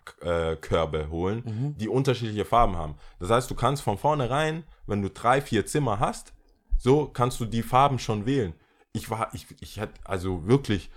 Klappkörbe 0.04 0.52
äh, 0.52 0.56
Körbe 0.56 1.10
holen, 1.10 1.74
die 1.78 1.88
unterschiedliche 1.88 2.44
Farben 2.44 2.76
haben. 2.76 2.94
Das 3.18 3.30
heißt, 3.30 3.50
du 3.50 3.54
kannst 3.54 3.82
von 3.82 3.98
vornherein, 3.98 4.64
wenn 4.86 5.02
du 5.02 5.10
drei, 5.10 5.40
vier 5.40 5.66
Zimmer 5.66 6.00
hast, 6.00 6.32
so 6.78 7.06
kannst 7.06 7.40
du 7.40 7.44
die 7.44 7.62
Farben 7.62 7.98
schon 7.98 8.26
wählen. 8.26 8.54
Ich 8.92 9.10
war, 9.10 9.32
ich, 9.34 9.46
ich 9.60 9.78
hatte, 9.78 9.94
also 10.04 10.46
wirklich, 10.46 10.90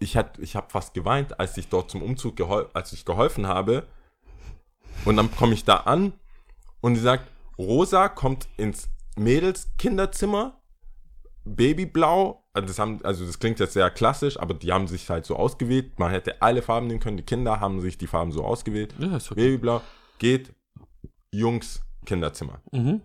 ich 0.00 0.16
hatte, 0.16 0.40
ich 0.42 0.56
habe 0.56 0.70
fast 0.70 0.94
geweint, 0.94 1.38
als 1.38 1.56
ich 1.56 1.68
dort 1.68 1.90
zum 1.90 2.02
Umzug 2.02 2.36
gehol 2.36 2.68
als 2.74 2.92
ich 2.92 3.04
geholfen 3.04 3.46
habe. 3.46 3.86
Und 5.04 5.16
dann 5.16 5.34
komme 5.34 5.54
ich 5.54 5.64
da 5.64 5.76
an 5.76 6.12
und 6.80 6.96
sie 6.96 7.00
sagt, 7.00 7.30
Rosa 7.58 8.08
kommt 8.08 8.48
ins 8.56 8.88
Mädels-Kinderzimmer, 9.16 10.60
Babyblau, 11.44 12.20
also 12.24 12.39
das, 12.52 12.78
haben, 12.78 13.04
also 13.04 13.24
das 13.24 13.38
klingt 13.38 13.60
jetzt 13.60 13.74
sehr 13.74 13.90
klassisch, 13.90 14.38
aber 14.38 14.54
die 14.54 14.72
haben 14.72 14.88
sich 14.88 15.08
halt 15.08 15.24
so 15.24 15.36
ausgewählt. 15.36 15.98
Man 15.98 16.10
hätte 16.10 16.42
alle 16.42 16.62
Farben 16.62 16.86
nehmen 16.88 17.00
können. 17.00 17.16
Die 17.16 17.22
Kinder 17.22 17.60
haben 17.60 17.80
sich 17.80 17.98
die 17.98 18.06
Farben 18.06 18.32
so 18.32 18.44
ausgewählt. 18.44 18.94
Ja, 18.98 19.16
ist 19.16 19.30
okay. 19.30 19.42
Babyblau 19.50 19.80
geht 20.18 20.52
Jungs 21.32 21.82
Kinderzimmer. 22.04 22.60
Mhm. 22.72 23.02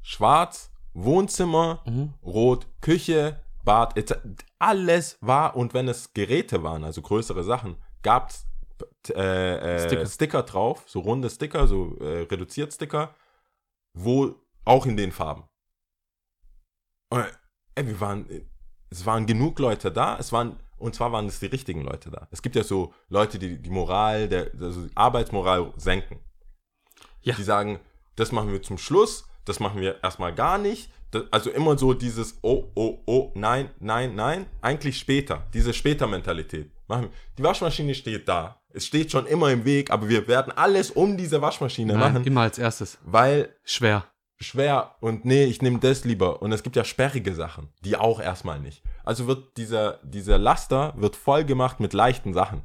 Schwarz 0.00 0.70
Wohnzimmer, 0.94 1.82
Mhm. 1.86 2.14
Rot 2.22 2.66
Küche, 2.80 3.40
Bad, 3.64 3.96
etc. 3.96 4.18
Alles 4.58 5.16
war 5.20 5.56
und 5.56 5.72
wenn 5.74 5.88
es 5.88 6.12
Geräte 6.12 6.62
waren, 6.62 6.84
also 6.84 7.00
größere 7.00 7.44
Sachen, 7.44 7.76
gab 8.02 8.30
es 8.30 8.46
äh, 9.10 9.76
äh, 9.76 9.86
Sticker. 9.86 10.06
Sticker. 10.06 10.42
drauf, 10.42 10.84
so 10.86 11.00
runde 11.00 11.30
Sticker, 11.30 11.66
so 11.66 11.96
äh, 12.00 12.22
reduziert 12.22 12.72
Sticker, 12.72 13.14
wo 13.94 14.34
auch 14.64 14.86
in 14.86 14.96
den 14.96 15.12
Farben. 15.12 15.44
Und, 17.10 17.24
ey, 17.74 17.86
wir 17.86 18.00
waren, 18.00 18.26
es 18.90 19.06
waren 19.06 19.26
genug 19.26 19.58
Leute 19.58 19.90
da, 19.90 20.16
es 20.18 20.32
waren, 20.32 20.56
und 20.78 20.94
zwar 20.94 21.12
waren 21.12 21.26
es 21.26 21.40
die 21.40 21.46
richtigen 21.46 21.82
Leute 21.82 22.10
da. 22.10 22.28
Es 22.30 22.42
gibt 22.42 22.56
ja 22.56 22.64
so 22.64 22.92
Leute, 23.08 23.38
die 23.38 23.60
die 23.60 23.70
Moral, 23.70 24.28
der, 24.28 24.50
also 24.60 24.82
die 24.82 24.96
Arbeitsmoral 24.96 25.72
senken. 25.76 26.18
Ja. 27.22 27.34
Die 27.34 27.42
sagen, 27.42 27.78
das 28.16 28.32
machen 28.32 28.52
wir 28.52 28.62
zum 28.62 28.78
Schluss, 28.78 29.26
das 29.44 29.60
machen 29.60 29.80
wir 29.80 30.02
erstmal 30.02 30.34
gar 30.34 30.58
nicht. 30.58 30.90
Das, 31.10 31.24
also 31.30 31.50
immer 31.50 31.76
so 31.78 31.94
dieses, 31.94 32.38
oh, 32.42 32.70
oh, 32.74 32.98
oh, 33.06 33.32
nein, 33.34 33.70
nein, 33.80 34.14
nein, 34.14 34.46
eigentlich 34.60 34.98
später, 34.98 35.46
diese 35.52 35.72
Später-Mentalität. 35.72 36.70
Die 37.38 37.42
Waschmaschine 37.42 37.94
steht 37.94 38.28
da. 38.28 38.60
Es 38.68 38.86
steht 38.86 39.10
schon 39.10 39.26
immer 39.26 39.50
im 39.50 39.64
Weg, 39.64 39.90
aber 39.90 40.08
wir 40.08 40.26
werden 40.28 40.52
alles 40.56 40.90
um 40.90 41.16
diese 41.16 41.40
Waschmaschine 41.40 41.92
Nein, 41.94 42.12
machen, 42.12 42.24
immer 42.24 42.42
als 42.42 42.58
erstes. 42.58 42.98
weil 43.04 43.54
Schwer. 43.64 44.04
Schwer 44.42 44.96
und 45.00 45.24
nee, 45.24 45.44
ich 45.44 45.62
nehme 45.62 45.78
das 45.78 46.04
lieber. 46.04 46.42
Und 46.42 46.52
es 46.52 46.62
gibt 46.62 46.76
ja 46.76 46.84
sperrige 46.84 47.34
Sachen, 47.34 47.68
die 47.84 47.96
auch 47.96 48.20
erstmal 48.20 48.60
nicht. 48.60 48.82
Also 49.04 49.26
wird 49.26 49.56
dieser, 49.56 49.98
dieser 50.02 50.38
Laster 50.38 50.94
wird 50.96 51.16
voll 51.16 51.44
gemacht 51.44 51.80
mit 51.80 51.92
leichten 51.92 52.34
Sachen. 52.34 52.62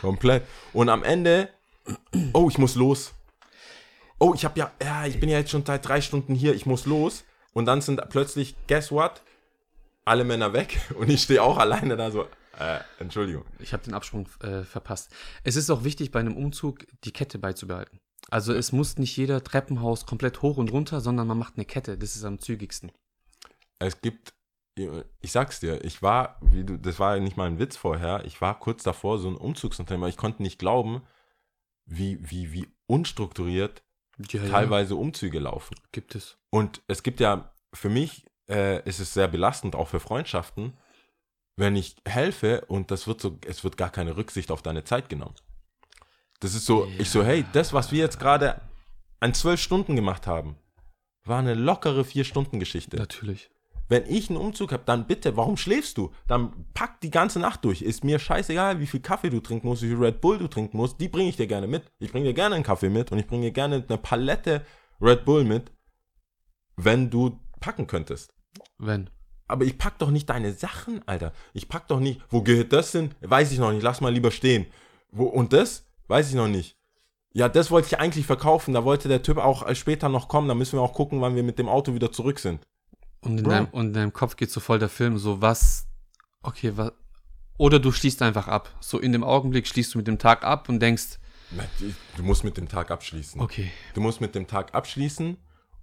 Komplett. 0.00 0.44
Und 0.72 0.88
am 0.88 1.02
Ende, 1.02 1.48
oh, 2.32 2.48
ich 2.50 2.58
muss 2.58 2.74
los. 2.74 3.14
Oh, 4.18 4.34
ich 4.34 4.44
habe 4.44 4.58
ja, 4.58 4.70
ja, 4.82 5.06
ich 5.06 5.18
bin 5.20 5.28
ja 5.28 5.38
jetzt 5.38 5.50
schon 5.50 5.64
seit 5.64 5.86
drei 5.86 6.00
Stunden 6.00 6.34
hier, 6.34 6.54
ich 6.54 6.66
muss 6.66 6.86
los. 6.86 7.24
Und 7.52 7.66
dann 7.66 7.80
sind 7.80 8.00
plötzlich, 8.10 8.54
guess 8.68 8.92
what? 8.92 9.22
Alle 10.04 10.24
Männer 10.24 10.52
weg 10.52 10.80
und 10.98 11.10
ich 11.10 11.22
stehe 11.22 11.42
auch 11.42 11.58
alleine 11.58 11.96
da 11.96 12.10
so, 12.10 12.26
äh, 12.58 12.80
Entschuldigung. 12.98 13.44
Ich 13.58 13.72
habe 13.72 13.82
den 13.82 13.94
Absprung 13.94 14.28
äh, 14.42 14.62
verpasst. 14.64 15.10
Es 15.44 15.56
ist 15.56 15.70
auch 15.70 15.84
wichtig, 15.84 16.10
bei 16.10 16.20
einem 16.20 16.36
Umzug 16.36 16.86
die 17.04 17.12
Kette 17.12 17.38
beizubehalten. 17.38 18.00
Also 18.30 18.54
es 18.54 18.72
muss 18.72 18.96
nicht 18.96 19.16
jeder 19.16 19.42
Treppenhaus 19.42 20.06
komplett 20.06 20.42
hoch 20.42 20.56
und 20.56 20.72
runter, 20.72 21.00
sondern 21.00 21.26
man 21.26 21.38
macht 21.38 21.56
eine 21.56 21.64
Kette. 21.64 21.98
Das 21.98 22.16
ist 22.16 22.24
am 22.24 22.38
zügigsten. 22.38 22.92
Es 23.78 24.00
gibt, 24.00 24.34
ich 24.76 25.32
sag's 25.32 25.60
dir, 25.60 25.84
ich 25.84 26.02
war, 26.02 26.38
wie 26.40 26.64
du, 26.64 26.78
das 26.78 26.98
war 26.98 27.16
ja 27.16 27.22
nicht 27.22 27.36
mal 27.36 27.46
ein 27.46 27.58
Witz 27.58 27.76
vorher, 27.76 28.24
ich 28.24 28.40
war 28.40 28.58
kurz 28.58 28.82
davor, 28.82 29.18
so 29.18 29.28
ein 29.28 29.36
Umzugsunternehmer, 29.36 30.08
ich 30.08 30.16
konnte 30.16 30.42
nicht 30.42 30.58
glauben, 30.58 31.02
wie, 31.86 32.18
wie, 32.30 32.52
wie 32.52 32.68
unstrukturiert 32.86 33.82
Ja, 34.30 34.46
teilweise 34.46 34.96
Umzüge 34.96 35.40
laufen. 35.40 35.74
gibt 35.92 36.14
es. 36.14 36.38
Und 36.50 36.82
es 36.86 37.02
gibt 37.02 37.20
ja, 37.20 37.52
für 37.72 37.88
mich 37.88 38.26
äh, 38.48 38.86
ist 38.88 39.00
es 39.00 39.14
sehr 39.14 39.28
belastend, 39.28 39.74
auch 39.74 39.88
für 39.88 40.00
Freundschaften, 40.00 40.76
wenn 41.56 41.74
ich 41.74 41.96
helfe 42.06 42.64
und 42.68 42.90
das 42.90 43.06
wird 43.06 43.20
so, 43.20 43.38
es 43.46 43.64
wird 43.64 43.76
gar 43.76 43.90
keine 43.90 44.16
Rücksicht 44.16 44.50
auf 44.50 44.62
deine 44.62 44.84
Zeit 44.84 45.08
genommen. 45.08 45.34
Das 46.40 46.54
ist 46.54 46.64
so, 46.64 46.88
ich 46.98 47.10
so, 47.10 47.22
hey, 47.22 47.44
das, 47.52 47.72
was 47.72 47.92
wir 47.92 47.98
jetzt 47.98 48.18
gerade 48.18 48.60
an 49.20 49.34
zwölf 49.34 49.60
Stunden 49.60 49.94
gemacht 49.94 50.26
haben, 50.26 50.56
war 51.24 51.38
eine 51.38 51.54
lockere 51.54 52.04
Vier-Stunden-Geschichte. 52.04 52.96
Natürlich. 52.96 53.50
Wenn 53.90 54.06
ich 54.06 54.30
einen 54.30 54.38
Umzug 54.38 54.72
habe, 54.72 54.84
dann 54.86 55.06
bitte, 55.06 55.36
warum 55.36 55.56
schläfst 55.56 55.98
du? 55.98 56.12
Dann 56.28 56.64
pack 56.74 57.00
die 57.00 57.10
ganze 57.10 57.40
Nacht 57.40 57.64
durch. 57.64 57.82
Ist 57.82 58.04
mir 58.04 58.18
scheißegal, 58.18 58.80
wie 58.80 58.86
viel 58.86 59.00
Kaffee 59.00 59.30
du 59.30 59.40
trinken 59.40 59.66
musst, 59.66 59.82
wie 59.82 59.88
viel 59.88 60.02
Red 60.02 60.20
Bull 60.20 60.38
du 60.38 60.48
trinken 60.48 60.76
musst. 60.76 61.00
Die 61.00 61.08
bringe 61.08 61.28
ich 61.28 61.36
dir 61.36 61.48
gerne 61.48 61.66
mit. 61.66 61.90
Ich 61.98 62.12
bringe 62.12 62.26
dir 62.26 62.34
gerne 62.34 62.54
einen 62.54 62.64
Kaffee 62.64 62.88
mit 62.88 63.12
und 63.12 63.18
ich 63.18 63.26
bringe 63.26 63.46
dir 63.46 63.52
gerne 63.52 63.84
eine 63.86 63.98
Palette 63.98 64.64
Red 65.00 65.24
Bull 65.24 65.44
mit, 65.44 65.72
wenn 66.76 67.10
du 67.10 67.40
packen 67.58 67.86
könntest. 67.86 68.32
Wenn. 68.78 69.10
Aber 69.48 69.64
ich 69.64 69.76
pack 69.76 69.98
doch 69.98 70.10
nicht 70.10 70.30
deine 70.30 70.52
Sachen, 70.52 71.06
Alter. 71.06 71.32
Ich 71.52 71.68
pack 71.68 71.88
doch 71.88 71.98
nicht, 71.98 72.20
wo 72.28 72.42
gehört 72.42 72.72
das 72.72 72.92
hin? 72.92 73.10
Weiß 73.20 73.50
ich 73.50 73.58
noch 73.58 73.72
nicht, 73.72 73.82
lass 73.82 74.00
mal 74.00 74.12
lieber 74.12 74.30
stehen. 74.30 74.66
Wo, 75.10 75.24
und 75.24 75.52
das? 75.52 75.89
Weiß 76.10 76.28
ich 76.28 76.34
noch 76.34 76.48
nicht. 76.48 76.76
Ja, 77.32 77.48
das 77.48 77.70
wollte 77.70 77.86
ich 77.86 78.00
eigentlich 78.00 78.26
verkaufen. 78.26 78.74
Da 78.74 78.84
wollte 78.84 79.06
der 79.06 79.22
Typ 79.22 79.38
auch 79.38 79.64
äh, 79.64 79.76
später 79.76 80.08
noch 80.08 80.26
kommen. 80.26 80.48
Da 80.48 80.54
müssen 80.54 80.72
wir 80.76 80.82
auch 80.82 80.92
gucken, 80.92 81.20
wann 81.20 81.36
wir 81.36 81.44
mit 81.44 81.60
dem 81.60 81.68
Auto 81.68 81.94
wieder 81.94 82.10
zurück 82.10 82.40
sind. 82.40 82.66
Und 83.20 83.38
in, 83.38 83.44
deinem, 83.44 83.66
und 83.66 83.86
in 83.88 83.92
deinem 83.92 84.12
Kopf 84.12 84.34
geht 84.34 84.50
so 84.50 84.58
voll 84.58 84.80
der 84.80 84.88
Film, 84.88 85.18
so 85.18 85.40
was, 85.40 85.86
okay, 86.42 86.72
was, 86.74 86.90
oder 87.58 87.78
du 87.78 87.92
schließt 87.92 88.22
einfach 88.22 88.48
ab. 88.48 88.74
So 88.80 88.98
in 88.98 89.12
dem 89.12 89.22
Augenblick 89.22 89.68
schließt 89.68 89.94
du 89.94 89.98
mit 89.98 90.08
dem 90.08 90.18
Tag 90.18 90.42
ab 90.42 90.68
und 90.68 90.80
denkst, 90.80 91.18
Du 92.16 92.22
musst 92.22 92.42
mit 92.42 92.56
dem 92.56 92.68
Tag 92.68 92.90
abschließen. 92.90 93.40
okay, 93.40 93.70
Du 93.94 94.00
musst 94.00 94.20
mit 94.20 94.34
dem 94.34 94.46
Tag 94.48 94.74
abschließen. 94.74 95.36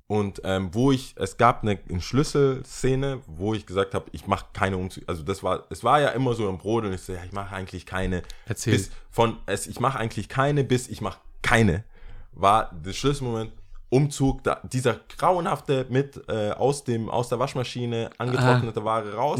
Und 0.07 0.41
ähm, 0.45 0.69
wo 0.73 0.93
ich, 0.93 1.15
es 1.17 1.35
gab 1.35 1.63
eine, 1.63 1.79
eine 1.89 1.99
Schlüsselszene, 1.99 3.19
wo 3.27 3.53
ich 3.53 3.65
gesagt 3.65 3.93
habe, 3.93 4.05
ich 4.13 4.25
mache 4.25 4.45
keine 4.53 4.77
Umzüge. 4.77 5.07
Also 5.07 5.21
das 5.21 5.43
war, 5.43 5.65
es 5.69 5.83
war 5.83 5.99
ja 5.99 6.09
immer 6.09 6.33
so 6.33 6.47
im 6.47 6.57
Brodeln. 6.57 6.93
Ich 6.93 7.01
so, 7.01 7.11
ja, 7.11 7.23
ich 7.25 7.33
mache 7.33 7.53
eigentlich 7.53 7.85
keine. 7.85 8.23
Erzähl. 8.45 8.73
Bis 8.73 8.89
von, 9.11 9.37
es, 9.45 9.67
ich 9.67 9.81
mache 9.81 9.99
eigentlich 9.99 10.29
keine, 10.29 10.63
bis 10.63 10.87
ich 10.87 11.01
mache 11.01 11.19
keine. 11.41 11.83
War 12.31 12.71
der 12.73 12.93
Schlüsselmoment. 12.93 13.51
Umzug, 13.89 14.43
da, 14.43 14.59
dieser 14.63 14.99
grauenhafte 15.17 15.85
mit 15.89 16.21
äh, 16.27 16.51
aus 16.51 16.83
dem 16.83 17.09
aus 17.09 17.29
der 17.29 17.39
Waschmaschine 17.39 18.09
angetrocknete 18.17 18.83
Ware 18.83 19.13
raus, 19.13 19.39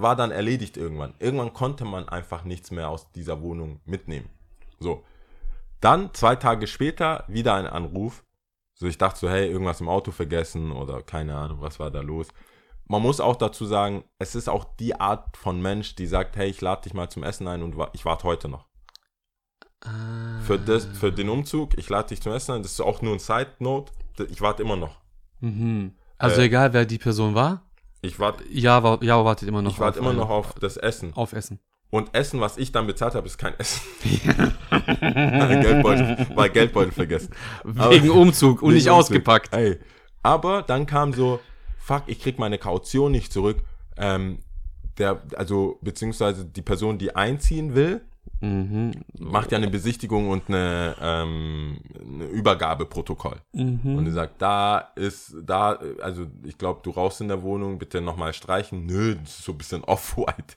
war 0.00 0.16
dann 0.16 0.32
erledigt 0.32 0.76
irgendwann. 0.76 1.14
Irgendwann 1.20 1.52
konnte 1.52 1.84
man 1.84 2.08
einfach 2.08 2.42
nichts 2.42 2.72
mehr 2.72 2.88
aus 2.88 3.12
dieser 3.12 3.42
Wohnung 3.42 3.78
mitnehmen. 3.84 4.28
So, 4.80 5.04
dann 5.80 6.12
zwei 6.14 6.34
Tage 6.34 6.66
später 6.66 7.22
wieder 7.28 7.54
ein 7.54 7.68
Anruf. 7.68 8.24
So, 8.78 8.86
ich 8.86 8.98
dachte 8.98 9.18
so, 9.18 9.28
hey, 9.30 9.48
irgendwas 9.50 9.80
im 9.80 9.88
Auto 9.88 10.10
vergessen 10.10 10.70
oder 10.70 11.02
keine 11.02 11.34
Ahnung, 11.36 11.62
was 11.62 11.78
war 11.80 11.90
da 11.90 12.00
los. 12.02 12.28
Man 12.86 13.00
muss 13.02 13.20
auch 13.20 13.36
dazu 13.36 13.64
sagen, 13.64 14.04
es 14.18 14.34
ist 14.34 14.48
auch 14.48 14.64
die 14.78 14.94
Art 14.94 15.36
von 15.36 15.60
Mensch, 15.62 15.94
die 15.96 16.06
sagt, 16.06 16.36
hey, 16.36 16.48
ich 16.50 16.60
lade 16.60 16.82
dich 16.82 16.92
mal 16.94 17.08
zum 17.08 17.22
Essen 17.24 17.48
ein 17.48 17.62
und 17.62 17.76
wa- 17.78 17.88
ich 17.94 18.04
warte 18.04 18.24
heute 18.24 18.48
noch. 18.50 18.66
Ah. 19.80 20.40
Für, 20.42 20.58
das, 20.58 20.84
für 20.84 21.10
den 21.10 21.28
Umzug, 21.28 21.76
ich 21.78 21.88
lade 21.88 22.08
dich 22.08 22.20
zum 22.22 22.32
Essen 22.32 22.52
ein, 22.52 22.62
das 22.62 22.72
ist 22.72 22.80
auch 22.80 23.02
nur 23.02 23.14
ein 23.14 23.18
Side-Note, 23.18 23.92
ich 24.30 24.40
warte 24.40 24.62
immer 24.62 24.76
noch. 24.76 25.00
Mhm. 25.40 25.94
Also 26.18 26.40
Äh, 26.42 26.44
egal, 26.46 26.72
wer 26.72 26.84
die 26.86 26.98
Person 26.98 27.34
war, 27.34 27.62
Ich 28.02 28.18
warte 28.20 28.44
ja, 28.50 28.82
wa- 28.82 28.98
ja 29.02 29.24
wartet 29.24 29.48
immer 29.48 29.62
noch 29.62 29.72
ich 29.72 29.80
warte 29.80 29.98
immer 30.00 30.10
eine- 30.10 30.18
noch 30.20 30.30
auf 30.30 30.54
das 30.54 30.76
Essen. 30.76 31.12
auf 31.14 31.32
Essen. 31.32 31.60
Und 31.90 32.14
Essen, 32.14 32.40
was 32.40 32.58
ich 32.58 32.72
dann 32.72 32.86
bezahlt 32.86 33.14
habe, 33.14 33.26
ist 33.26 33.38
kein 33.38 33.54
Essen. 33.58 33.80
Geldbeutel, 35.00 36.26
war 36.34 36.48
Geldbeutel 36.48 36.92
vergessen. 36.92 37.30
Aber- 37.64 37.90
Wegen 37.90 38.10
Umzug 38.10 38.62
und 38.62 38.68
Wegen 38.70 38.74
nicht 38.76 38.86
Umzug. 38.88 38.98
ausgepackt. 38.98 39.54
Ey. 39.54 39.78
Aber 40.22 40.62
dann 40.62 40.86
kam 40.86 41.12
so, 41.12 41.40
fuck, 41.78 42.02
ich 42.06 42.20
krieg 42.20 42.38
meine 42.38 42.58
Kaution 42.58 43.12
nicht 43.12 43.32
zurück. 43.32 43.58
Ähm, 43.96 44.40
der, 44.98 45.22
also, 45.36 45.78
beziehungsweise 45.82 46.44
die 46.44 46.62
Person, 46.62 46.98
die 46.98 47.14
einziehen 47.14 47.74
will, 47.74 48.02
Mhm. 48.40 48.90
macht 49.18 49.52
ja 49.52 49.56
eine 49.58 49.68
Besichtigung 49.70 50.28
und 50.30 50.48
eine, 50.48 50.94
ähm, 51.00 51.78
eine 51.98 52.24
Übergabeprotokoll. 52.24 53.36
Mhm. 53.52 53.96
Und 53.96 54.04
die 54.04 54.10
sagt, 54.10 54.42
da 54.42 54.78
ist, 54.96 55.36
da, 55.44 55.78
also 56.02 56.26
ich 56.44 56.58
glaube, 56.58 56.80
du 56.82 56.90
rauchst 56.90 57.20
in 57.20 57.28
der 57.28 57.42
Wohnung, 57.42 57.78
bitte 57.78 58.00
nochmal 58.00 58.34
streichen. 58.34 58.84
Nö, 58.84 59.14
das 59.14 59.38
ist 59.38 59.44
so 59.44 59.52
ein 59.52 59.58
bisschen 59.58 59.84
off-white. 59.84 60.56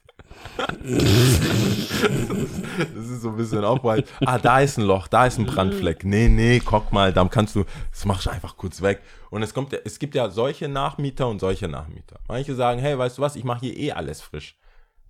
Das 2.96 3.10
ist 3.10 3.22
so 3.22 3.30
ein 3.30 3.38
bisschen 3.38 3.64
off-white. 3.64 4.10
Ah, 4.26 4.38
da 4.38 4.60
ist 4.60 4.78
ein 4.78 4.84
Loch, 4.84 5.08
da 5.08 5.26
ist 5.26 5.38
ein 5.38 5.46
Brandfleck. 5.46 6.04
Nee, 6.04 6.28
nee, 6.30 6.60
guck 6.60 6.92
mal, 6.92 7.14
dann 7.14 7.30
kannst 7.30 7.56
du, 7.56 7.66
das 7.92 8.06
machst 8.06 8.26
du 8.26 8.30
einfach 8.30 8.58
kurz 8.58 8.82
weg. 8.82 9.02
Und 9.30 9.44
es 9.44 9.54
kommt, 9.54 9.74
es 9.74 10.00
gibt 10.00 10.16
ja 10.16 10.30
solche 10.30 10.68
Nachmieter 10.68 11.28
und 11.28 11.40
solche 11.40 11.68
Nachmieter. 11.68 12.20
Manche 12.28 12.56
sagen, 12.56 12.80
hey, 12.80 12.98
weißt 12.98 13.18
du 13.18 13.22
was, 13.22 13.36
ich 13.36 13.44
mache 13.44 13.62
hier 13.62 13.78
eh 13.78 13.92
alles 13.92 14.22
frisch. 14.22 14.58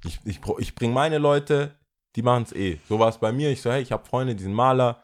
Ich, 0.05 0.19
ich, 0.25 0.39
ich 0.57 0.75
bringe 0.75 0.93
meine 0.93 1.17
Leute, 1.17 1.75
die 2.15 2.21
machen 2.21 2.43
es 2.43 2.53
eh. 2.53 2.79
So 2.87 2.99
war 2.99 3.09
es 3.09 3.17
bei 3.17 3.31
mir. 3.31 3.49
Ich 3.49 3.61
so, 3.61 3.71
hey, 3.71 3.81
ich 3.81 3.91
habe 3.91 4.05
Freunde, 4.05 4.35
die 4.35 4.43
sind 4.43 4.53
Maler. 4.53 5.03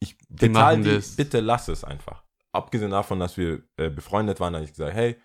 Ich 0.00 0.16
bezahle 0.28 0.82
die, 0.82 0.94
das. 0.94 1.16
bitte 1.16 1.40
lass 1.40 1.68
es 1.68 1.84
einfach. 1.84 2.22
Abgesehen 2.52 2.90
davon, 2.90 3.18
dass 3.18 3.36
wir 3.36 3.62
äh, 3.76 3.90
befreundet 3.90 4.38
waren, 4.40 4.54
habe 4.54 4.64
ich 4.64 4.70
gesagt, 4.70 4.94
hey, 4.94 5.16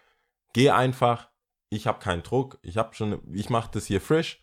geh 0.53 0.69
einfach. 0.69 1.29
Ich 1.69 1.87
habe 1.87 1.99
keinen 1.99 2.23
Druck. 2.23 2.57
Ich 2.61 2.77
habe 2.77 2.93
schon, 2.95 3.19
ich 3.33 3.49
mache 3.49 3.69
das 3.73 3.85
hier 3.85 4.01
frisch. 4.01 4.41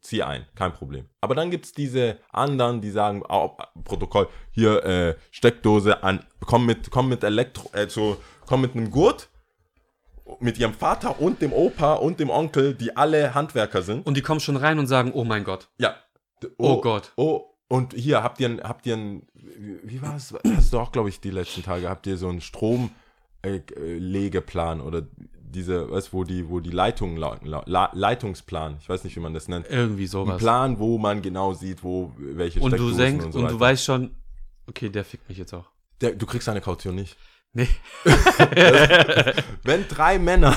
Zieh 0.00 0.22
ein, 0.22 0.46
kein 0.54 0.72
Problem. 0.74 1.08
Aber 1.22 1.34
dann 1.34 1.50
gibt 1.50 1.64
es 1.64 1.72
diese 1.72 2.18
anderen, 2.30 2.80
die 2.82 2.90
sagen, 2.90 3.22
oh, 3.28 3.56
Protokoll, 3.84 4.28
hier 4.50 4.84
äh, 4.84 5.14
Steckdose 5.30 6.02
an, 6.02 6.26
komm 6.40 6.66
mit, 6.66 6.90
komm 6.90 7.08
mit 7.08 7.24
Elektro, 7.24 7.70
äh, 7.72 7.88
so, 7.88 8.18
komm 8.46 8.60
mit 8.60 8.74
einem 8.74 8.90
Gurt, 8.90 9.30
mit 10.40 10.58
ihrem 10.58 10.74
Vater 10.74 11.20
und 11.22 11.40
dem 11.40 11.54
Opa 11.54 11.94
und 11.94 12.20
dem 12.20 12.28
Onkel, 12.28 12.74
die 12.74 12.94
alle 12.96 13.34
Handwerker 13.34 13.80
sind. 13.80 14.06
Und 14.06 14.18
die 14.18 14.22
kommen 14.22 14.40
schon 14.40 14.56
rein 14.56 14.78
und 14.78 14.88
sagen, 14.88 15.12
oh 15.14 15.24
mein 15.24 15.42
Gott. 15.44 15.70
Ja. 15.78 15.94
D- 16.42 16.48
Oh 16.58 16.82
Gott. 16.82 17.12
Oh, 17.16 17.54
und 17.68 17.94
hier 17.94 18.22
habt 18.22 18.38
ihr, 18.40 18.48
ein- 18.50 18.62
habt 18.62 18.84
ihr 18.84 18.96
ein, 18.98 19.26
wie 19.32 20.02
war 20.02 20.16
es? 20.16 20.34
Hast 20.54 20.70
du 20.74 20.78
auch, 20.80 20.92
glaube 20.92 21.08
ich, 21.08 21.20
die 21.20 21.30
letzten 21.30 21.62
Tage, 21.62 21.88
habt 21.88 22.06
ihr 22.06 22.18
so 22.18 22.28
einen 22.28 22.42
Stromlegeplan 22.42 24.82
oder 24.82 25.06
diese, 25.54 25.90
weißt 25.90 26.12
wo 26.12 26.24
die, 26.24 26.48
wo 26.48 26.60
die 26.60 26.70
lau- 26.70 27.62
La 27.66 27.90
Leitungsplan, 27.92 28.76
ich 28.80 28.88
weiß 28.88 29.04
nicht, 29.04 29.16
wie 29.16 29.20
man 29.20 29.32
das 29.34 29.48
nennt. 29.48 29.66
Irgendwie 29.70 30.04
Ein 30.04 30.08
sowas. 30.08 30.38
Plan, 30.38 30.78
wo 30.78 30.98
man 30.98 31.22
genau 31.22 31.52
sieht, 31.54 31.82
wo 31.84 32.12
welche 32.18 32.60
und 32.60 32.72
du 32.72 32.76
Steckdosen 32.76 32.98
denkst, 32.98 33.24
und, 33.26 33.32
so 33.32 33.38
du 33.40 33.44
weiter. 33.46 33.60
weißt 33.60 33.84
schon, 33.84 34.10
okay, 34.66 34.88
der 34.90 35.04
fickt 35.04 35.28
mich 35.28 35.38
jetzt 35.38 35.52
auch. 35.54 35.66
Der, 36.00 36.12
du 36.12 36.26
kriegst 36.26 36.48
deine 36.48 36.60
Kaution 36.60 36.94
nicht. 36.96 37.16
Nee. 37.52 37.68
Wenn 39.62 39.86
drei 39.88 40.18
Männer, 40.18 40.56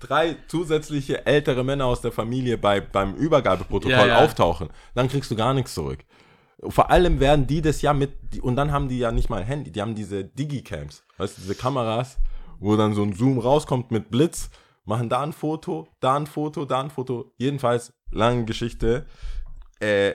drei 0.00 0.36
zusätzliche 0.48 1.24
ältere 1.26 1.64
Männer 1.64 1.86
aus 1.86 2.00
der 2.00 2.12
Familie 2.12 2.58
bei, 2.58 2.80
beim 2.80 3.14
Übergabeprotokoll 3.14 3.90
Ja, 3.96 4.06
ja. 4.06 4.24
auftauchen, 4.24 4.70
dann 4.94 5.08
kriegst 5.08 5.30
du 5.30 5.36
gar 5.36 5.54
nichts 5.54 5.74
zurück. 5.74 6.00
Vor 6.68 6.90
allem 6.90 7.20
werden 7.20 7.46
die 7.46 7.62
das 7.62 7.80
ja 7.80 7.94
mit, 7.94 8.12
und 8.42 8.56
dann 8.56 8.70
haben 8.72 8.88
die 8.88 8.98
ja 8.98 9.12
nicht 9.12 9.30
mal 9.30 9.42
Handy, 9.44 9.70
die 9.70 9.80
haben 9.80 9.94
diese 9.94 10.24
Digicams, 10.24 11.02
weißt 11.16 11.38
du, 11.38 11.42
diese 11.42 11.54
Kameras, 11.54 12.18
wo 12.60 12.76
dann 12.76 12.94
so 12.94 13.02
ein 13.02 13.14
Zoom 13.14 13.38
rauskommt 13.38 13.90
mit 13.90 14.10
Blitz, 14.10 14.50
machen 14.84 15.08
da 15.08 15.22
ein 15.22 15.32
Foto, 15.32 15.88
da 16.00 16.16
ein 16.16 16.26
Foto, 16.26 16.64
da 16.64 16.80
ein 16.80 16.90
Foto. 16.90 17.32
Jedenfalls, 17.38 17.92
lange 18.10 18.44
Geschichte, 18.44 19.06
äh, 19.80 20.12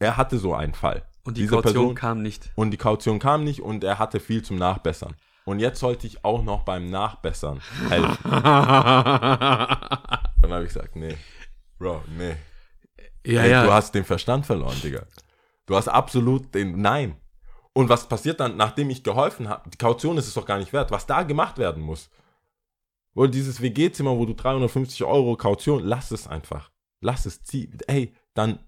er 0.00 0.16
hatte 0.16 0.38
so 0.38 0.54
einen 0.54 0.74
Fall. 0.74 1.04
Und 1.24 1.36
die 1.36 1.42
Diese 1.42 1.54
Kaution 1.54 1.72
Person- 1.74 1.94
kam 1.94 2.22
nicht. 2.22 2.50
und 2.56 2.70
die 2.70 2.76
Kaution 2.78 3.18
kam 3.18 3.44
nicht 3.44 3.60
und 3.60 3.84
er 3.84 3.98
hatte 3.98 4.18
viel 4.18 4.42
zum 4.42 4.56
Nachbessern. 4.56 5.14
Und 5.44 5.60
jetzt 5.60 5.80
sollte 5.80 6.06
ich 6.06 6.24
auch 6.24 6.42
noch 6.42 6.62
beim 6.64 6.90
Nachbessern 6.90 7.60
helfen. 7.88 8.16
Dann 8.24 8.42
habe 10.52 10.62
ich 10.62 10.68
gesagt, 10.72 10.96
nee, 10.96 11.16
Bro, 11.78 12.02
nee. 12.16 12.36
ja, 13.24 13.42
Ey, 13.42 13.50
ja. 13.50 13.64
Du 13.64 13.72
hast 13.72 13.94
den 13.94 14.04
Verstand 14.04 14.46
verloren, 14.46 14.76
Digga. 14.82 15.02
Du 15.66 15.76
hast 15.76 15.88
absolut 15.88 16.54
den, 16.54 16.80
nein. 16.80 17.16
Und 17.78 17.88
was 17.88 18.08
passiert 18.08 18.40
dann, 18.40 18.56
nachdem 18.56 18.90
ich 18.90 19.04
geholfen 19.04 19.48
habe? 19.48 19.70
Die 19.70 19.78
Kaution 19.78 20.18
ist 20.18 20.26
es 20.26 20.34
doch 20.34 20.44
gar 20.44 20.58
nicht 20.58 20.72
wert. 20.72 20.90
Was 20.90 21.06
da 21.06 21.22
gemacht 21.22 21.58
werden 21.58 21.80
muss. 21.80 22.10
Oder 23.14 23.28
dieses 23.28 23.62
WG-Zimmer, 23.62 24.18
wo 24.18 24.26
du 24.26 24.34
350 24.34 25.04
Euro 25.04 25.36
Kaution, 25.36 25.84
lass 25.84 26.10
es 26.10 26.26
einfach. 26.26 26.72
Lass 27.00 27.24
es, 27.24 27.44
zieh. 27.44 27.70
Ey, 27.86 28.12
dann 28.34 28.58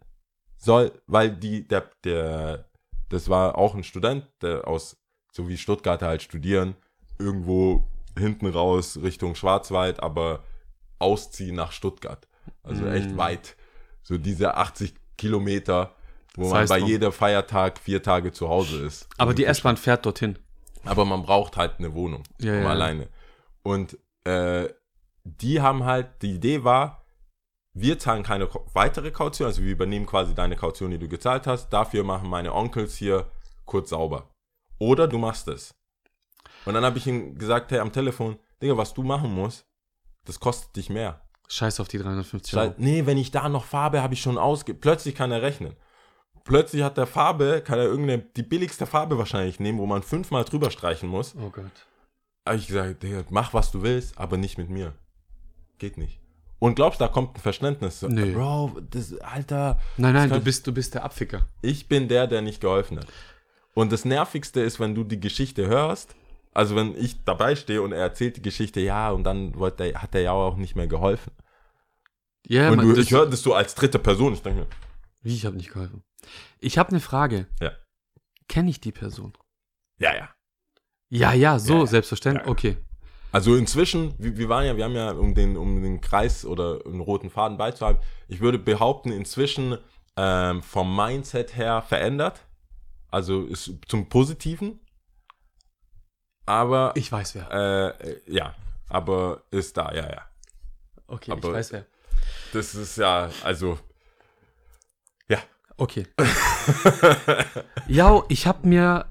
soll, 0.59 0.93
weil 1.09 1.33
die, 1.33 1.67
der, 1.67 1.91
der, 2.05 2.71
das 3.09 3.29
war 3.29 3.59
auch 3.59 3.75
ein 3.75 3.83
Student, 3.83 4.29
der 4.43 4.69
aus, 4.69 4.97
so 5.33 5.49
wie 5.49 5.59
Stuttgarter 5.59 6.07
halt 6.07 6.23
studieren, 6.23 6.77
irgendwo 7.19 7.83
hinten 8.17 8.47
raus 8.47 8.97
Richtung 9.03 9.35
Schwarzwald, 9.35 10.01
aber 10.01 10.45
ausziehen 11.01 11.57
nach 11.57 11.73
Stuttgart. 11.73 12.29
Also 12.63 12.85
Mm. 12.85 12.93
echt 12.93 13.17
weit. 13.17 13.57
So 14.05 14.19
diese 14.19 14.55
80 14.55 14.95
Kilometer, 15.19 15.97
wo 16.37 16.43
Das 16.45 16.53
man 16.53 16.67
bei 16.69 16.79
jeder 16.79 17.13
Feiertag 17.13 17.79
vier 17.79 18.03
Tage 18.03 18.33
zu 18.33 18.49
Hause 18.49 18.85
ist. 18.85 19.09
Aber 19.19 19.35
die 19.35 19.45
S-Bahn 19.45 19.77
fährt 19.77 20.07
dorthin. 20.07 20.39
Aber 20.85 21.05
man 21.05 21.23
braucht 21.23 21.57
halt 21.57 21.79
eine 21.79 21.95
Wohnung. 21.95 22.23
Ja, 22.41 22.55
um 22.55 22.63
ja. 22.63 22.69
alleine. 22.71 23.09
Und 23.63 23.99
äh, 24.25 24.69
die 25.25 25.61
haben 25.61 25.85
halt, 25.85 26.23
die 26.23 26.33
Idee 26.35 26.65
war, 26.65 27.05
wir 27.75 27.99
zahlen 27.99 28.23
keine 28.23 28.49
weitere 28.75 29.11
Kaution, 29.11 29.47
also 29.47 29.63
wir 29.63 29.71
übernehmen 29.71 30.07
quasi 30.07 30.35
deine 30.35 30.57
Kaution, 30.57 30.91
die 30.91 30.99
du 30.99 31.09
gezahlt 31.09 31.47
hast. 31.47 31.69
Dafür 31.71 32.03
machen 32.05 32.29
meine 32.29 32.55
Onkels 32.55 32.97
hier 32.97 33.31
kurz 33.65 33.91
sauber. 33.91 34.31
Oder 34.79 35.07
du 35.07 35.19
machst 35.19 35.49
es. 35.49 35.75
Und 36.65 36.75
dann 36.75 36.85
habe 36.85 36.99
ich 36.99 37.07
ihm 37.07 37.39
gesagt, 37.39 37.71
hey, 37.71 37.79
am 37.79 37.93
Telefon, 37.93 38.39
Digga, 38.63 38.77
was 38.77 38.95
du 38.95 39.03
machen 39.03 39.33
musst, 39.33 39.67
das 40.27 40.41
kostet 40.41 40.75
dich 40.77 40.91
mehr. 40.91 41.21
Scheiß 41.49 41.81
auf 41.81 41.89
die 41.89 41.99
350 41.99 42.53
Schei- 42.53 42.63
Euro. 42.69 42.75
Nee, 42.79 43.07
wenn 43.07 43.19
ich 43.19 43.31
da 43.31 43.49
noch 43.49 43.65
Farbe 43.65 44.03
habe 44.03 44.15
ich 44.15 44.21
schon 44.23 44.39
ausge... 44.39 44.75
Plötzlich 44.75 45.15
kann 45.15 45.33
er 45.33 45.43
rechnen. 45.43 45.77
Plötzlich 46.45 46.83
hat 46.83 46.97
der 46.97 47.07
Farbe, 47.07 47.63
kann 47.65 47.79
er 47.79 47.87
irgendeine, 47.87 48.23
die 48.37 48.43
billigste 48.43 48.87
Farbe 48.87 49.19
wahrscheinlich 49.19 49.61
nehmen, 49.61 49.79
wo 49.79 49.87
man 49.87 50.03
fünfmal 50.03 50.45
drüber 50.45 50.71
streichen 50.71 51.09
muss. 51.09 51.35
Oh 51.37 51.51
Gott. 51.51 51.65
Habe 52.47 52.57
ich 52.57 52.67
gesagt, 52.67 53.05
mach 53.31 53.55
was 53.55 53.71
du 53.71 53.83
willst, 53.83 54.19
aber 54.19 54.37
nicht 54.37 54.59
mit 54.59 54.71
mir. 54.71 54.95
Geht 55.79 55.99
nicht. 55.99 56.21
Und 56.59 56.75
glaubst, 56.75 57.01
da 57.01 57.09
kommt 57.09 57.37
ein 57.37 57.41
Verständnis? 57.41 58.01
So, 58.01 58.09
Nö. 58.09 58.35
Bro, 58.35 58.81
das, 58.91 59.17
Alter, 59.21 59.79
Nein, 59.97 60.15
nein, 60.15 60.29
du 60.29 60.41
bist, 60.41 60.67
du 60.67 60.73
bist 60.73 60.95
der 60.95 61.05
Abficker. 61.05 61.47
ich 61.63 61.89
bin 61.89 62.09
der, 62.09 62.27
der 62.27 62.43
nicht 62.43 62.61
geholfen 62.61 62.99
hat. 62.99 63.07
Und 63.73 63.93
das 63.93 64.05
Nervigste 64.05 64.61
ist, 64.61 64.79
wenn 64.79 64.95
du 64.95 65.05
die 65.05 65.21
Geschichte 65.21 65.67
hörst, 65.67 66.15
also 66.53 66.77
wenn 66.77 66.95
ich 66.97 67.25
dabei 67.25 67.55
stehe 67.55 67.81
und 67.81 67.93
er 67.93 68.01
erzählt 68.01 68.37
die 68.37 68.43
Geschichte, 68.43 68.81
ja, 68.81 69.11
und 69.11 69.25
dann 69.25 69.55
wollte 69.59 69.85
er, 69.85 70.03
hat 70.03 70.15
er 70.15 70.21
ja 70.21 70.33
auch 70.33 70.57
nicht 70.57 70.77
mehr 70.77 70.87
geholfen. 70.87 71.33
Ja, 72.47 72.71
und 72.71 72.77
man, 72.77 72.95
du, 72.95 73.01
ich 73.01 73.11
höre 73.11 73.29
das 73.31 73.43
so 73.43 73.55
als 73.55 73.75
dritte 73.75 73.99
Person, 73.99 74.35
ich 74.35 74.43
denke 74.43 74.61
mir, 74.61 74.67
wie, 75.23 75.35
ich 75.35 75.47
habe 75.47 75.57
nicht 75.57 75.73
geholfen. 75.73 76.03
Ich 76.59 76.79
habe 76.79 76.91
eine 76.91 77.01
Frage. 77.01 77.47
Ja. 77.61 77.73
Kenne 78.49 78.71
ich 78.71 78.81
die 78.81 78.93
Person? 78.93 79.33
ja, 79.99 80.15
ja. 80.15 80.29
Ja, 81.13 81.33
ja, 81.33 81.59
so, 81.59 81.73
Ja, 81.75 81.79
ja. 81.81 81.87
selbstverständlich. 81.87 82.47
Ja. 82.47 82.53
Okay. 82.53 82.77
Also 83.33 83.57
inzwischen, 83.57 84.15
wir, 84.19 84.37
wir 84.39 84.49
waren 84.49 84.65
ja, 84.65 84.77
wir 84.77 84.85
haben 84.85 84.95
ja, 84.95 85.11
um 85.11 85.35
den, 85.35 85.57
um 85.57 85.83
den 85.83 86.01
Kreis 86.01 86.45
oder 86.45 86.85
einen 86.87 87.01
roten 87.01 87.31
Faden 87.31 87.57
beizuhalten, 87.59 88.01
ich 88.29 88.41
würde 88.41 88.59
behaupten, 88.59 89.11
inzwischen 89.13 89.77
ähm, 90.17 90.63
vom 90.63 90.95
Mindset 90.95 91.57
her 91.57 91.83
verändert. 91.83 92.41
Also 93.09 93.45
ist 93.47 93.73
zum 93.89 94.09
Positiven. 94.09 94.79
Aber 96.47 96.93
Ich 96.97 97.11
weiß 97.11 97.35
wer. 97.37 97.51
äh, 98.01 98.21
ja, 98.27 98.55
aber 98.89 99.43
ist 99.51 99.77
da, 99.77 99.93
ja, 99.93 100.09
ja. 100.11 100.27
Okay, 101.07 101.33
aber- 101.33 101.49
ich 101.49 101.55
weiß 101.55 101.73
wer. 101.73 101.87
Das 102.53 102.75
ist 102.75 102.97
ja, 102.99 103.31
also. 103.45 103.79
Okay. 105.81 106.07
ja, 107.89 108.23
ich 108.29 108.47
habe 108.47 108.69
mir. 108.69 109.07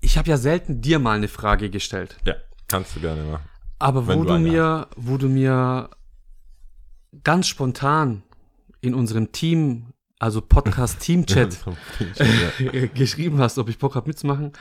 Ich 0.00 0.18
habe 0.18 0.28
ja 0.28 0.36
selten 0.36 0.80
dir 0.80 0.98
mal 0.98 1.16
eine 1.16 1.28
Frage 1.28 1.70
gestellt. 1.70 2.16
Ja, 2.24 2.34
kannst 2.66 2.96
du 2.96 3.00
gerne 3.00 3.22
machen. 3.22 3.44
Aber 3.78 4.08
wo 4.08 4.24
du 4.24 4.24
du, 4.24 4.38
mir, 4.40 4.88
wo 4.96 5.18
du 5.18 5.28
mir 5.28 5.90
ganz 7.22 7.46
spontan 7.46 8.24
in 8.80 8.94
unserem 8.94 9.30
Team, 9.30 9.92
also 10.18 10.40
Podcast 10.40 10.98
Team 11.04 11.26
Chat, 11.26 11.58
ja. 12.58 12.86
geschrieben 12.94 13.38
hast, 13.38 13.58
ob 13.58 13.68
ich 13.68 13.78
Bock 13.78 13.94
habe 13.94 14.08
mitzumachen, 14.08 14.52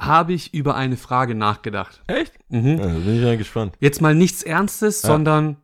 habe 0.00 0.32
ich 0.32 0.52
über 0.52 0.74
eine 0.74 0.96
Frage 0.96 1.36
nachgedacht. 1.36 2.02
Echt? 2.08 2.32
Mhm. 2.48 2.78
Ja, 2.78 2.86
da 2.86 2.92
bin 2.92 3.14
ich 3.14 3.22
ja 3.22 3.36
gespannt. 3.36 3.76
Jetzt 3.78 4.00
mal 4.00 4.16
nichts 4.16 4.42
Ernstes, 4.42 5.02
Ja. 5.02 5.10
sondern 5.10 5.58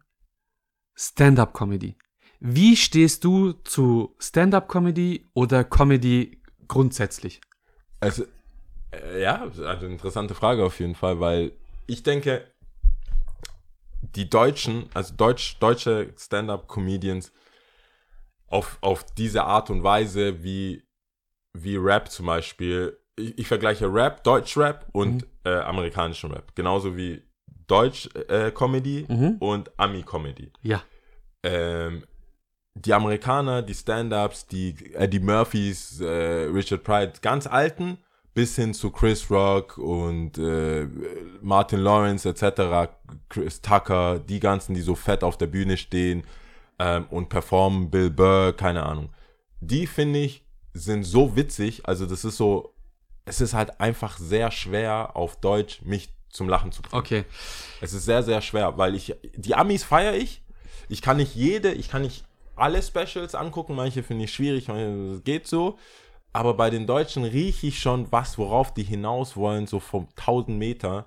Stand-up-Comedy. 0.95 1.97
Wie 2.41 2.77
stehst 2.77 3.25
du 3.25 3.53
zu 3.53 4.15
Stand-up-Comedy 4.19 5.27
oder 5.35 5.65
Comedy 5.65 6.41
grundsätzlich? 6.69 7.41
Also, 8.01 8.25
äh, 8.93 9.23
ja, 9.23 9.43
also 9.43 9.87
interessante 9.87 10.35
Frage 10.35 10.65
auf 10.65 10.79
jeden 10.81 10.95
Fall, 10.95 11.21
weil 11.21 11.53
ich 11.87 12.03
denke, 12.03 12.51
die 14.15 14.29
Deutschen, 14.29 14.87
also 14.95 15.15
Deutsch, 15.15 15.59
deutsche 15.59 16.13
Stand-up-Comedians 16.19 17.33
auf, 18.49 18.79
auf 18.83 19.05
diese 19.15 19.45
Art 19.45 19.71
und 19.71 19.83
Weise, 19.83 20.43
wie, 20.43 20.85
wie 21.55 21.77
Rap 21.77 22.11
zum 22.11 22.27
Beispiel, 22.27 22.99
ich, 23.17 23.39
ich 23.39 23.49
vergleiche 23.49 23.93
Rap, 23.93 24.23
Deutsch-Rap 24.25 24.87
und 24.93 25.27
äh, 25.45 25.55
amerikanischen 25.55 26.31
Rap. 26.33 26.55
Genauso 26.55 26.97
wie 26.97 27.23
Deutsch-Comedy 27.67 29.07
Mhm. 29.09 29.37
und 29.41 29.71
Ami-Comedy. 29.79 30.53
Ja. 30.63 30.83
Ähm, 31.43 32.05
die 32.75 32.93
Amerikaner, 32.93 33.63
die 33.63 33.75
Stand-Ups, 33.75 34.47
die 34.47 34.95
Eddie 34.95 35.21
Murphys, 35.21 36.01
äh, 36.01 36.49
Richard 36.53 36.83
Pryor, 36.83 37.13
ganz 37.23 37.47
alten, 37.47 37.99
bis 38.35 38.57
hin 38.57 38.75
zu 38.75 38.91
Chris 38.91 39.31
Rock 39.31 39.79
und 39.79 40.39
äh, 40.39 40.89
Martin 41.41 41.81
Lawrence 41.81 42.29
etc., 42.29 42.93
Chris 43.29 43.63
Tucker, 43.63 44.19
die 44.19 44.41
ganzen, 44.41 44.75
die 44.75 44.81
so 44.81 44.97
fett 44.97 45.23
auf 45.23 45.39
der 45.39 45.47
Bühne 45.47 45.77
stehen 45.77 46.25
ähm, 46.81 47.07
und 47.11 47.29
performen, 47.29 47.91
Bill 47.91 48.11
Burr, 48.11 48.53
keine 48.57 48.83
Ahnung. 48.83 49.11
Die 49.61 49.87
finde 49.87 50.19
ich 50.19 50.45
sind 50.75 51.05
so 51.05 51.37
witzig, 51.37 51.87
also 51.87 52.05
das 52.05 52.25
ist 52.25 52.37
so, 52.37 52.75
es 53.25 53.41
ist 53.41 53.55
halt 53.55 53.81
einfach 53.81 54.19
sehr 54.19 54.51
schwer 54.51 55.13
auf 55.15 55.37
Deutsch 55.37 55.83
mich 55.83 56.13
zum 56.29 56.49
Lachen 56.49 56.73
zu 56.73 56.83
bringen. 56.83 56.99
Okay. 56.99 57.25
Es 57.81 57.93
ist 57.93 58.05
sehr, 58.05 58.25
sehr 58.25 58.43
schwer, 58.43 58.77
weil 58.77 58.97
ich, 58.97 59.15
die 59.37 59.55
Amis 59.55 59.85
feiere 59.85 60.15
ich. 60.15 60.43
Ich 60.89 61.01
kann 61.01 61.17
nicht 61.17 61.37
jede, 61.37 61.73
ich 61.73 61.89
kann 61.89 62.03
nicht 62.03 62.25
alle 62.57 62.83
Specials 62.83 63.35
angucken, 63.35 63.75
manche 63.75 64.03
finde 64.03 64.25
ich 64.25 64.33
schwierig, 64.35 64.69
manche 64.69 65.21
geht 65.23 65.47
so. 65.47 65.79
Aber 66.33 66.55
bei 66.55 66.69
den 66.71 66.87
Deutschen 66.87 67.25
rieche 67.25 67.69
ich 67.69 67.79
schon 67.81 68.11
was, 68.11 68.39
worauf 68.39 68.75
die 68.75 68.83
hinaus 68.83 69.37
wollen, 69.37 69.67
so 69.67 69.79
vom 69.81 70.09
1000 70.17 70.59
Meter. 70.59 71.07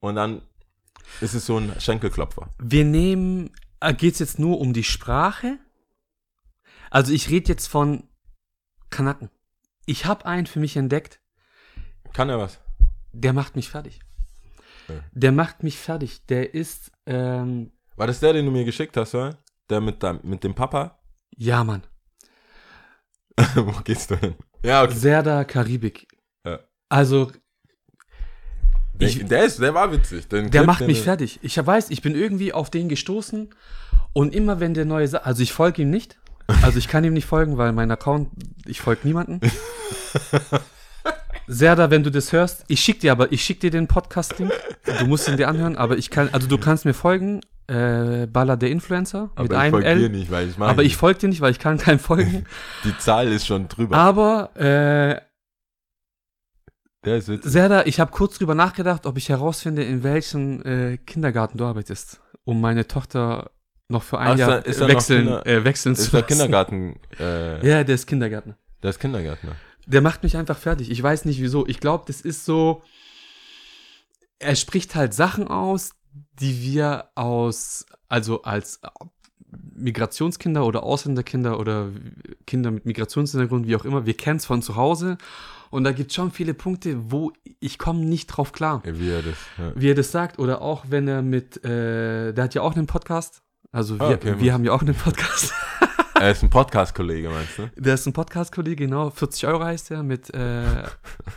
Und 0.00 0.16
dann 0.16 0.42
ist 1.20 1.34
es 1.34 1.46
so 1.46 1.58
ein 1.58 1.80
Schenkelklopfer. 1.80 2.48
Wir 2.58 2.84
nehmen, 2.84 3.52
geht 3.96 4.14
es 4.14 4.18
jetzt 4.18 4.38
nur 4.38 4.58
um 4.60 4.72
die 4.72 4.82
Sprache? 4.84 5.58
Also 6.90 7.12
ich 7.12 7.30
rede 7.30 7.48
jetzt 7.48 7.68
von 7.68 8.04
Kanaken. 8.90 9.30
Ich 9.86 10.04
habe 10.06 10.26
einen 10.26 10.46
für 10.46 10.58
mich 10.58 10.76
entdeckt, 10.76 11.20
Kann 12.12 12.28
er 12.28 12.38
was? 12.38 12.58
der 13.12 13.32
macht 13.32 13.54
mich 13.56 13.70
fertig. 13.70 14.00
Ja. 14.88 14.94
Der 15.12 15.32
macht 15.32 15.62
mich 15.62 15.78
fertig. 15.78 16.26
Der 16.26 16.54
ist, 16.54 16.90
ähm, 17.06 17.72
War 17.96 18.06
das 18.08 18.20
der, 18.20 18.32
den 18.32 18.46
du 18.46 18.50
mir 18.52 18.64
geschickt 18.64 18.96
hast, 18.96 19.14
oder? 19.14 19.38
Der 19.70 19.80
mit, 19.80 20.02
deinem- 20.02 20.20
mit 20.22 20.44
dem 20.44 20.54
Papa? 20.54 20.98
ja 21.36 21.62
Mann, 21.64 21.82
Wo 23.54 23.72
gehst 23.84 24.10
du 24.10 24.16
hin? 24.16 24.34
Ja, 24.64 24.82
okay. 24.84 24.94
Serda 24.94 25.44
Karibik. 25.44 26.06
Ja. 26.46 26.60
Also 26.88 27.30
Der, 28.94 29.08
ich- 29.08 29.26
der, 29.26 29.44
ist, 29.44 29.60
der 29.60 29.74
war 29.74 29.92
witzig. 29.92 30.28
Den 30.28 30.50
Der 30.50 30.62
Clip, 30.62 30.66
macht 30.66 30.86
mich 30.86 31.02
fertig. 31.02 31.38
Ich 31.42 31.56
weiß, 31.64 31.90
ich 31.90 32.00
bin 32.00 32.14
irgendwie 32.14 32.52
auf 32.52 32.70
den 32.70 32.88
gestoßen 32.88 33.50
und 34.14 34.34
immer 34.34 34.60
wenn 34.60 34.72
der 34.74 34.84
neue 34.86 35.06
Sa 35.08 35.18
also 35.18 35.42
ich 35.42 35.52
folge 35.52 35.82
ihm 35.82 35.90
nicht. 35.90 36.18
Also 36.62 36.78
ich 36.78 36.88
kann 36.88 37.02
ihm 37.04 37.12
nicht 37.12 37.26
folgen, 37.26 37.58
weil 37.58 37.72
mein 37.72 37.90
Account, 37.90 38.30
ich 38.66 38.80
folge 38.80 39.00
niemanden. 39.06 39.40
Serda, 41.48 41.90
wenn 41.90 42.02
du 42.02 42.10
das 42.10 42.32
hörst, 42.32 42.64
ich 42.68 42.80
schick 42.80 43.00
dir 43.00 43.12
aber, 43.12 43.30
ich 43.32 43.44
schick 43.44 43.60
dir 43.60 43.70
den 43.70 43.86
Podcast-Link. 43.86 44.52
Du 44.98 45.06
musst 45.06 45.28
ihn 45.28 45.36
dir 45.36 45.48
anhören, 45.48 45.76
aber 45.76 45.96
ich 45.96 46.10
kann, 46.10 46.28
also 46.32 46.46
du 46.48 46.58
kannst 46.58 46.84
mir 46.84 46.94
folgen, 46.94 47.40
äh, 47.68 48.26
Baller 48.26 48.56
der 48.56 48.70
Influencer 48.70 49.22
mit 49.24 49.32
Aber 49.36 49.54
ich 49.54 49.58
einem 49.60 49.70
folge 49.72 49.86
dir 49.86 50.04
L. 50.04 50.08
nicht, 50.10 50.30
weil 50.30 50.48
ich 50.48 50.58
Aber 50.58 50.82
ich 50.84 50.96
folge 50.96 51.20
dir 51.20 51.28
nicht, 51.28 51.40
weil 51.40 51.50
ich 51.50 51.58
kann 51.58 51.78
keinem 51.78 51.98
folgen. 51.98 52.46
Die 52.84 52.96
Zahl 52.98 53.28
ist 53.28 53.46
schon 53.46 53.68
drüber. 53.68 53.96
Aber 53.96 54.50
äh, 54.56 55.20
Der 57.04 57.16
ist 57.16 57.28
witzig. 57.28 57.50
Serda, 57.50 57.84
ich 57.86 58.00
habe 58.00 58.10
kurz 58.12 58.38
drüber 58.38 58.54
nachgedacht, 58.54 59.06
ob 59.06 59.16
ich 59.16 59.28
herausfinde, 59.28 59.82
in 59.84 60.02
welchem 60.02 60.62
äh, 60.62 60.96
Kindergarten 60.98 61.58
du 61.58 61.64
arbeitest, 61.64 62.20
um 62.44 62.60
meine 62.60 62.86
Tochter 62.86 63.50
noch 63.88 64.02
für 64.02 64.18
ein 64.18 64.28
Ach, 64.28 64.32
ist 64.34 64.38
Jahr 64.40 64.66
ist 64.66 64.76
er 64.80 64.88
noch 64.88 64.94
wechseln, 64.94 65.22
Kinder- 65.26 65.46
äh, 65.46 65.64
wechseln 65.64 65.92
Ist 65.92 66.04
zu 66.04 66.10
der 66.10 66.20
lassen. 66.22 66.28
Kindergarten, 66.28 67.00
äh, 67.20 67.66
Ja, 67.68 67.84
der 67.84 67.94
ist 67.94 68.06
Kindergärtner. 68.06 68.56
der 68.82 68.90
ist 68.90 68.98
Kindergärtner. 68.98 69.52
Der 69.86 70.00
macht 70.00 70.24
mich 70.24 70.36
einfach 70.36 70.58
fertig. 70.58 70.90
Ich 70.90 71.00
weiß 71.00 71.24
nicht 71.26 71.40
wieso. 71.40 71.64
Ich 71.68 71.78
glaube, 71.78 72.04
das 72.08 72.20
ist 72.20 72.44
so. 72.44 72.82
Er 74.40 74.56
spricht 74.56 74.96
halt 74.96 75.14
Sachen 75.14 75.46
aus, 75.46 75.90
die 76.40 76.62
wir 76.62 77.08
aus, 77.14 77.86
also 78.08 78.42
als 78.42 78.80
Migrationskinder 79.74 80.64
oder 80.64 80.82
Ausländerkinder 80.82 81.58
oder 81.58 81.90
Kinder 82.46 82.70
mit 82.70 82.86
Migrationshintergrund, 82.86 83.66
wie 83.66 83.76
auch 83.76 83.84
immer, 83.84 84.06
wir 84.06 84.16
kennen 84.16 84.38
es 84.38 84.46
von 84.46 84.62
zu 84.62 84.76
Hause. 84.76 85.18
Und 85.70 85.84
da 85.84 85.92
gibt 85.92 86.10
es 86.10 86.14
schon 86.14 86.30
viele 86.30 86.54
Punkte, 86.54 87.10
wo 87.10 87.32
ich 87.60 87.78
komme 87.78 88.04
nicht 88.04 88.28
drauf 88.28 88.52
klar. 88.52 88.82
Wie 88.84 89.10
er 89.10 89.22
das, 89.22 89.36
ja. 89.58 89.72
wie 89.74 89.90
er 89.90 89.94
das 89.94 90.12
sagt, 90.12 90.38
oder 90.38 90.62
auch 90.62 90.84
wenn 90.88 91.08
er 91.08 91.22
mit, 91.22 91.64
äh, 91.64 92.32
der 92.32 92.44
hat 92.44 92.54
ja 92.54 92.62
auch 92.62 92.76
einen 92.76 92.86
Podcast. 92.86 93.42
Also 93.72 93.98
wir, 93.98 94.06
Ah, 94.06 94.12
okay, 94.12 94.36
wir 94.38 94.52
haben 94.52 94.64
ja 94.64 94.72
auch 94.72 94.82
einen 94.82 94.94
Podcast. 94.94 95.52
Er 96.18 96.30
ist 96.30 96.42
ein 96.42 96.48
Podcast-Kollege, 96.48 97.28
meinst 97.28 97.58
du? 97.58 97.70
Der 97.76 97.92
ist 97.92 98.06
ein 98.06 98.14
Podcast-Kollege, 98.14 98.86
genau, 98.86 99.10
40 99.10 99.48
Euro 99.48 99.62
heißt 99.62 99.90
er, 99.90 100.02
mit 100.02 100.32
äh, 100.32 100.84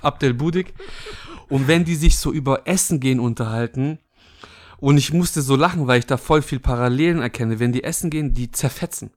Abdel 0.01 0.33
Budik. 0.33 0.73
Und 1.49 1.67
wenn 1.67 1.83
die 1.83 1.95
sich 1.95 2.17
so 2.17 2.31
über 2.31 2.65
Essen 2.65 3.01
gehen 3.01 3.19
unterhalten, 3.19 3.99
und 4.79 4.97
ich 4.97 5.13
musste 5.13 5.41
so 5.41 5.55
lachen, 5.55 5.87
weil 5.87 5.99
ich 5.99 6.05
da 6.05 6.17
voll 6.17 6.41
viel 6.41 6.59
Parallelen 6.59 7.21
erkenne, 7.21 7.59
wenn 7.59 7.71
die 7.71 7.83
essen 7.83 8.09
gehen, 8.09 8.33
die 8.33 8.51
zerfetzen. 8.51 9.11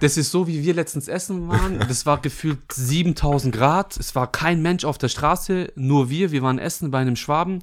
Das 0.00 0.16
ist 0.16 0.30
so, 0.30 0.46
wie 0.46 0.64
wir 0.64 0.74
letztens 0.74 1.08
essen 1.08 1.48
waren. 1.48 1.78
Das 1.78 2.06
war 2.06 2.20
gefühlt 2.20 2.72
7000 2.72 3.54
Grad. 3.54 3.96
Es 3.98 4.14
war 4.14 4.30
kein 4.30 4.62
Mensch 4.62 4.84
auf 4.84 4.96
der 4.96 5.08
Straße, 5.08 5.72
nur 5.76 6.08
wir. 6.08 6.32
Wir 6.32 6.42
waren 6.42 6.58
essen 6.58 6.90
bei 6.90 7.00
einem 7.00 7.16
Schwaben. 7.16 7.62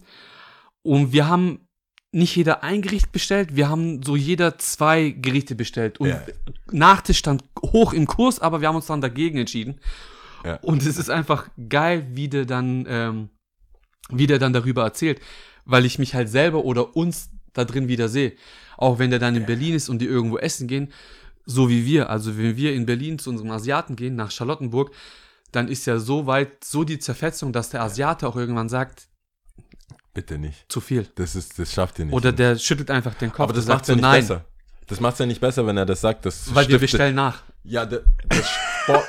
Und 0.83 1.11
wir 1.11 1.27
haben 1.27 1.67
nicht 2.11 2.35
jeder 2.35 2.63
ein 2.63 2.81
Gericht 2.81 3.11
bestellt, 3.11 3.55
wir 3.55 3.69
haben 3.69 4.03
so 4.03 4.15
jeder 4.15 4.57
zwei 4.57 5.09
Gerichte 5.11 5.55
bestellt. 5.55 5.99
Und 5.99 6.09
Ja. 6.09 6.21
Nachtisch 6.71 7.17
stand 7.17 7.43
hoch 7.61 7.93
im 7.93 8.05
Kurs, 8.05 8.39
aber 8.39 8.61
wir 8.61 8.67
haben 8.67 8.75
uns 8.75 8.87
dann 8.87 9.01
dagegen 9.01 9.37
entschieden. 9.37 9.79
Ja. 10.43 10.55
Und 10.57 10.85
es 10.85 10.97
ist 10.97 11.09
einfach 11.09 11.49
geil, 11.69 12.07
wie 12.11 12.27
der 12.27 12.45
dann, 12.45 12.85
ähm, 12.87 13.29
wie 14.09 14.27
der 14.27 14.39
dann 14.39 14.51
darüber 14.51 14.83
erzählt, 14.83 15.21
weil 15.65 15.85
ich 15.85 15.99
mich 15.99 16.13
halt 16.15 16.29
selber 16.29 16.63
oder 16.65 16.95
uns 16.95 17.29
da 17.53 17.65
drin 17.65 17.87
wieder 17.87 18.07
sehe. 18.09 18.33
Auch 18.77 18.97
wenn 18.99 19.09
der 19.11 19.19
dann 19.19 19.35
in 19.35 19.45
Berlin 19.45 19.75
ist 19.75 19.89
und 19.89 19.99
die 19.99 20.05
irgendwo 20.07 20.37
essen 20.37 20.67
gehen, 20.67 20.91
so 21.45 21.69
wie 21.69 21.85
wir. 21.85 22.09
Also 22.09 22.37
wenn 22.37 22.55
wir 22.57 22.73
in 22.73 22.85
Berlin 22.85 23.19
zu 23.19 23.29
unserem 23.29 23.51
Asiaten 23.51 23.95
gehen, 23.95 24.15
nach 24.15 24.31
Charlottenburg, 24.31 24.91
dann 25.51 25.67
ist 25.67 25.85
ja 25.85 25.99
so 25.99 26.25
weit 26.27 26.63
so 26.63 26.83
die 26.83 26.97
Zerfetzung, 26.99 27.51
dass 27.53 27.69
der 27.69 27.81
Asiate 27.83 28.27
auch 28.27 28.35
irgendwann 28.37 28.69
sagt, 28.69 29.07
Bitte 30.13 30.37
nicht. 30.37 30.65
zu 30.71 30.81
viel. 30.81 31.07
Das, 31.15 31.35
ist, 31.35 31.57
das 31.59 31.71
schafft 31.73 31.99
ihr 31.99 32.05
nicht. 32.05 32.13
Oder 32.13 32.31
der 32.31 32.57
schüttelt 32.57 32.91
einfach 32.91 33.13
den 33.15 33.31
Kopf 33.31 33.39
Aber 33.41 33.53
das 33.53 33.65
macht 33.65 33.81
ja 33.87 33.93
so, 33.93 33.93
nicht 33.93 34.01
nein, 34.01 34.21
besser. 34.21 34.45
Das 34.87 34.99
macht 34.99 35.19
ja 35.19 35.25
nicht 35.25 35.39
besser, 35.39 35.65
wenn 35.65 35.77
er 35.77 35.85
das 35.85 36.01
sagt. 36.01 36.25
Das 36.25 36.53
weil 36.53 36.67
wir 36.67 36.75
stiftet- 36.77 36.81
bestellen 36.81 37.15
nach. 37.15 37.43
Ja, 37.63 37.85
das, 37.85 38.01
das, 38.27 38.49
spornt, 38.49 39.05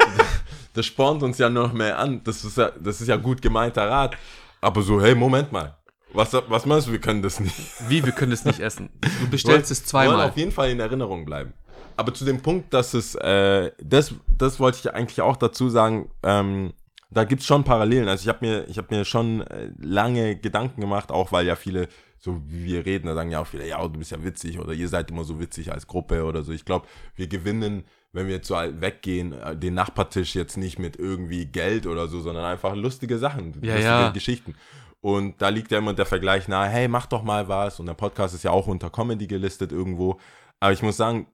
das 0.74 0.86
spornt 0.86 1.22
uns 1.22 1.38
ja 1.38 1.48
noch 1.48 1.72
mehr 1.72 1.98
an. 1.98 2.22
Das 2.24 2.44
ist 2.44 2.56
ja, 2.56 2.70
das 2.78 3.00
ist 3.00 3.08
ja 3.08 3.16
gut 3.16 3.40
gemeinter 3.42 3.88
Rat. 3.88 4.16
Aber 4.60 4.82
so, 4.82 5.00
hey, 5.02 5.14
Moment 5.14 5.50
mal. 5.50 5.76
Was, 6.14 6.32
was 6.34 6.66
meinst 6.66 6.88
du, 6.88 6.92
wir 6.92 7.00
können 7.00 7.22
das 7.22 7.40
nicht? 7.40 7.56
Wie, 7.88 8.04
wir 8.04 8.12
können 8.12 8.32
es 8.32 8.44
nicht 8.44 8.60
essen. 8.60 8.90
Du 9.20 9.28
bestellst 9.30 9.70
es 9.70 9.80
Wollen 9.92 10.08
zweimal. 10.08 10.28
auf 10.28 10.36
jeden 10.36 10.52
Fall 10.52 10.70
in 10.70 10.80
Erinnerung 10.80 11.24
bleiben. 11.24 11.52
Aber 11.96 12.14
zu 12.14 12.24
dem 12.24 12.40
Punkt, 12.40 12.72
dass 12.74 12.94
es, 12.94 13.14
äh, 13.16 13.70
das, 13.82 14.14
das 14.38 14.58
wollte 14.60 14.78
ich 14.78 14.94
eigentlich 14.94 15.20
auch 15.20 15.36
dazu 15.36 15.68
sagen, 15.68 16.10
ähm, 16.22 16.72
da 17.10 17.24
gibt's 17.24 17.46
schon 17.46 17.64
Parallelen. 17.64 18.08
Also 18.08 18.22
ich 18.22 18.28
habe 18.28 18.44
mir, 18.46 18.68
ich 18.68 18.78
habe 18.78 18.94
mir 18.94 19.04
schon 19.04 19.42
äh, 19.42 19.70
lange 19.78 20.36
Gedanken 20.36 20.80
gemacht, 20.80 21.10
auch 21.12 21.32
weil 21.32 21.46
ja 21.46 21.56
viele, 21.56 21.88
so 22.18 22.40
wie 22.46 22.64
wir 22.64 22.86
reden, 22.86 23.06
da 23.06 23.14
sagen 23.14 23.30
ja 23.30 23.40
auch 23.40 23.46
viele, 23.46 23.68
ja, 23.68 23.82
du 23.86 23.98
bist 23.98 24.10
ja 24.10 24.24
witzig 24.24 24.58
oder 24.58 24.72
ihr 24.72 24.88
seid 24.88 25.10
immer 25.10 25.24
so 25.24 25.38
witzig 25.38 25.70
als 25.72 25.86
Gruppe 25.86 26.24
oder 26.24 26.42
so. 26.42 26.52
Ich 26.52 26.64
glaube, 26.64 26.86
wir 27.16 27.26
gewinnen, 27.26 27.84
wenn 28.12 28.26
wir 28.28 28.36
jetzt 28.36 28.48
so 28.48 28.54
weggehen, 28.54 29.32
äh, 29.34 29.56
den 29.56 29.74
Nachbartisch 29.74 30.34
jetzt 30.34 30.56
nicht 30.56 30.78
mit 30.78 30.96
irgendwie 30.98 31.44
Geld 31.46 31.86
oder 31.86 32.08
so, 32.08 32.20
sondern 32.20 32.44
einfach 32.46 32.74
lustige 32.74 33.18
Sachen, 33.18 33.52
Ja, 33.62 33.74
lustige 33.74 33.82
ja. 33.84 34.10
Geschichten. 34.10 34.54
Und 35.02 35.42
da 35.42 35.48
liegt 35.48 35.72
ja 35.72 35.78
immer 35.78 35.94
der 35.94 36.06
Vergleich 36.06 36.46
nahe, 36.46 36.68
hey, 36.68 36.86
mach 36.86 37.06
doch 37.06 37.24
mal 37.24 37.48
was. 37.48 37.80
Und 37.80 37.86
der 37.86 37.94
Podcast 37.94 38.34
ist 38.34 38.44
ja 38.44 38.52
auch 38.52 38.68
unter 38.68 38.88
Comedy 38.88 39.26
gelistet 39.26 39.72
irgendwo. 39.72 40.18
Aber 40.60 40.72
ich 40.72 40.82
muss 40.82 40.96
sagen, 40.96 41.26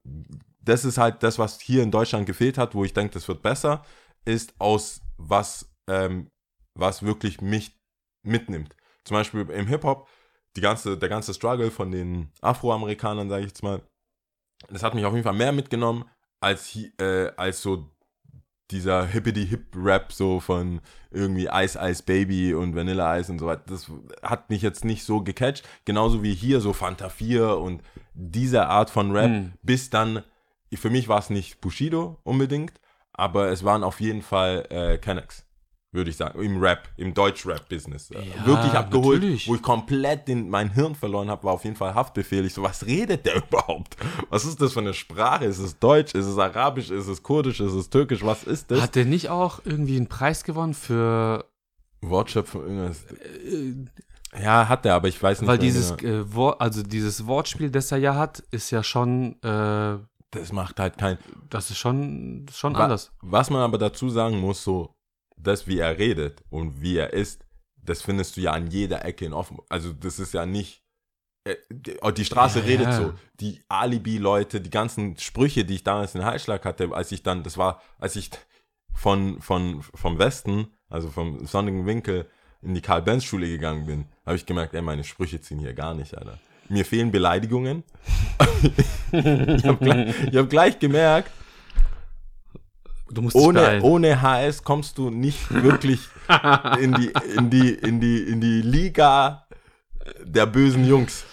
das 0.61 0.87
ist 0.87 0.97
halt 0.97 1.23
das, 1.23 1.39
was 1.39 1.61
hier 1.61 1.83
in 1.83 1.91
Deutschland 1.91 2.27
gefehlt 2.27 2.57
hat, 2.57 2.75
wo 2.75 2.85
ich 2.85 2.95
denke, 2.95 3.12
das 3.14 3.29
wird 3.29 3.43
besser, 3.43 3.85
ist 4.25 4.55
aus 4.59 5.03
was, 5.19 5.71
ähm, 5.87 6.31
was 6.75 7.03
wirklich 7.03 7.43
mich 7.43 7.79
mitnimmt. 8.23 8.75
Zum 9.05 9.16
Beispiel 9.16 9.49
im 9.51 9.66
Hip-Hop, 9.66 10.09
die 10.57 10.62
ganze, 10.62 10.97
der 10.97 11.09
ganze 11.11 11.35
Struggle 11.35 11.71
von 11.71 11.91
den 11.91 12.33
Afroamerikanern, 12.41 13.29
sage 13.29 13.43
ich 13.43 13.49
jetzt 13.49 13.62
mal, 13.62 13.83
das 14.71 14.83
hat 14.83 14.95
mich 14.95 15.05
auf 15.05 15.12
jeden 15.12 15.25
Fall 15.25 15.35
mehr 15.35 15.53
mitgenommen, 15.53 16.05
als, 16.41 16.75
äh, 16.99 17.31
als 17.37 17.62
so 17.62 17.91
dieser 18.71 19.07
Hippity-Hip-Rap 19.07 20.12
so 20.12 20.41
von 20.41 20.81
irgendwie 21.11 21.49
Ice 21.53 21.79
Ice 21.81 22.03
Baby 22.03 22.55
und 22.55 22.75
Vanilla 22.77 23.19
Ice 23.19 23.33
und 23.33 23.39
so 23.39 23.47
weiter. 23.47 23.62
Das 23.66 23.91
hat 24.23 24.51
mich 24.51 24.62
jetzt 24.62 24.85
nicht 24.85 25.05
so 25.05 25.23
gecatcht. 25.23 25.66
Genauso 25.85 26.23
wie 26.23 26.35
hier 26.35 26.61
so 26.61 26.73
Fanta 26.73 27.09
4 27.09 27.57
und 27.59 27.83
diese 28.14 28.66
Art 28.66 28.91
von 28.91 29.12
Rap, 29.12 29.31
Hm. 29.31 29.53
bis 29.62 29.91
dann, 29.91 30.23
für 30.75 30.91
mich 30.91 31.09
war 31.09 31.19
es 31.19 31.31
nicht 31.31 31.61
Bushido 31.61 32.19
unbedingt, 32.25 32.75
aber 33.12 33.49
es 33.49 33.64
waren 33.64 33.83
auf 33.85 34.01
jeden 34.01 34.23
Fall 34.23 34.66
äh, 34.71 34.99
Kennex. 34.99 35.45
Würde 35.91 36.11
ich 36.11 36.16
sagen, 36.16 36.41
im 36.43 36.61
Rap, 36.61 36.89
im 36.99 37.14
Deutsch-Rap-Business. 37.14 38.11
Äh, 38.11 38.16
Ja, 38.36 38.47
Wirklich 38.47 38.72
abgeholt, 38.72 39.20
natürlich. 39.22 39.49
wo 39.49 39.55
ich 39.55 39.62
komplett 39.62 40.28
den, 40.28 40.51
mein 40.51 40.70
Hirn 40.74 40.95
verloren 40.95 41.30
habe, 41.30 41.45
war 41.45 41.55
auf 41.55 41.64
jeden 41.64 41.76
Fall 41.76 41.95
Haftbefehl. 41.95 42.45
Ich 42.45 42.53
so, 42.55 42.62
was 42.62 42.84
redet 42.84 43.24
der 43.24 43.36
überhaupt? 43.49 43.97
Was 44.28 44.45
ist 44.45 44.61
das 44.61 44.74
für 44.74 44.80
eine 44.80 44.93
Sprache? 44.93 45.47
Ist 45.47 45.59
es 45.59 45.78
Deutsch? 45.78 46.14
Ist 46.14 46.26
es 46.26 46.36
Arabisch? 46.39 46.91
Ist 46.91 47.07
es 47.09 47.22
Kurdisch? 47.22 47.61
Ist 47.61 47.72
es 47.72 47.89
Türkisch? 47.89 48.22
Was 48.22 48.45
ist 48.45 48.70
das? 48.70 48.82
Hat 48.82 48.95
der 48.97 49.07
nicht 49.07 49.30
auch 49.30 49.61
irgendwie 49.64 49.97
einen 49.97 50.09
Preis 50.09 50.45
gewonnen 50.45 50.74
für, 50.74 51.47
Wortschöpfung, 52.03 52.62
irgendwas. 52.62 53.05
Ja, 54.41 54.68
hat 54.68 54.84
er, 54.84 54.95
aber 54.95 55.09
ich 55.09 55.20
weiß 55.22 55.41
nicht. 55.41 55.49
weil 55.49 55.59
dieses 55.59 55.97
genau. 55.97 56.12
äh, 56.20 56.34
Wort, 56.34 56.61
also 56.61 56.82
dieses 56.82 57.26
Wortspiel, 57.26 57.70
das 57.70 57.91
er 57.93 57.99
ja 57.99 58.14
hat, 58.14 58.41
ist 58.51 58.70
ja 58.70 58.82
schon, 58.82 59.32
äh, 59.43 59.99
Das 60.30 60.53
macht 60.53 60.78
halt 60.78 60.99
kein. 60.99 61.16
das 61.49 61.70
ist 61.70 61.78
schon, 61.78 62.45
schon 62.53 62.74
Wa- 62.74 62.84
anders. 62.84 63.11
Was 63.22 63.49
man 63.51 63.62
aber 63.62 63.78
dazu 63.78 64.11
sagen 64.11 64.39
muss, 64.39 64.62
so, 64.62 64.95
das, 65.43 65.66
wie 65.66 65.78
er 65.78 65.99
redet 65.99 66.43
und 66.51 66.80
wie 66.82 66.97
er 66.97 67.12
ist, 67.12 67.45
das 67.76 68.03
findest 68.03 68.36
du 68.36 68.41
ja 68.43 68.53
an 68.53 68.66
jeder 68.68 69.05
Ecke 69.05 69.24
in 69.24 69.32
offen. 69.32 69.59
Also, 69.68 69.93
das 69.93 70.18
ist 70.18 70.34
ja 70.34 70.45
nicht. 70.47 70.82
äh, 71.45 71.57
Die 71.70 71.97
oh, 72.03 72.11
die 72.11 72.24
Straße 72.24 72.61
Ja, 72.61 72.64
redet 72.66 72.86
ja. 72.86 72.93
so. 72.93 73.14
Die 73.41 73.62
Alibi-Leute, 73.68 74.61
die 74.61 74.70
ganzen 74.70 75.16
Sprüche, 75.18 75.64
die 75.64 75.76
ich 75.76 75.84
damals 75.84 76.14
in 76.14 76.24
Heilschlag 76.24 76.64
hatte, 76.64 76.91
als 76.93 77.12
ich 77.12 77.22
dann, 77.22 77.43
das 77.43 77.57
war, 77.57 77.80
als 77.99 78.16
ich 78.16 78.30
von, 78.95 79.41
von, 79.41 79.82
vom 79.95 80.18
Westen, 80.18 80.68
also 80.91 81.09
vom 81.11 81.47
sonnigen 81.47 81.86
Winkel, 81.86 82.26
in 82.61 82.74
die 82.74 82.80
Karl-Benz-Schule 82.82 83.47
gegangen 83.49 83.86
bin, 83.86 84.07
habe 84.26 84.36
ich 84.36 84.45
gemerkt, 84.45 84.74
ey, 84.74 84.82
meine 84.82 85.05
Sprüche 85.05 85.41
ziehen 85.41 85.61
hier 85.61 85.74
gar 85.74 85.95
nicht, 85.95 86.16
Alter. 86.18 86.39
Mir 86.68 86.84
fehlen 86.84 87.12
Beleidigungen. 87.12 87.84
ich 89.12 89.64
habe 89.64 89.78
gleich, 89.80 90.14
ich 90.30 90.36
hab 90.36 90.51
gleich 90.51 90.78
gemerkt, 90.78 91.30
ohne, 93.34 93.80
ohne 93.82 94.20
HS 94.22 94.62
kommst 94.64 94.98
du 94.98 95.11
nicht 95.11 95.52
wirklich 95.62 96.00
in 96.80 96.92
die, 96.94 97.12
in 97.36 97.50
die, 97.50 97.68
in 97.74 98.00
die, 98.00 98.18
in 98.22 98.40
die 98.40 98.62
Liga 98.62 99.46
der 100.24 100.46
bösen 100.46 100.86
Jungs. 100.86 101.24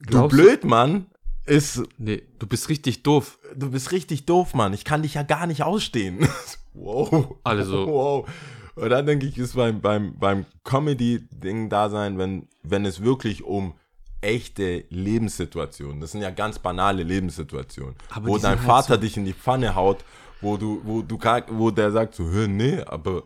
Du 0.00 0.10
Glaubst 0.10 0.32
du- 0.38 0.42
Blödmann 0.42 1.06
ist, 1.46 1.82
Nee, 1.98 2.22
du 2.38 2.46
bist 2.46 2.68
richtig 2.68 3.02
doof. 3.02 3.38
du 3.54 3.70
bist 3.70 3.92
richtig 3.92 4.26
doof, 4.26 4.54
Mann. 4.54 4.72
Ich 4.74 4.84
kann 4.84 5.02
dich 5.02 5.14
ja 5.14 5.22
gar 5.22 5.46
nicht 5.46 5.62
ausstehen. 5.62 6.26
wow. 6.74 7.36
Also- 7.44 7.86
Wow. 7.86 8.28
Und 8.74 8.90
dann 8.90 9.06
denke 9.06 9.24
ich, 9.24 9.38
ist 9.38 9.54
beim, 9.56 9.80
beim, 9.80 10.18
beim 10.18 10.44
Comedy-Ding 10.64 11.70
da 11.70 11.88
sein, 11.88 12.18
wenn, 12.18 12.46
wenn 12.62 12.84
es 12.84 13.02
wirklich 13.02 13.42
um 13.42 13.72
echte 14.20 14.84
Lebenssituationen, 14.90 16.00
das 16.00 16.12
sind 16.12 16.20
ja 16.20 16.28
ganz 16.30 16.58
banale 16.58 17.02
Lebenssituationen, 17.02 17.94
Aber 18.10 18.26
wo 18.26 18.36
dein 18.38 18.58
halt 18.58 18.66
Vater 18.66 18.94
so- 18.96 19.00
dich 19.00 19.16
in 19.16 19.24
die 19.24 19.32
Pfanne 19.32 19.74
haut, 19.74 20.04
wo 20.40 20.56
du, 20.56 20.80
wo 20.84 21.02
du, 21.02 21.18
wo 21.50 21.70
der 21.70 21.90
sagt 21.90 22.14
so, 22.14 22.24
"Hä, 22.30 22.46
nee, 22.46 22.80
aber 22.80 23.22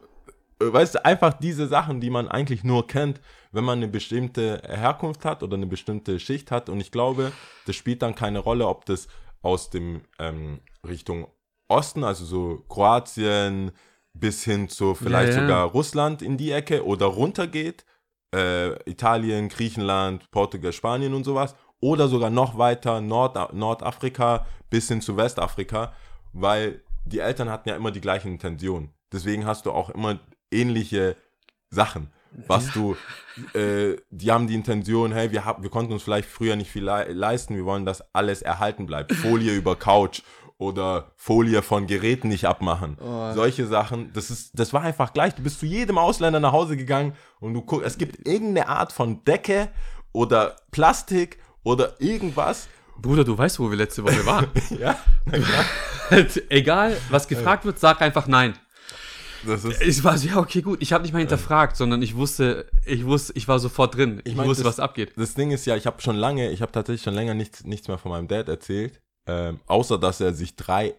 äh, 0.60 0.72
weißt 0.72 0.96
du, 0.96 1.04
einfach 1.04 1.32
diese 1.34 1.66
Sachen, 1.66 2.00
die 2.00 2.10
man 2.10 2.28
eigentlich 2.28 2.64
nur 2.64 2.86
kennt, 2.86 3.20
wenn 3.52 3.64
man 3.64 3.78
eine 3.78 3.88
bestimmte 3.88 4.62
Herkunft 4.66 5.24
hat 5.24 5.42
oder 5.42 5.56
eine 5.56 5.66
bestimmte 5.66 6.20
Schicht 6.20 6.50
hat. 6.50 6.68
Und 6.68 6.80
ich 6.80 6.90
glaube, 6.92 7.32
das 7.66 7.76
spielt 7.76 8.02
dann 8.02 8.14
keine 8.14 8.38
Rolle, 8.38 8.66
ob 8.68 8.84
das 8.84 9.08
aus 9.42 9.70
dem 9.70 10.02
ähm, 10.18 10.60
Richtung 10.86 11.26
Osten, 11.68 12.04
also 12.04 12.24
so 12.24 12.64
Kroatien 12.68 13.72
bis 14.12 14.44
hin 14.44 14.68
zu 14.68 14.94
vielleicht 14.94 15.32
Ja, 15.32 15.36
ja. 15.36 15.42
sogar 15.42 15.66
Russland 15.68 16.20
in 16.20 16.36
die 16.36 16.50
Ecke 16.50 16.84
oder 16.84 17.06
runter 17.06 17.46
geht, 17.46 17.84
äh, 18.34 18.72
Italien, 18.90 19.48
Griechenland, 19.48 20.30
Portugal, 20.30 20.72
Spanien 20.72 21.14
und 21.14 21.24
sowas, 21.24 21.54
oder 21.80 22.08
sogar 22.08 22.30
noch 22.30 22.58
weiter 22.58 23.00
Nord 23.00 23.54
Nordafrika 23.54 24.46
bis 24.68 24.88
hin 24.88 25.00
zu 25.00 25.16
Westafrika, 25.16 25.92
weil 26.32 26.82
die 27.12 27.18
Eltern 27.20 27.50
hatten 27.50 27.68
ja 27.68 27.76
immer 27.76 27.90
die 27.90 28.00
gleichen 28.00 28.28
Intentionen. 28.32 28.90
Deswegen 29.12 29.44
hast 29.46 29.66
du 29.66 29.72
auch 29.72 29.90
immer 29.90 30.18
ähnliche 30.50 31.16
Sachen. 31.70 32.10
Was 32.46 32.70
du, 32.72 32.96
äh, 33.58 33.96
die 34.10 34.30
haben 34.30 34.46
die 34.46 34.54
Intention, 34.54 35.12
hey, 35.12 35.32
wir, 35.32 35.44
hab, 35.44 35.62
wir 35.62 35.70
konnten 35.70 35.92
uns 35.92 36.04
vielleicht 36.04 36.28
früher 36.28 36.54
nicht 36.54 36.70
viel 36.70 36.84
lei- 36.84 37.08
leisten, 37.10 37.56
wir 37.56 37.64
wollen, 37.64 37.84
dass 37.84 38.04
alles 38.14 38.40
erhalten 38.42 38.86
bleibt. 38.86 39.12
Folie 39.12 39.52
über 39.52 39.74
Couch 39.74 40.22
oder 40.56 41.10
Folie 41.16 41.60
von 41.62 41.88
Geräten 41.88 42.28
nicht 42.28 42.44
abmachen. 42.44 42.96
Solche 43.34 43.66
Sachen, 43.66 44.12
das 44.12 44.30
ist, 44.30 44.56
das 44.58 44.72
war 44.72 44.82
einfach 44.82 45.12
gleich. 45.12 45.34
Du 45.34 45.42
bist 45.42 45.58
zu 45.58 45.66
jedem 45.66 45.98
Ausländer 45.98 46.38
nach 46.38 46.52
Hause 46.52 46.76
gegangen 46.76 47.14
und 47.40 47.52
du 47.54 47.62
guckst, 47.62 47.84
es 47.86 47.98
gibt 47.98 48.28
irgendeine 48.28 48.68
Art 48.68 48.92
von 48.92 49.24
Decke 49.24 49.68
oder 50.12 50.54
Plastik 50.70 51.38
oder 51.64 52.00
irgendwas. 52.00 52.68
Bruder, 53.02 53.24
du 53.24 53.36
weißt, 53.36 53.58
wo 53.60 53.70
wir 53.70 53.76
letzte 53.76 54.02
Woche 54.04 54.24
waren. 54.26 54.46
Ja, 54.78 54.98
Egal, 56.48 56.96
was 57.10 57.28
gefragt 57.28 57.64
wird, 57.64 57.78
sag 57.78 58.00
einfach 58.02 58.26
nein. 58.26 58.54
das 59.46 59.64
ist, 59.64 59.80
Ich 59.82 60.02
war 60.04 60.18
so, 60.18 60.28
ja, 60.28 60.36
okay, 60.38 60.60
gut. 60.62 60.82
Ich 60.82 60.92
habe 60.92 61.02
nicht 61.02 61.12
mal 61.12 61.20
hinterfragt, 61.20 61.76
sondern 61.76 62.02
ich 62.02 62.16
wusste, 62.16 62.66
ich 62.84 63.04
wusste, 63.04 63.32
ich 63.36 63.46
war 63.48 63.58
sofort 63.58 63.94
drin. 63.96 64.20
Ich, 64.24 64.34
mein, 64.34 64.46
wusste, 64.46 64.64
das- 64.64 64.78
was 64.78 64.80
abgeht. 64.80 65.12
das 65.16 65.34
Ding 65.34 65.50
ist 65.50 65.66
ja, 65.66 65.76
ich 65.76 65.86
habe 65.86 66.00
schon 66.02 66.16
lange, 66.16 66.50
ich 66.50 66.62
habe 66.62 66.72
tatsächlich 66.72 67.02
schon 67.02 67.14
länger 67.14 67.34
nichts, 67.34 67.64
nichts 67.64 67.88
mehr 67.88 67.98
von 67.98 68.10
meinem 68.10 68.28
Dad 68.28 68.48
erzählt, 68.48 69.00
ähm, 69.26 69.60
außer 69.66 69.98
dass 69.98 70.20
er 70.20 70.34
sich 70.34 70.56
drei 70.56 70.94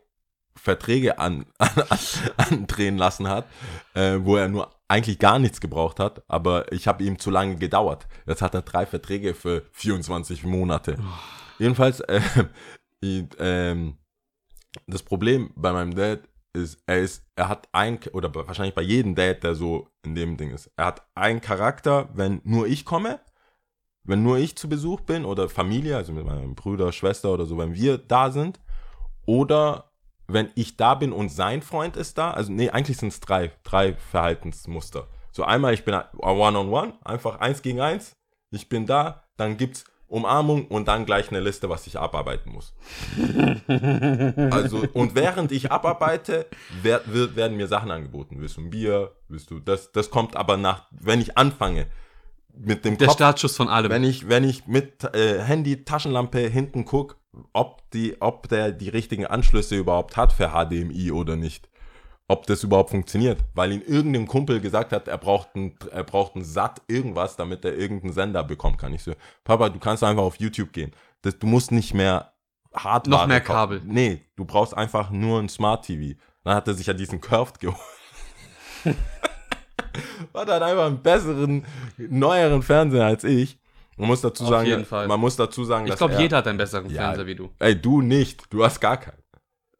Verträge 0.56 1.18
an, 1.20 1.46
an, 1.58 2.00
andrehen 2.38 2.98
lassen 2.98 3.28
hat, 3.28 3.46
äh, 3.94 4.18
wo 4.22 4.38
er 4.38 4.48
nur 4.48 4.70
eigentlich 4.88 5.20
gar 5.20 5.40
nichts 5.40 5.62
gebraucht 5.62 6.00
hat, 6.00 6.22
aber 6.28 6.72
ich 6.74 6.88
habe 6.88 7.04
ihm 7.04 7.18
zu 7.18 7.32
lange 7.32 7.56
gedauert. 7.56 8.08
Jetzt 8.28 8.42
hat 8.42 8.54
er 8.54 8.62
drei 8.62 8.86
Verträge 8.86 9.34
für 9.34 9.64
24 9.72 10.44
Monate. 10.44 10.98
Jedenfalls, 11.62 12.00
äh, 12.00 12.22
ich, 13.02 13.26
ähm, 13.38 13.98
das 14.88 15.04
Problem 15.04 15.52
bei 15.56 15.72
meinem 15.72 15.94
Dad 15.94 16.22
ist, 16.54 16.82
er 16.88 17.02
ist, 17.02 17.24
er 17.36 17.50
hat 17.50 17.70
ein, 17.72 18.00
oder 18.14 18.34
wahrscheinlich 18.34 18.74
bei 18.74 18.82
jedem 18.82 19.14
Dad, 19.14 19.44
der 19.44 19.54
so 19.54 19.88
in 20.04 20.16
dem 20.16 20.38
Ding 20.38 20.50
ist, 20.50 20.72
er 20.76 20.88
hat 20.88 21.08
einen 21.14 21.40
Charakter, 21.40 22.10
wenn 22.14 22.42
nur 22.44 22.66
ich 22.66 22.84
komme, 22.84 23.20
wenn 24.04 24.24
nur 24.24 24.40
ich 24.40 24.56
zu 24.56 24.68
Besuch 24.68 25.02
bin 25.02 25.24
oder 25.24 25.50
Familie, 25.50 25.98
also 25.98 26.12
mit 26.14 26.26
meinem 26.26 26.56
Bruder, 26.56 26.92
Schwester 26.92 27.32
oder 27.32 27.46
so, 27.46 27.60
wenn 27.60 27.76
wir 27.76 28.00
da 28.00 28.32
sind, 28.32 28.60
oder 29.28 29.92
wenn 30.28 30.50
ich 30.56 30.78
da 30.78 30.96
bin 30.96 31.14
und 31.14 31.30
sein 31.30 31.62
Freund 31.62 31.96
ist 31.96 32.18
da, 32.18 32.32
also 32.32 32.52
nee, 32.52 32.72
eigentlich 32.72 32.98
sind 32.98 33.10
es 33.10 33.20
drei, 33.20 33.52
drei 33.64 33.94
Verhaltensmuster. 33.94 35.08
So 35.32 35.44
einmal, 35.44 35.76
ich 35.76 35.86
bin 35.86 35.94
one-on-one, 36.18 36.94
einfach 37.04 37.40
eins 37.40 37.62
gegen 37.62 37.82
eins, 37.82 38.18
ich 38.50 38.68
bin 38.68 38.88
da, 38.88 39.26
dann 39.38 39.58
gibt's 39.58 39.86
Umarmung 40.12 40.68
und 40.68 40.88
dann 40.88 41.06
gleich 41.06 41.30
eine 41.30 41.40
Liste, 41.40 41.70
was 41.70 41.88
ich 41.88 41.98
abarbeiten 41.98 42.52
muss. 42.52 42.74
Also, 44.52 44.84
und 44.94 45.16
während 45.16 45.52
ich 45.52 45.72
abarbeite, 45.72 46.46
wer, 46.82 47.02
werden 47.36 47.58
mir 47.58 47.68
Sachen 47.68 47.92
angeboten. 47.92 48.36
Willst 48.40 48.58
du 48.58 48.62
ein 48.62 48.70
Bier? 48.70 49.12
Willst 49.30 49.50
du 49.50 49.60
das? 49.60 49.92
Das 49.92 50.10
kommt 50.10 50.36
aber 50.36 50.58
nach, 50.58 50.86
wenn 50.92 51.22
ich 51.22 51.38
anfange 51.38 51.88
mit 52.54 52.84
dem 52.84 52.98
Der 52.98 53.08
Kopf, 53.08 53.16
Startschuss 53.16 53.56
von 53.56 53.70
allem. 53.70 53.90
wenn 53.90 54.04
ich, 54.04 54.28
wenn 54.28 54.44
ich 54.44 54.68
mit 54.68 55.04
äh, 55.16 55.40
Handy, 55.40 55.84
Taschenlampe 55.86 56.40
hinten 56.40 56.86
guck, 56.86 57.18
ob 57.54 57.90
die, 57.92 58.22
ob 58.22 58.50
der 58.50 58.72
die 58.72 58.90
richtigen 58.90 59.26
Anschlüsse 59.26 59.78
überhaupt 59.78 60.18
hat 60.18 60.34
für 60.34 60.50
HDMI 60.50 61.12
oder 61.12 61.36
nicht. 61.36 61.70
Ob 62.32 62.46
das 62.48 62.64
überhaupt 62.64 62.92
funktioniert, 62.92 63.44
weil 63.54 63.74
ihm 63.74 63.82
irgendein 63.86 64.26
Kumpel 64.26 64.62
gesagt 64.62 64.94
hat, 64.94 65.10
er 65.10 65.18
braucht 65.18 65.54
ein, 65.56 65.76
er 65.92 66.06
braucht 66.06 66.36
ein 66.38 66.46
Satt 66.46 66.82
irgendwas, 66.88 67.36
damit 67.36 67.66
er 67.66 67.76
irgendeinen 67.78 68.14
Sender 68.14 68.42
bekommen 68.44 68.78
kann. 68.78 68.94
Ich 68.94 69.04
so, 69.04 69.12
Papa, 69.44 69.68
du 69.68 69.80
kannst 69.80 70.02
einfach 70.02 70.24
auf 70.24 70.38
YouTube 70.38 70.72
gehen. 70.72 70.92
Das, 71.24 71.38
du 71.38 71.46
musst 71.46 71.72
nicht 71.74 71.94
mehr 71.94 72.32
Hardware 72.74 73.24
Noch 73.24 73.28
mehr. 73.28 73.42
Kabel. 73.42 73.82
Nee, 73.84 74.22
du 74.38 74.46
brauchst 74.46 74.74
einfach 74.78 75.10
nur 75.10 75.40
ein 75.42 75.50
Smart 75.50 75.86
TV. 75.86 76.18
Dann 76.46 76.56
hat 76.56 76.68
er 76.70 76.74
sich 76.74 76.88
ja 76.88 76.94
diesen 76.94 77.20
Curved 77.20 77.60
geholt. 77.60 77.78
Hat 80.34 80.48
halt 80.50 80.64
einfach 80.64 80.86
einen 80.86 81.02
besseren, 81.02 81.66
neueren 81.98 82.62
Fernseher 82.64 83.06
als 83.06 83.24
ich. 83.26 83.60
Man 83.98 84.08
muss 84.08 84.22
dazu 84.22 84.44
Auf 84.46 84.50
sagen, 84.50 84.68
jeden 84.68 84.86
Fall. 84.86 85.06
man 85.08 85.20
muss 85.20 85.36
dazu 85.36 85.66
sagen, 85.66 85.86
ich 85.86 85.96
glaube, 85.98 86.14
er- 86.14 86.22
jeder 86.22 86.38
hat 86.38 86.48
einen 86.48 86.58
besseren 86.58 86.90
Ja. 86.90 87.02
Fernseher 87.04 87.26
wie 87.28 87.36
du. 87.36 87.50
Ey, 87.60 87.80
du 87.80 88.02
nicht. 88.02 88.46
Du 88.54 88.64
hast 88.64 88.80
gar 88.80 88.98
keinen. 88.98 89.22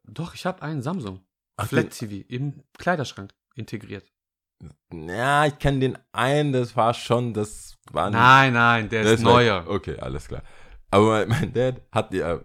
Doch, 0.04 0.34
ich 0.34 0.44
habe 0.44 0.60
einen 0.62 0.82
Samsung. 0.82 1.20
Ach, 1.62 1.68
Flat 1.68 1.90
TV 1.90 2.24
im 2.28 2.62
Kleiderschrank 2.78 3.32
integriert. 3.54 4.04
Ja, 4.92 5.46
ich 5.46 5.58
kenne 5.58 5.80
den 5.80 5.98
einen, 6.12 6.52
das 6.52 6.76
war 6.76 6.94
schon, 6.94 7.34
das 7.34 7.76
war 7.90 8.10
nicht- 8.10 8.18
Nein, 8.18 8.52
nein, 8.52 8.88
der 8.88 9.02
das 9.02 9.12
ist 9.14 9.24
war- 9.24 9.32
neuer. 9.34 9.64
Okay, 9.66 9.96
alles 9.98 10.28
klar. 10.28 10.42
Aber 10.90 11.06
mein, 11.26 11.28
mein 11.28 11.52
Dad 11.52 11.80
hat 11.90 12.12
ja 12.12 12.34
äh, 12.34 12.40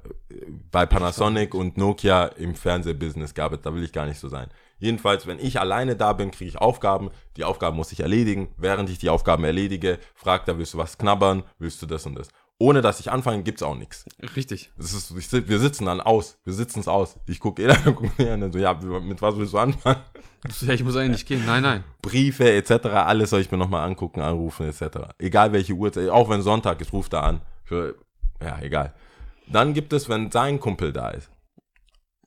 bei 0.71 0.85
Panasonic 0.85 1.53
und 1.53 1.77
Nokia 1.77 2.25
im 2.27 2.55
Fernsehbusiness 2.55 3.33
gearbeitet, 3.33 3.65
da 3.65 3.73
will 3.75 3.83
ich 3.83 3.91
gar 3.91 4.05
nicht 4.05 4.19
so 4.19 4.29
sein. 4.29 4.49
Jedenfalls, 4.79 5.27
wenn 5.27 5.37
ich 5.39 5.59
alleine 5.59 5.95
da 5.95 6.13
bin, 6.13 6.31
kriege 6.31 6.47
ich 6.49 6.57
Aufgaben. 6.57 7.09
Die 7.35 7.43
Aufgaben 7.43 7.75
muss 7.75 7.91
ich 7.91 7.99
erledigen. 7.99 8.53
Während 8.57 8.89
ich 8.89 8.99
die 8.99 9.09
Aufgaben 9.09 9.43
erledige, 9.43 9.99
fragt 10.15 10.47
er, 10.47 10.57
willst 10.59 10.73
du 10.75 10.77
was 10.77 10.97
knabbern? 10.97 11.43
Willst 11.59 11.81
du 11.81 11.87
das 11.87 12.05
und 12.05 12.15
das? 12.15 12.29
Ohne 12.59 12.81
dass 12.81 12.99
ich 12.99 13.11
anfange, 13.11 13.43
gibt's 13.43 13.61
auch 13.61 13.75
nichts. 13.75 14.05
Richtig. 14.35 14.71
Das 14.77 14.93
ist, 14.93 15.11
ich, 15.11 15.31
wir 15.47 15.59
sitzen 15.59 15.85
dann 15.85 16.01
aus. 16.01 16.39
Wir 16.43 16.53
sitzen 16.53 16.79
es 16.79 16.87
aus. 16.87 17.19
Ich 17.27 17.39
gucke 17.39 17.61
jeder 17.61 17.75
guckt 17.91 18.17
mir 18.17 18.33
an 18.33 18.41
und 18.41 18.51
so, 18.51 18.57
ja, 18.57 18.73
mit 18.73 19.21
was 19.21 19.37
willst 19.37 19.53
du 19.53 19.59
anfangen? 19.59 20.01
Ja, 20.61 20.73
ich 20.73 20.83
muss 20.83 20.95
eigentlich 20.95 21.25
gehen. 21.25 21.43
Nein, 21.45 21.61
nein. 21.61 21.83
Briefe 22.01 22.51
etc., 22.51 22.85
alles 22.85 23.29
soll 23.29 23.41
ich 23.41 23.51
mir 23.51 23.57
nochmal 23.57 23.87
angucken, 23.87 24.21
anrufen 24.21 24.67
etc. 24.67 25.09
Egal 25.19 25.51
welche 25.51 25.73
Uhrzeit, 25.73 26.09
auch 26.09 26.29
wenn 26.29 26.41
Sonntag 26.41 26.81
ist, 26.81 26.93
ruft 26.93 27.13
er 27.13 27.23
an. 27.23 27.41
Für, 27.63 27.95
ja, 28.41 28.59
egal. 28.61 28.93
Dann 29.47 29.73
gibt 29.73 29.93
es, 29.93 30.09
wenn 30.09 30.31
sein 30.31 30.59
Kumpel 30.59 30.93
da 30.93 31.09
ist, 31.09 31.29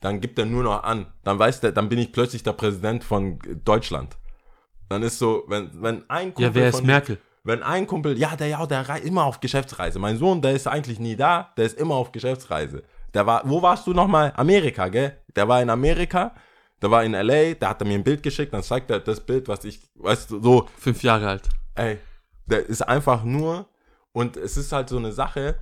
dann 0.01 0.21
gibt 0.21 0.39
er 0.39 0.47
nur 0.47 0.63
noch 0.63 0.83
an. 0.83 1.07
Dann 1.25 1.39
weiß 1.39 1.61
der, 1.61 1.73
dann 1.73 1.89
bin 1.89 1.99
ich 1.99 2.13
plötzlich 2.13 2.43
der 2.43 2.53
Präsident 2.53 3.05
von 3.05 3.39
Deutschland. 3.65 4.17
Dann 4.89 5.03
ist 5.03 5.19
so, 5.19 5.45
wenn, 5.49 5.71
wenn 5.83 6.09
ein 6.09 6.35
Kumpel 6.35 6.45
Ja, 6.45 6.55
wer 6.55 6.69
ist 6.69 6.85
Merkel? 6.85 7.19
Wenn 7.43 7.63
ein 7.63 7.87
Kumpel, 7.87 8.19
ja, 8.19 8.37
der 8.37 8.49
ja, 8.49 8.67
der 8.67 9.03
immer 9.03 9.25
auf 9.25 9.41
Geschäftsreise. 9.41 9.99
Mein 9.99 10.19
Sohn, 10.19 10.43
der 10.43 10.53
ist 10.53 10.67
eigentlich 10.67 11.01
nie 11.01 11.17
da, 11.17 11.53
der 11.57 11.67
ist 11.67 11.79
immer 11.79 11.95
auf 11.95 12.13
Geschäftsreise. 12.13 12.83
Der 13.15 13.27
war, 13.27 13.43
wo 13.45 13.63
warst 13.63 13.87
du 13.87 13.95
nochmal? 13.95 14.33
Amerika, 14.37 14.89
gell? 14.89 15.17
Der 15.35 15.49
war 15.49 15.63
in 15.63 15.71
Amerika, 15.71 16.35
der 16.83 16.91
war 16.91 17.03
in 17.03 17.13
LA, 17.13 17.55
der 17.55 17.71
hat 17.71 17.81
mir 17.85 17.95
ein 17.95 18.05
Bild 18.05 18.23
geschickt, 18.23 18.53
dann 18.53 18.63
zeigt 18.63 18.91
er 18.91 19.01
das 19.01 19.21
Bild, 19.21 19.49
was 19.49 19.65
ich, 19.65 19.81
weißt 19.95 20.31
du, 20.31 20.43
so, 20.43 20.69
Fünf 20.79 21.03
Jahre 21.03 21.29
alt. 21.29 21.49
ey, 21.75 21.99
der 22.47 22.67
ist 22.67 22.83
einfach 22.83 23.25
nur, 23.25 23.67
und 24.13 24.37
es 24.37 24.57
ist 24.57 24.73
halt 24.73 24.89
so 24.89 24.99
eine 24.99 25.13
Sache, 25.13 25.57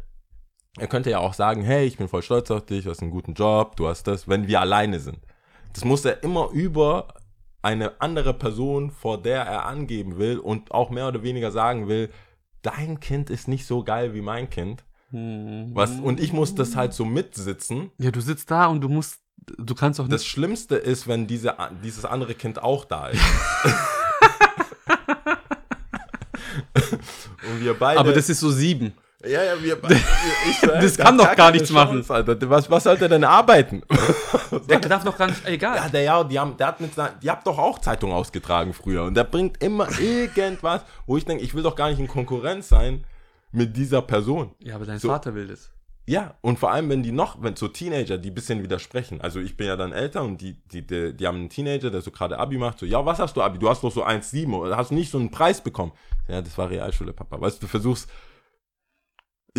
er 0.78 0.86
könnte 0.86 1.10
ja 1.10 1.18
auch 1.18 1.34
sagen, 1.34 1.62
hey, 1.62 1.86
ich 1.86 1.96
bin 1.96 2.08
voll 2.08 2.22
stolz 2.22 2.50
auf 2.50 2.66
dich, 2.66 2.84
du 2.84 2.90
hast 2.90 3.02
einen 3.02 3.10
guten 3.10 3.34
Job, 3.34 3.76
du 3.76 3.88
hast 3.88 4.04
das, 4.06 4.28
wenn 4.28 4.46
wir 4.46 4.60
alleine 4.60 5.00
sind. 5.00 5.18
Das 5.72 5.84
muss 5.84 6.04
er 6.04 6.22
immer 6.22 6.50
über 6.50 7.08
eine 7.62 8.00
andere 8.00 8.34
Person, 8.34 8.90
vor 8.90 9.20
der 9.20 9.42
er 9.42 9.66
angeben 9.66 10.18
will 10.18 10.38
und 10.38 10.70
auch 10.70 10.90
mehr 10.90 11.08
oder 11.08 11.22
weniger 11.22 11.50
sagen 11.50 11.88
will, 11.88 12.10
dein 12.62 13.00
Kind 13.00 13.30
ist 13.30 13.48
nicht 13.48 13.66
so 13.66 13.82
geil 13.84 14.14
wie 14.14 14.20
mein 14.20 14.48
Kind. 14.50 14.84
Was, 15.10 15.92
und 16.00 16.20
ich 16.20 16.32
muss 16.34 16.54
das 16.54 16.76
halt 16.76 16.92
so 16.92 17.04
mitsitzen. 17.06 17.90
Ja, 17.98 18.10
du 18.10 18.20
sitzt 18.20 18.50
da 18.50 18.66
und 18.66 18.82
du 18.82 18.90
musst, 18.90 19.20
du 19.56 19.74
kannst 19.74 20.00
auch 20.00 20.08
Das 20.08 20.20
nicht. 20.20 20.30
Schlimmste 20.30 20.76
ist, 20.76 21.08
wenn 21.08 21.26
diese, 21.26 21.56
dieses 21.82 22.04
andere 22.04 22.34
Kind 22.34 22.62
auch 22.62 22.84
da 22.84 23.08
ist. 23.08 23.22
und 27.50 27.60
wir 27.60 27.74
beide. 27.74 28.00
Aber 28.00 28.12
das 28.12 28.28
ist 28.28 28.40
so 28.40 28.50
sieben. 28.50 28.92
Ja, 29.24 29.42
ja, 29.42 29.62
wir. 29.62 29.76
Ich, 30.48 30.60
Das 30.60 30.94
der 30.96 31.04
kann 31.04 31.18
doch 31.18 31.34
gar 31.34 31.50
nichts 31.50 31.70
machen. 31.70 32.04
Alter. 32.08 32.36
Was, 32.48 32.70
was 32.70 32.84
sollte 32.84 33.06
er 33.06 33.08
denn 33.08 33.24
arbeiten? 33.24 33.82
Der 34.68 34.78
darf 34.80 35.04
doch 35.04 35.16
gar 35.16 35.26
nicht, 35.26 35.46
egal. 35.46 35.76
Ja, 35.76 35.88
der, 35.88 36.02
ja, 36.02 36.24
die 36.24 36.38
haben, 36.38 36.56
der 36.56 36.68
hat 36.68 36.80
mit, 36.80 36.92
die 37.22 37.30
habt 37.30 37.46
doch 37.46 37.58
auch 37.58 37.78
Zeitung 37.80 38.12
ausgetragen 38.12 38.72
früher 38.72 39.04
und 39.04 39.14
der 39.14 39.24
bringt 39.24 39.62
immer 39.62 39.88
irgendwas, 40.00 40.82
wo 41.06 41.16
ich 41.18 41.24
denke, 41.26 41.44
ich 41.44 41.54
will 41.54 41.62
doch 41.62 41.76
gar 41.76 41.90
nicht 41.90 41.98
in 41.98 42.08
Konkurrenz 42.08 42.68
sein 42.68 43.04
mit 43.52 43.76
dieser 43.76 44.00
Person. 44.00 44.52
Ja, 44.60 44.76
aber 44.76 44.86
dein 44.86 44.98
So. 44.98 45.08
Vater 45.08 45.34
will 45.34 45.48
das. 45.48 45.70
Ja, 46.06 46.34
und 46.40 46.58
vor 46.58 46.72
allem, 46.72 46.88
wenn 46.88 47.02
die 47.02 47.12
noch, 47.12 47.42
wenn 47.42 47.56
so 47.56 47.68
Teenager, 47.68 48.16
die 48.16 48.30
ein 48.30 48.34
bisschen 48.34 48.62
widersprechen. 48.62 49.20
Also 49.20 49.40
ich 49.40 49.58
bin 49.58 49.66
ja 49.66 49.76
dann 49.76 49.92
älter 49.92 50.22
und 50.22 50.40
die, 50.40 50.54
die, 50.72 50.86
die, 50.86 51.14
die 51.14 51.26
haben 51.26 51.36
einen 51.36 51.50
Teenager, 51.50 51.90
der 51.90 52.00
so 52.00 52.10
gerade 52.10 52.38
Abi 52.38 52.56
macht, 52.56 52.78
so, 52.78 52.86
ja, 52.86 53.04
was 53.04 53.18
hast 53.18 53.36
du 53.36 53.42
Abi? 53.42 53.58
Du 53.58 53.68
hast 53.68 53.84
doch 53.84 53.92
so 53.92 54.04
1,7 54.04 54.50
oder 54.54 54.76
hast 54.78 54.90
du 54.90 54.94
nicht 54.94 55.10
so 55.10 55.18
einen 55.18 55.30
Preis 55.30 55.60
bekommen? 55.60 55.92
Ja, 56.26 56.40
das 56.40 56.56
war 56.56 56.70
Realschule, 56.70 57.12
Papa. 57.12 57.38
Weißt 57.38 57.58
du, 57.58 57.66
du 57.66 57.70
versuchst, 57.70 58.08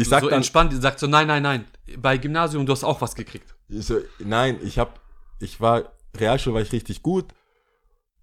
ich 0.01 0.09
sag 0.09 0.21
so 0.21 0.29
dann, 0.29 0.37
entspannt, 0.37 0.73
sagt 0.81 0.99
so, 0.99 1.07
nein, 1.07 1.27
nein, 1.27 1.43
nein. 1.43 1.65
Bei 1.97 2.17
Gymnasium, 2.17 2.65
du 2.65 2.71
hast 2.71 2.83
auch 2.83 3.01
was 3.01 3.15
gekriegt. 3.15 3.55
Ich 3.67 3.85
so, 3.85 3.97
nein, 4.19 4.59
ich 4.63 4.77
hab, 4.79 4.99
ich 5.39 5.59
war, 5.61 5.83
Realschule 6.17 6.55
war 6.55 6.61
ich 6.61 6.71
richtig 6.71 7.01
gut. 7.03 7.25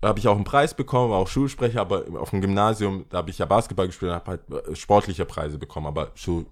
Da 0.00 0.08
habe 0.08 0.18
ich 0.18 0.28
auch 0.28 0.36
einen 0.36 0.44
Preis 0.44 0.74
bekommen, 0.74 1.10
war 1.10 1.18
auch 1.18 1.28
Schulsprecher, 1.28 1.80
aber 1.80 2.04
auf 2.20 2.30
dem 2.30 2.40
Gymnasium, 2.40 3.06
da 3.08 3.18
habe 3.18 3.30
ich 3.30 3.38
ja 3.38 3.46
Basketball 3.46 3.86
gespielt 3.86 4.10
und 4.10 4.14
habe 4.14 4.30
halt 4.32 4.68
äh, 4.68 4.76
sportliche 4.76 5.24
Preise 5.24 5.58
bekommen, 5.58 5.86
aber 5.86 6.12
so, 6.14 6.44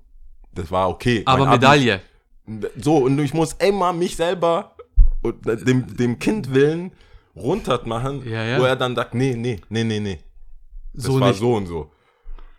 das 0.52 0.70
war 0.70 0.88
okay. 0.88 1.22
Aber 1.26 1.44
Mein 1.44 1.54
Medaille. 1.60 2.00
So, 2.80 2.98
und 2.98 3.18
ich 3.18 3.34
muss 3.34 3.52
immer 3.54 3.92
mich 3.92 4.16
selber 4.16 4.74
und 5.22 5.44
dem, 5.46 5.94
dem 5.96 6.18
Kind 6.18 6.52
willen 6.52 6.92
runtermachen, 7.36 8.26
Ja, 8.28 8.44
ja. 8.44 8.58
wo 8.60 8.64
er 8.64 8.76
dann 8.76 8.94
sagt, 8.94 9.14
nee, 9.14 9.34
nee, 9.34 9.60
nee, 9.68 9.84
nee, 9.84 10.00
nee. 10.00 10.18
Das 10.92 11.04
So 11.04 11.20
war 11.20 11.28
nicht. 11.28 11.40
so 11.40 11.54
und 11.54 11.66
so. 11.66 11.90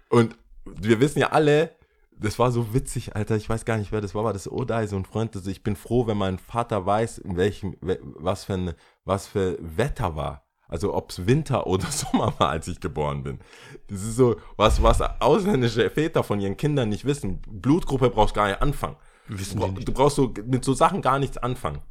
Und 0.10 0.36
wir 0.66 1.00
wissen 1.00 1.20
ja 1.20 1.30
alle, 1.32 1.72
das 2.20 2.40
war 2.40 2.52
so 2.52 2.74
witzig, 2.74 3.16
Alter. 3.16 3.36
Ich 3.36 3.50
weiß 3.50 3.66
gar 3.66 3.78
nicht, 3.78 3.92
wer 3.92 4.02
das 4.02 4.16
war, 4.16 4.22
aber 4.22 4.34
das 4.34 4.52
Odai, 4.52 4.88
so 4.88 4.96
ein 4.96 5.06
Freund. 5.06 5.36
Also 5.36 5.50
ich 5.50 5.64
bin 5.64 5.76
froh, 5.76 6.08
wenn 6.08 6.18
mein 6.18 6.38
Vater 6.40 6.86
weiß, 6.86 7.18
in 7.20 7.38
welchem, 7.38 7.76
we- 7.82 8.00
was 8.02 8.46
für, 8.46 8.54
eine, 8.54 8.76
was 9.04 9.28
für 9.28 9.58
Wetter 9.62 10.16
war. 10.16 10.46
Also 10.68 10.94
ob 10.94 11.12
es 11.12 11.28
Winter 11.28 11.68
oder 11.68 11.86
Sommer 11.88 12.34
war, 12.40 12.50
als 12.50 12.68
ich 12.68 12.80
geboren 12.80 13.24
bin. 13.24 13.40
Das 13.88 14.02
ist 14.02 14.16
so, 14.16 14.38
was, 14.58 14.82
was 14.82 15.02
ausländische 15.22 15.90
Väter 15.90 16.24
von 16.24 16.40
ihren 16.40 16.58
Kindern 16.58 16.90
nicht 16.90 17.06
wissen. 17.06 17.42
Blutgruppe 17.48 18.10
brauchst 18.10 18.34
gar 18.34 18.48
nicht 18.48 18.62
anfangen. 18.62 18.96
Wissen 19.28 19.60
Du, 19.60 19.68
nicht. 19.68 19.88
du 19.88 19.92
brauchst 19.94 20.16
so 20.18 20.34
mit 20.46 20.64
so 20.64 20.74
Sachen 20.74 21.02
gar 21.02 21.20
nichts 21.20 21.38
anfangen. 21.38 21.82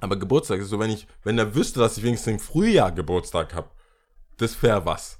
Aber 0.00 0.16
Geburtstag 0.16 0.60
ist 0.60 0.68
so, 0.70 0.78
wenn 0.78 0.90
ich, 0.90 1.06
wenn 1.22 1.38
er 1.38 1.54
wüsste, 1.54 1.78
dass 1.80 1.96
ich 1.98 2.02
wenigstens 2.02 2.32
im 2.32 2.38
Frühjahr 2.40 2.90
Geburtstag 2.90 3.54
habe, 3.54 3.68
das 4.38 4.60
wäre 4.62 4.84
was. 4.86 5.19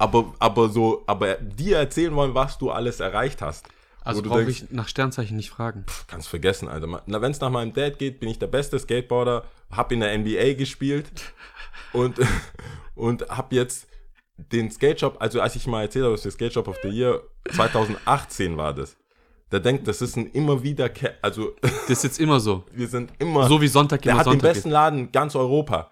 Aber, 0.00 0.32
aber 0.38 0.70
so, 0.70 1.02
aber 1.06 1.34
dir 1.34 1.76
erzählen 1.76 2.14
wollen, 2.14 2.34
was 2.34 2.56
du 2.56 2.70
alles 2.70 3.00
erreicht 3.00 3.42
hast. 3.42 3.66
Also 4.02 4.22
brauche 4.22 4.50
ich 4.50 4.70
nach 4.70 4.88
Sternzeichen 4.88 5.36
nicht 5.36 5.50
fragen. 5.50 5.84
Kannst 6.06 6.28
vergessen, 6.28 6.68
Alter. 6.68 7.02
Na, 7.04 7.20
wenn 7.20 7.32
es 7.32 7.40
nach 7.40 7.50
meinem 7.50 7.74
Dad 7.74 7.98
geht, 7.98 8.18
bin 8.18 8.30
ich 8.30 8.38
der 8.38 8.46
beste 8.46 8.78
Skateboarder, 8.78 9.44
hab 9.70 9.92
in 9.92 10.00
der 10.00 10.16
NBA 10.16 10.54
gespielt 10.54 11.10
und, 11.92 12.18
und 12.94 13.28
hab 13.28 13.52
jetzt 13.52 13.88
den 14.38 14.70
Skate 14.70 15.00
Shop, 15.00 15.16
also 15.20 15.42
als 15.42 15.54
ich 15.54 15.66
mal 15.66 15.82
erzählt 15.82 16.06
habe, 16.06 16.14
dass 16.14 16.22
der 16.22 16.32
Skate 16.32 16.54
Shop 16.54 16.68
of 16.68 16.78
the 16.82 16.88
Year 16.88 17.20
2018 17.54 18.56
war 18.56 18.72
das. 18.72 18.96
Der 19.52 19.60
denkt, 19.60 19.86
das 19.86 20.00
ist 20.00 20.16
ein 20.16 20.28
immer 20.28 20.62
wieder, 20.62 20.88
also 21.20 21.54
Das 21.62 21.90
ist 21.90 22.04
jetzt 22.04 22.20
immer 22.20 22.40
so. 22.40 22.64
wir 22.72 22.88
sind 22.88 23.12
immer, 23.18 23.46
So 23.48 23.60
wie 23.60 23.68
Sonntag 23.68 24.00
der 24.00 24.12
immer 24.12 24.20
hat 24.20 24.26
den 24.26 24.32
Sonntag 24.32 24.48
besten 24.54 24.68
ist. 24.68 24.72
Laden 24.72 24.98
in 25.00 25.12
ganz 25.12 25.34
Europa. 25.36 25.90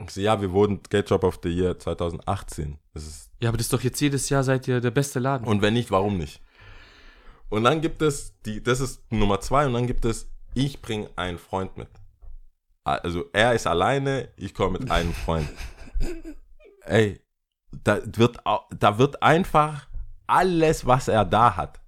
Ich 0.00 0.10
so, 0.10 0.20
ja, 0.20 0.40
wir 0.40 0.50
wurden 0.50 0.80
Skate 0.84 1.08
Shop 1.08 1.22
of 1.22 1.38
the 1.42 1.50
Year 1.50 1.78
2018. 1.78 2.78
Das 2.94 3.06
ist 3.06 3.27
Ja, 3.40 3.50
aber 3.50 3.58
das 3.58 3.66
ist 3.66 3.72
doch 3.72 3.82
jetzt 3.82 4.00
jedes 4.00 4.28
Jahr 4.28 4.42
seid 4.42 4.66
ihr 4.66 4.80
der 4.80 4.90
beste 4.90 5.18
Laden. 5.18 5.46
Und 5.46 5.62
wenn 5.62 5.74
nicht, 5.74 5.90
warum 5.90 6.18
nicht? 6.18 6.42
Und 7.48 7.64
dann 7.64 7.80
gibt 7.80 8.02
es, 8.02 8.38
die, 8.42 8.62
das 8.62 8.80
ist 8.80 9.10
Nummer 9.10 9.40
zwei, 9.40 9.66
und 9.66 9.72
dann 9.72 9.86
gibt 9.86 10.04
es, 10.04 10.28
ich 10.54 10.82
bringe 10.82 11.08
einen 11.16 11.38
Freund 11.38 11.76
mit. 11.76 11.88
Also 12.84 13.26
er 13.32 13.54
ist 13.54 13.66
alleine, 13.66 14.28
ich 14.36 14.54
komme 14.54 14.78
mit 14.78 14.90
einem 14.90 15.12
Freund. 15.24 15.48
Ey, 16.84 17.20
da 17.84 18.00
wird, 18.04 18.38
da 18.76 18.98
wird 18.98 19.22
einfach 19.22 19.88
alles, 20.26 20.86
was 20.86 21.08
er 21.08 21.24
da 21.24 21.56
hat. 21.56 21.80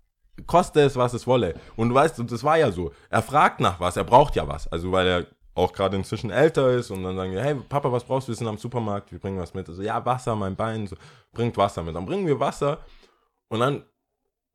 Koste 0.47 0.81
es, 0.81 0.97
was 0.97 1.13
es 1.15 1.27
wolle. 1.27 1.55
Und 1.77 1.91
du 1.91 1.95
weißt, 1.95 2.19
und 2.21 2.31
das 2.33 2.45
war 2.45 2.57
ja 2.57 2.71
so. 2.71 2.93
Er 3.11 3.23
fragt 3.23 3.61
nach 3.61 3.81
was, 3.81 3.97
er 3.97 4.05
braucht 4.05 4.37
ja 4.37 4.49
was. 4.49 4.69
Also 4.69 4.93
weil 4.93 5.07
er 5.07 5.27
auch 5.55 5.73
gerade 5.73 5.97
inzwischen 5.97 6.31
älter 6.31 6.71
ist 6.71 6.91
und 6.91 7.03
dann 7.03 7.17
sagen 7.17 7.33
wir, 7.33 7.43
hey 7.43 7.55
Papa, 7.55 7.91
was 7.91 8.05
brauchst 8.05 8.29
du? 8.29 8.33
Wir 8.33 8.37
sind 8.37 8.47
am 8.47 8.59
Supermarkt, 8.59 9.13
wir 9.13 9.19
bringen 9.19 9.39
was 9.39 9.55
mit. 9.55 9.69
Also 9.69 9.83
ja, 9.83 10.05
Wasser, 10.05 10.37
mein 10.37 10.57
Bein, 10.57 10.87
so, 10.87 10.97
bringt 11.33 11.57
Wasser 11.57 11.83
mit. 11.83 11.95
Dann 11.95 12.07
bringen 12.07 12.27
wir 12.27 12.39
Wasser 12.39 12.79
und 13.49 13.61
dann 13.61 13.85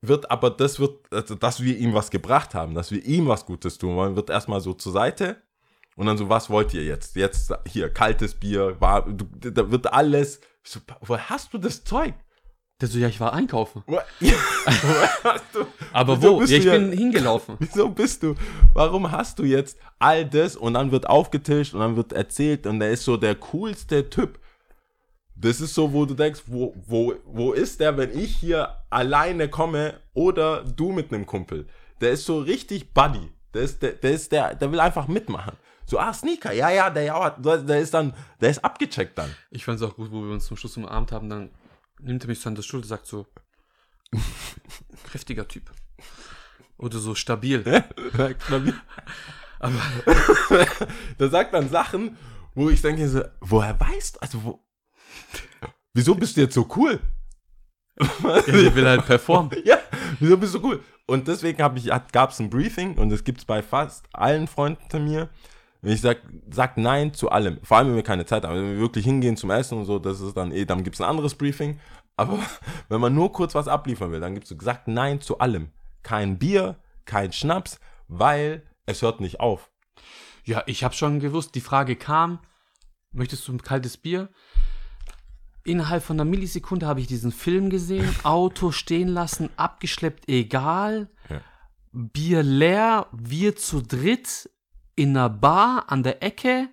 wird 0.01 0.29
aber 0.31 0.49
das 0.49 0.79
wird, 0.79 1.11
also 1.11 1.35
dass 1.35 1.61
wir 1.61 1.77
ihm 1.77 1.93
was 1.93 2.11
gebracht 2.11 2.53
haben, 2.53 2.75
dass 2.75 2.91
wir 2.91 3.03
ihm 3.03 3.27
was 3.27 3.45
Gutes 3.45 3.77
tun 3.77 3.95
wollen, 3.95 4.15
wird 4.15 4.29
erstmal 4.29 4.61
so 4.61 4.73
zur 4.73 4.91
Seite 4.91 5.41
und 5.95 6.05
dann 6.07 6.17
so, 6.17 6.29
was 6.29 6.49
wollt 6.49 6.73
ihr 6.73 6.83
jetzt? 6.83 7.15
Jetzt 7.15 7.53
hier, 7.67 7.89
kaltes 7.89 8.35
Bier, 8.35 8.79
war, 8.79 9.05
da 9.09 9.71
wird 9.71 9.91
alles. 9.91 10.41
So, 10.63 10.79
woher 11.01 11.29
hast 11.29 11.53
du 11.53 11.57
das 11.57 11.83
Zeug? 11.83 12.13
Der 12.81 12.89
so, 12.89 12.99
ja, 12.99 13.07
ich 13.07 13.19
war 13.19 13.33
einkaufen. 13.33 13.83
Ja, 14.19 14.33
hast 15.23 15.43
du, 15.53 15.65
Aber 15.93 16.17
Wieso 16.21 16.33
wo? 16.35 16.39
bist 16.39 16.51
Ja, 16.51 16.57
du 16.57 16.59
ich 16.59 16.65
ja- 16.65 16.77
bin 16.77 16.91
hingelaufen. 16.91 17.55
Wieso 17.59 17.89
bist 17.89 18.23
du? 18.23 18.35
Warum 18.73 19.11
hast 19.11 19.39
du 19.39 19.43
jetzt 19.43 19.77
all 19.99 20.25
das 20.25 20.55
und 20.55 20.73
dann 20.73 20.91
wird 20.91 21.07
aufgetischt 21.07 21.73
und 21.73 21.79
dann 21.79 21.95
wird 21.95 22.11
erzählt 22.13 22.65
und 22.67 22.81
er 22.81 22.91
ist 22.91 23.03
so 23.05 23.15
der 23.17 23.35
coolste 23.35 24.09
Typ. 24.09 24.39
Das 25.37 25.59
ist 25.61 25.73
so, 25.73 25.91
wo 25.93 26.05
du 26.05 26.13
denkst, 26.13 26.43
wo, 26.47 26.73
wo, 26.87 27.13
wo 27.25 27.51
ist 27.53 27.79
der, 27.79 27.97
wenn 27.97 28.17
ich 28.17 28.35
hier 28.37 28.69
alleine 28.89 29.49
komme 29.49 29.99
oder 30.13 30.63
du 30.63 30.91
mit 30.91 31.13
einem 31.13 31.25
Kumpel? 31.25 31.67
Der 32.01 32.11
ist 32.11 32.25
so 32.25 32.39
richtig 32.39 32.93
Buddy. 32.93 33.31
Der 33.53 33.61
ist, 33.63 33.81
der, 33.81 33.91
der 33.93 34.11
ist 34.11 34.31
der, 34.31 34.55
der 34.55 34.71
will 34.71 34.79
einfach 34.79 35.07
mitmachen. 35.07 35.53
So, 35.85 35.99
ah, 35.99 36.13
Sneaker, 36.13 36.51
ja, 36.51 36.69
ja, 36.71 36.89
der, 36.89 37.03
ja, 37.03 37.29
der, 37.31 37.57
der 37.59 37.79
ist 37.79 37.93
dann, 37.93 38.13
der 38.41 38.49
ist 38.49 38.63
abgecheckt 38.63 39.17
dann. 39.17 39.29
Ich 39.51 39.63
fand 39.63 39.79
es 39.79 39.87
auch 39.87 39.95
gut, 39.95 40.11
wo 40.11 40.21
wir 40.23 40.31
uns 40.33 40.45
zum 40.45 40.57
Schluss 40.57 40.75
umarmt 40.77 41.11
haben, 41.11 41.29
dann 41.29 41.49
nimmt 41.99 42.23
er 42.23 42.27
mich 42.27 42.39
so 42.39 42.49
an 42.49 42.55
der 42.55 42.63
Schulter 42.63 42.85
und 42.85 42.89
sagt 42.89 43.07
so, 43.07 43.27
kräftiger 45.03 45.47
Typ. 45.47 45.71
Oder 46.77 46.99
so 46.99 47.15
stabil. 47.15 47.63
Aber 49.59 49.81
der 51.19 51.29
sagt 51.29 51.53
dann 51.53 51.69
Sachen, 51.69 52.17
wo 52.53 52.69
ich 52.69 52.81
denke 52.81 53.07
so, 53.07 53.23
woher 53.39 53.79
weißt 53.79 54.15
du, 54.15 54.19
also 54.19 54.43
wo, 54.43 54.65
wieso 55.93 56.15
bist 56.15 56.37
du 56.37 56.41
jetzt 56.41 56.53
so 56.53 56.67
cool? 56.75 56.99
ja, 57.97 58.37
ich 58.45 58.75
will 58.75 58.87
halt 58.87 59.05
performen. 59.05 59.51
Ja, 59.65 59.79
wieso 60.19 60.37
bist 60.37 60.53
du 60.55 60.63
cool? 60.63 60.83
Und 61.05 61.27
deswegen 61.27 61.57
gab 61.57 62.31
es 62.31 62.39
ein 62.39 62.49
Briefing 62.49 62.97
und 62.97 63.09
das 63.09 63.23
gibt 63.23 63.39
es 63.39 63.45
bei 63.45 63.61
fast 63.61 64.05
allen 64.13 64.47
Freunden 64.47 64.89
von 64.89 65.03
mir. 65.03 65.29
Und 65.85 65.91
ich 65.91 66.01
sag, 66.01 66.17
sag 66.49 66.77
Nein 66.77 67.13
zu 67.13 67.29
allem. 67.29 67.59
Vor 67.61 67.77
allem, 67.77 67.89
wenn 67.89 67.95
wir 67.95 68.01
keine 68.01 68.25
Zeit 68.25 68.43
haben. 68.43 68.55
Wenn 68.55 68.71
wir 68.71 68.79
wirklich 68.79 69.05
hingehen 69.05 69.37
zum 69.37 69.51
Essen 69.51 69.77
und 69.77 69.85
so, 69.85 69.99
das 69.99 70.19
ist 70.19 70.35
dann 70.35 70.51
eh, 70.51 70.65
dann 70.65 70.83
gibt 70.83 70.95
es 70.95 71.01
ein 71.01 71.07
anderes 71.07 71.35
Briefing. 71.35 71.79
Aber 72.15 72.39
wenn 72.89 72.99
man 72.99 73.13
nur 73.13 73.31
kurz 73.31 73.53
was 73.53 73.67
abliefern 73.67 74.11
will, 74.11 74.19
dann 74.19 74.33
gibst 74.33 74.49
du 74.49 74.57
gesagt 74.57 74.87
Nein 74.87 75.21
zu 75.21 75.37
allem. 75.37 75.69
Kein 76.01 76.39
Bier, 76.39 76.79
kein 77.05 77.31
Schnaps, 77.31 77.79
weil 78.07 78.63
es 78.87 79.03
hört 79.03 79.21
nicht 79.21 79.39
auf. 79.39 79.69
Ja, 80.43 80.63
ich 80.65 80.83
habe 80.83 80.95
schon 80.95 81.19
gewusst, 81.19 81.53
die 81.53 81.61
Frage 81.61 81.95
kam, 81.95 82.39
möchtest 83.11 83.47
du 83.47 83.53
ein 83.53 83.61
kaltes 83.61 83.95
Bier? 83.95 84.29
Innerhalb 85.65 86.01
von 86.01 86.15
einer 86.15 86.27
Millisekunde 86.27 86.87
habe 86.87 86.99
ich 86.99 87.05
diesen 87.05 87.31
Film 87.31 87.69
gesehen, 87.69 88.09
Auto 88.23 88.71
stehen 88.71 89.09
lassen, 89.09 89.51
abgeschleppt, 89.55 90.29
egal. 90.29 91.09
Ja. 91.29 91.41
Bier 91.91 92.41
leer, 92.41 93.05
wir 93.11 93.55
zu 93.55 93.83
dritt 93.83 94.49
in 94.95 95.09
einer 95.15 95.29
Bar 95.29 95.85
an 95.87 96.03
der 96.03 96.23
Ecke, 96.23 96.69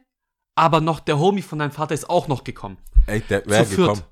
aber 0.55 0.81
noch 0.81 1.01
der 1.01 1.19
Homie 1.19 1.43
von 1.43 1.59
deinem 1.59 1.73
Vater 1.73 1.95
ist 1.95 2.09
auch 2.09 2.29
noch 2.29 2.45
gekommen. 2.45 2.77
Ey, 3.07 3.21
der 3.21 3.45
wäre 3.47 3.67
gekommen. 3.67 4.03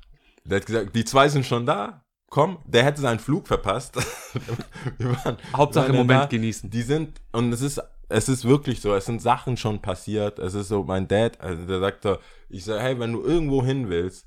Der 0.45 0.57
hat 0.59 0.67
gesagt, 0.67 0.97
die 0.97 1.05
zwei 1.05 1.29
sind 1.29 1.45
schon 1.47 1.67
da. 1.67 2.05
Komm, 2.31 2.59
der 2.65 2.85
hätte 2.85 3.01
seinen 3.01 3.19
Flug 3.19 3.47
verpasst. 3.49 3.97
Waren, 4.99 5.37
Hauptsache 5.55 5.89
im 5.91 5.97
Moment 5.97 6.23
da. 6.23 6.27
genießen. 6.27 6.71
Die 6.71 6.83
sind, 6.83 7.21
und 7.33 7.53
es 7.53 7.61
ist, 7.61 7.81
es 8.09 8.29
ist 8.29 8.45
wirklich 8.45 8.81
so, 8.81 8.95
es 8.95 9.07
sind 9.07 9.21
Sachen 9.21 9.57
schon 9.57 9.81
passiert. 9.83 10.39
Es 10.39 10.55
ist 10.55 10.69
so, 10.69 10.83
mein 10.85 11.09
Dad, 11.09 11.41
also 11.41 11.65
der 11.67 11.81
sagt 11.81 12.03
so, 12.05 12.19
ich 12.49 12.65
sage, 12.65 12.81
hey, 12.81 12.99
wenn 12.99 13.13
du 13.13 13.23
irgendwo 13.23 13.65
hin 13.65 13.89
willst, 13.89 14.27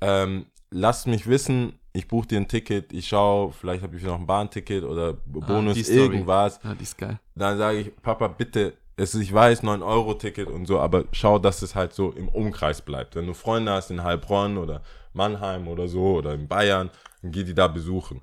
ähm, 0.00 0.46
lass 0.70 1.06
mich 1.06 1.26
wissen, 1.26 1.78
ich 1.92 2.08
buche 2.08 2.28
dir 2.28 2.38
ein 2.38 2.48
Ticket, 2.48 2.92
ich 2.92 3.08
schaue, 3.08 3.52
vielleicht 3.52 3.82
habe 3.82 3.96
ich 3.96 4.02
noch 4.02 4.18
ein 4.18 4.26
Bahnticket 4.26 4.84
oder 4.84 5.12
Bonus, 5.12 5.72
Ah, 5.72 5.74
die 5.74 5.82
Story. 5.84 5.98
irgendwas. 6.00 6.60
Ja, 6.64 6.74
die 6.74 6.82
ist 6.84 6.96
geil. 6.96 7.20
Dann 7.34 7.58
sage 7.58 7.78
ich, 7.80 7.96
Papa, 8.02 8.28
bitte, 8.28 8.74
es 8.96 9.14
ist, 9.14 9.22
ich 9.22 9.32
weiß, 9.32 9.62
9-Euro-Ticket 9.62 10.48
und 10.48 10.66
so, 10.66 10.78
aber 10.80 11.04
schau, 11.12 11.38
dass 11.38 11.62
es 11.62 11.74
halt 11.74 11.92
so 11.94 12.10
im 12.12 12.28
Umkreis 12.28 12.82
bleibt. 12.82 13.14
Wenn 13.16 13.26
du 13.26 13.34
Freunde 13.34 13.72
hast 13.72 13.90
in 13.90 14.02
Heilbronn 14.02 14.58
oder 14.58 14.82
Mannheim 15.12 15.68
oder 15.68 15.88
so 15.88 16.16
oder 16.16 16.34
in 16.34 16.46
Bayern, 16.48 16.90
dann 17.22 17.30
geh 17.32 17.44
die 17.44 17.54
da 17.54 17.68
besuchen. 17.68 18.20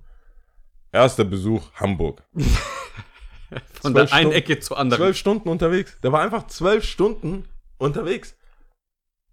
Erster 0.92 1.24
Besuch, 1.26 1.72
Hamburg. 1.76 2.24
Von 3.82 3.94
Zwölf 3.94 4.10
der 4.10 4.18
einen 4.18 4.32
Stunden- 4.32 4.32
Ecke 4.38 4.60
zur 4.60 4.78
anderen. 4.78 5.02
Zwölf 5.02 5.18
Stunden 5.18 5.50
unterwegs. 5.50 5.98
Der 6.04 6.12
war 6.12 6.22
einfach 6.22 6.48
zwölf 6.48 6.84
Stunden 6.84 7.48
unterwegs. 7.78 8.36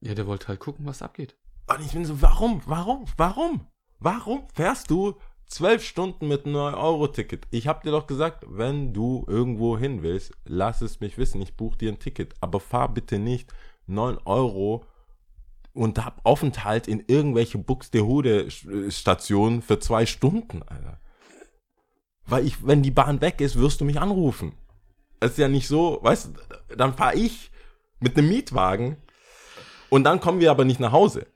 Ja, 0.00 0.14
der 0.14 0.26
wollte 0.26 0.48
halt 0.48 0.60
gucken, 0.60 0.86
was 0.86 1.02
abgeht. 1.02 1.36
Und 1.66 1.80
ich 1.84 1.92
bin 1.92 2.04
so, 2.04 2.22
warum, 2.22 2.62
warum, 2.66 3.06
warum? 3.16 3.66
Warum 3.98 4.46
fährst 4.54 4.90
du 4.90 5.16
zwölf 5.46 5.84
Stunden 5.84 6.28
mit 6.28 6.44
einem 6.44 6.56
9-Euro-Ticket? 6.56 7.46
Ich 7.50 7.66
hab 7.66 7.82
dir 7.82 7.90
doch 7.90 8.06
gesagt, 8.06 8.44
wenn 8.48 8.92
du 8.92 9.24
irgendwo 9.28 9.78
hin 9.78 10.02
willst, 10.02 10.32
lass 10.44 10.82
es 10.82 11.00
mich 11.00 11.18
wissen, 11.18 11.40
ich 11.40 11.56
buche 11.56 11.78
dir 11.78 11.92
ein 11.92 11.98
Ticket. 11.98 12.34
Aber 12.40 12.60
fahr 12.60 12.92
bitte 12.92 13.18
nicht 13.18 13.52
9 13.86 14.18
Euro 14.24 14.84
und 15.72 16.04
hab 16.04 16.20
Aufenthalt 16.24 16.88
in 16.88 17.04
irgendwelche 17.06 17.58
Buxtehude-Stationen 17.58 19.62
für 19.62 19.78
zwei 19.78 20.06
Stunden, 20.06 20.62
Alter. 20.62 21.00
Weil 22.24 22.46
ich, 22.46 22.66
wenn 22.66 22.82
die 22.82 22.90
Bahn 22.90 23.20
weg 23.20 23.40
ist, 23.40 23.56
wirst 23.56 23.80
du 23.80 23.84
mich 23.84 24.00
anrufen. 24.00 24.52
Es 25.20 25.32
ist 25.32 25.38
ja 25.38 25.48
nicht 25.48 25.68
so, 25.68 26.00
weißt 26.02 26.30
du, 26.68 26.76
dann 26.76 26.94
fahre 26.94 27.16
ich 27.16 27.50
mit 28.00 28.18
einem 28.18 28.28
Mietwagen 28.28 28.96
und 29.88 30.04
dann 30.04 30.20
kommen 30.20 30.40
wir 30.40 30.50
aber 30.50 30.64
nicht 30.64 30.80
nach 30.80 30.92
Hause. 30.92 31.26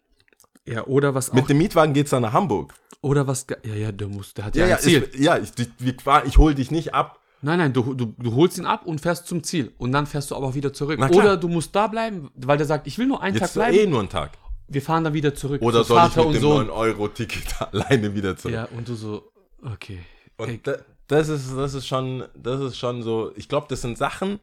Ja, 0.66 0.86
oder 0.86 1.14
was 1.14 1.32
Mit 1.32 1.44
auch, 1.44 1.48
dem 1.48 1.58
Mietwagen 1.58 1.94
geht's 1.94 2.10
dann 2.10 2.22
nach 2.22 2.32
Hamburg. 2.32 2.74
Oder 3.02 3.26
was, 3.26 3.46
ja, 3.64 3.74
ja, 3.74 3.92
der 3.92 4.08
muss, 4.08 4.34
der 4.34 4.44
hat 4.46 4.56
Ja, 4.56 4.64
ja, 4.64 4.70
ja, 4.70 4.78
Ziel. 4.78 5.08
ich, 5.12 5.20
ja 5.20 5.38
ich, 5.38 5.50
ich, 5.58 5.94
ich 6.26 6.38
hol 6.38 6.54
dich 6.54 6.70
nicht 6.70 6.94
ab. 6.94 7.18
Nein, 7.42 7.58
nein, 7.58 7.72
du, 7.72 7.94
du, 7.94 8.14
du 8.18 8.34
holst 8.34 8.58
ihn 8.58 8.66
ab 8.66 8.84
und 8.84 9.00
fährst 9.00 9.26
zum 9.26 9.42
Ziel. 9.42 9.72
Und 9.78 9.92
dann 9.92 10.06
fährst 10.06 10.30
du 10.30 10.36
aber 10.36 10.48
auch 10.48 10.54
wieder 10.54 10.74
zurück. 10.74 11.00
Oder 11.00 11.38
du 11.38 11.48
musst 11.48 11.74
da 11.74 11.86
bleiben, 11.86 12.30
weil 12.34 12.58
der 12.58 12.66
sagt, 12.66 12.86
ich 12.86 12.98
will 12.98 13.06
nur 13.06 13.22
einen 13.22 13.34
Jetzt 13.36 13.54
Tag 13.54 13.54
bleiben. 13.54 13.78
eh 13.78 13.86
nur 13.86 14.00
ein 14.00 14.10
Tag. 14.10 14.32
Wir 14.68 14.82
fahren 14.82 15.04
dann 15.04 15.14
wieder 15.14 15.34
zurück. 15.34 15.62
Oder 15.62 15.82
soll 15.82 15.96
ich 15.96 16.12
Vater 16.12 16.26
mit 16.26 16.36
dem 16.42 16.44
und 16.44 16.66
Sohn. 16.66 16.68
9-Euro-Ticket 16.68 17.62
alleine 17.72 18.14
wieder 18.14 18.36
zurück? 18.36 18.54
Ja, 18.54 18.64
und 18.66 18.86
du 18.88 18.94
so, 18.94 19.32
okay. 19.64 20.00
Und 20.36 20.66
da, 20.66 20.76
das 21.08 21.28
ist, 21.28 21.56
das 21.56 21.72
ist 21.74 21.86
schon, 21.88 22.24
das 22.36 22.60
ist 22.60 22.76
schon 22.76 23.02
so, 23.02 23.32
ich 23.34 23.48
glaube, 23.48 23.66
das 23.70 23.80
sind 23.80 23.96
Sachen, 23.96 24.38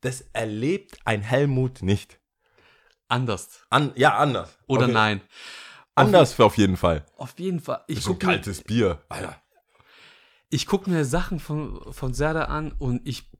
das 0.00 0.24
erlebt 0.32 0.96
ein 1.04 1.20
Helmut 1.20 1.82
nicht. 1.82 2.18
anders. 3.08 3.60
An, 3.68 3.92
ja, 3.96 4.16
anders. 4.16 4.56
Oder 4.66 4.84
okay. 4.84 4.92
nein. 4.92 5.20
Anders 6.00 6.38
auf 6.40 6.56
jeden 6.56 6.76
Fall. 6.76 7.04
Auf 7.16 7.38
jeden 7.38 7.60
Fall. 7.60 7.82
Ich 7.86 8.02
so 8.02 8.10
ein 8.10 8.12
gucke 8.14 8.26
mir, 8.26 8.32
kaltes 8.34 8.62
Bier. 8.62 9.02
Alter. 9.08 9.36
ich 10.50 10.66
guck 10.66 10.86
mir 10.86 11.04
Sachen 11.04 11.38
von, 11.40 11.80
von 11.92 12.14
Serda 12.14 12.44
an 12.44 12.72
und 12.72 13.06
ich. 13.06 13.30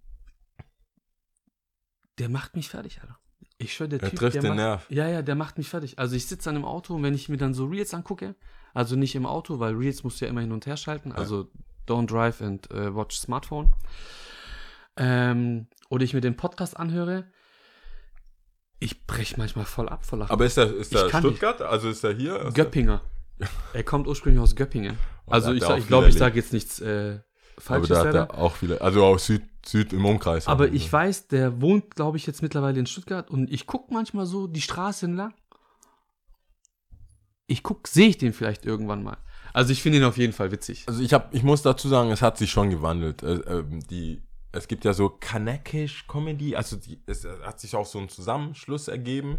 Der 2.19 2.29
macht 2.29 2.55
mich 2.57 2.69
fertig, 2.69 3.01
Alter. 3.01 3.19
Ich 3.59 3.75
schwöre, 3.75 3.91
der 3.91 4.03
Er 4.03 4.11
Typ. 4.11 4.19
trifft 4.19 4.35
der 4.37 4.43
den 4.43 4.49
macht, 4.51 4.57
Nerv. 4.59 4.87
Ja, 4.91 5.09
ja, 5.09 5.23
der 5.23 5.35
macht 5.35 5.59
mich 5.59 5.69
fertig. 5.69 5.99
Also 5.99 6.17
ich 6.17 6.27
sitze 6.27 6.47
dann 6.49 6.57
im 6.57 6.65
Auto 6.65 6.95
und 6.95 7.03
wenn 7.03 7.15
ich 7.15 7.29
mir 7.29 7.37
dann 7.37 7.53
so 7.55 7.67
Reels 7.67 7.93
angucke, 7.95 8.35
also 8.75 8.97
nicht 8.97 9.15
im 9.15 9.27
Auto, 9.27 9.59
weil 9.59 9.75
Reels 9.75 10.03
musst 10.05 10.21
du 10.21 10.25
ja 10.25 10.31
immer 10.31 10.41
hin 10.41 10.53
und 10.53 10.65
her 10.67 10.77
schalten, 10.77 11.13
also 11.13 11.51
don't 11.87 12.07
drive 12.07 12.41
and 12.41 12.71
äh, 12.71 12.95
watch 12.95 13.17
Smartphone. 13.19 13.73
Ähm, 14.97 15.67
oder 15.89 16.05
ich 16.05 16.15
mir 16.15 16.21
den 16.21 16.37
Podcast 16.37 16.77
anhöre, 16.77 17.25
ich 18.81 19.07
brech 19.07 19.37
manchmal 19.37 19.65
voll 19.67 19.89
ab 19.89 20.05
vor 20.05 20.19
Lachen. 20.19 20.33
Aber 20.33 20.45
ist 20.47 20.57
der, 20.57 20.75
ist 20.75 20.93
Ich 20.93 20.99
der 20.99 21.09
kann 21.09 21.23
Stuttgart? 21.23 21.61
Also 21.63 21.89
ist 21.89 22.03
der 22.03 22.15
hier? 22.15 22.41
Ist 22.47 22.55
Göppinger. 22.55 23.01
Er 23.73 23.85
kommt 23.85 24.07
ursprünglich 24.07 24.43
aus 24.43 24.55
Göppingen. 24.57 24.99
Oh, 25.27 25.31
Also 25.33 25.47
da 25.47 25.51
hat 25.53 25.57
ich, 25.57 25.63
er 25.63 25.67
sag- 25.69 25.75
auch 25.75 25.79
ich 25.79 25.87
glaube, 25.87 26.09
ich 26.09 26.15
sage 26.19 26.37
jetzt 26.37 26.53
nichts 26.53 26.81
äh, 26.81 26.85
der, 26.85 27.15
aber 27.15 27.63
Falsches. 27.63 27.89
da 27.89 27.99
hat 27.99 28.05
leider. 28.07 28.19
er 28.31 28.39
auch 28.39 28.57
viele, 28.57 28.81
also 28.83 29.05
aus 29.05 29.27
Süd, 29.27 29.43
Süd 29.65 29.93
im 29.95 30.05
Umkreis. 30.05 30.47
Aber 30.47 30.65
Also, 30.65 30.75
ich 30.75 30.93
weiß, 30.93 31.29
der 31.29 31.61
wohnt, 31.63 31.95
glaube 31.95 32.17
ich, 32.19 32.27
jetzt 32.27 32.43
mittlerweile 32.43 32.79
in 32.81 32.87
Stuttgart 32.87 33.31
und 33.31 33.51
ich 33.51 33.67
gucke 33.67 33.95
manchmal 33.95 34.27
so 34.27 34.47
die 34.47 34.61
Straße 34.61 35.07
entlang. 35.07 35.33
Ich 37.47 37.63
guck, 37.63 37.89
sehe 37.89 38.09
ich 38.09 38.19
den 38.19 38.33
vielleicht 38.33 38.65
irgendwann 38.65 39.03
mal. 39.03 39.17
Also 39.53 39.73
ich 39.73 39.83
finde 39.83 39.99
ihn 39.99 40.05
auf 40.05 40.17
jeden 40.17 40.33
Fall 40.33 40.53
witzig. 40.53 40.85
Also 40.87 41.03
ich 41.03 41.13
hab, 41.13 41.35
ich 41.35 41.43
muss 41.43 41.63
dazu 41.63 41.89
sagen, 41.89 42.11
es 42.13 42.23
hat 42.23 42.39
sich 42.39 42.51
schon 42.51 42.71
gewandelt. 42.71 43.23
Äh, 43.23 43.35
ähm, 43.47 43.81
die, 43.89 44.23
es 44.53 44.69
gibt 44.69 44.85
ja 44.85 44.93
so 44.93 45.09
Kanekisch 45.09 46.07
Comedy, 46.09 46.57
also 46.57 46.77
die, 46.77 47.01
es 47.07 47.25
hat 47.25 47.61
sich 47.61 47.77
auch 47.77 47.87
so 47.87 47.99
ein 47.99 48.09
Zusammenschluss 48.09 48.89
ergeben. 48.89 49.39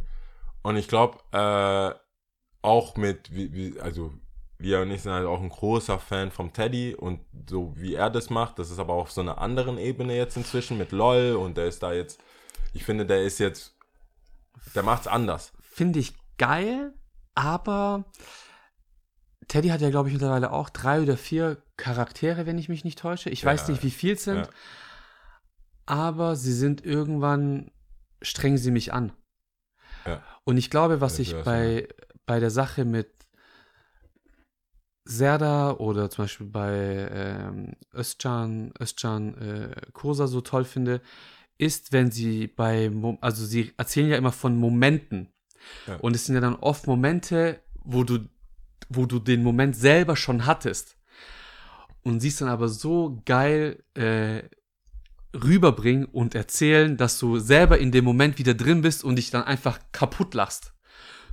Und 0.61 0.77
ich 0.77 0.87
glaube, 0.87 1.17
äh, 1.31 1.99
auch 2.61 2.95
mit, 2.95 3.33
wie, 3.33 3.51
wie, 3.53 3.79
also 3.79 4.13
wir 4.57 4.81
und 4.81 4.91
ich 4.91 5.01
sind 5.01 5.11
halt 5.11 5.25
auch 5.25 5.41
ein 5.41 5.49
großer 5.49 5.99
Fan 5.99 6.31
vom 6.31 6.53
Teddy 6.53 6.93
und 6.95 7.21
so 7.49 7.73
wie 7.75 7.95
er 7.95 8.09
das 8.11 8.29
macht, 8.29 8.59
das 8.59 8.69
ist 8.69 8.79
aber 8.79 8.93
auf 8.93 9.11
so 9.11 9.21
einer 9.21 9.39
anderen 9.39 9.77
Ebene 9.79 10.15
jetzt 10.15 10.37
inzwischen 10.37 10.77
mit 10.77 10.91
LOL 10.91 11.35
und 11.35 11.57
der 11.57 11.65
ist 11.65 11.81
da 11.81 11.93
jetzt, 11.93 12.21
ich 12.73 12.83
finde, 12.83 13.05
der 13.05 13.23
ist 13.23 13.39
jetzt, 13.39 13.75
der 14.75 14.83
macht's 14.83 15.07
anders. 15.07 15.51
Finde 15.59 15.99
ich 15.99 16.13
geil, 16.37 16.93
aber 17.33 18.05
Teddy 19.47 19.69
hat 19.69 19.81
ja, 19.81 19.89
glaube 19.89 20.09
ich, 20.09 20.13
mittlerweile 20.13 20.51
auch 20.51 20.69
drei 20.69 21.01
oder 21.01 21.17
vier 21.17 21.57
Charaktere, 21.75 22.45
wenn 22.45 22.57
ich 22.57 22.69
mich 22.69 22.85
nicht 22.85 22.99
täusche. 22.99 23.29
Ich 23.29 23.43
weiß 23.43 23.63
Ja, 23.63 23.71
nicht, 23.71 23.83
wie 23.83 23.91
viel 23.91 24.13
es 24.13 24.23
sind, 24.23 24.45
ja. 24.45 24.49
Aber 25.91 26.37
sie 26.37 26.53
sind 26.53 26.85
irgendwann, 26.85 27.69
strengen 28.21 28.57
sie 28.57 28.71
mich 28.71 28.93
an. 28.93 29.11
Ja. 30.05 30.23
Und 30.45 30.55
ich 30.55 30.69
glaube, 30.69 31.01
was 31.01 31.17
Ja, 31.17 31.21
ich 31.23 31.43
bei, 31.43 31.89
bei 32.25 32.39
der 32.39 32.49
Sache 32.49 32.85
mit 32.85 33.09
Serda 35.03 35.71
oder 35.73 36.09
zum 36.09 36.23
Beispiel 36.23 36.47
bei 36.47 37.09
ähm, 37.11 37.73
Özcan, 37.93 38.71
Özcan 38.79 39.37
äh, 39.37 39.91
Kosa 39.91 40.27
so 40.27 40.39
toll 40.39 40.63
finde, 40.63 41.01
ist, 41.57 41.91
wenn 41.91 42.09
sie 42.09 42.47
bei, 42.47 42.89
also 43.19 43.45
sie 43.45 43.73
erzählen 43.75 44.11
ja 44.11 44.17
immer 44.17 44.31
von 44.31 44.55
Momenten. 44.55 45.27
Ja. 45.87 45.97
Und 45.97 46.15
es 46.15 46.25
sind 46.25 46.35
ja 46.35 46.41
dann 46.41 46.55
oft 46.55 46.87
Momente, 46.87 47.59
wo 47.83 48.05
du, 48.05 48.29
wo 48.87 49.05
du 49.05 49.19
den 49.19 49.43
Moment 49.43 49.75
selber 49.75 50.15
schon 50.15 50.45
hattest. 50.45 50.95
Und 52.03 52.21
siehst 52.21 52.39
dann 52.39 52.47
aber 52.47 52.69
so 52.69 53.21
geil 53.25 53.83
äh, 53.93 54.43
rüberbringen 55.33 56.05
und 56.05 56.35
erzählen, 56.35 56.97
dass 56.97 57.19
du 57.19 57.39
selber 57.39 57.77
in 57.77 57.91
dem 57.91 58.05
Moment 58.05 58.37
wieder 58.37 58.53
drin 58.53 58.81
bist 58.81 59.03
und 59.03 59.15
dich 59.15 59.31
dann 59.31 59.43
einfach 59.43 59.79
kaputt 59.91 60.33
lachst. 60.33 60.73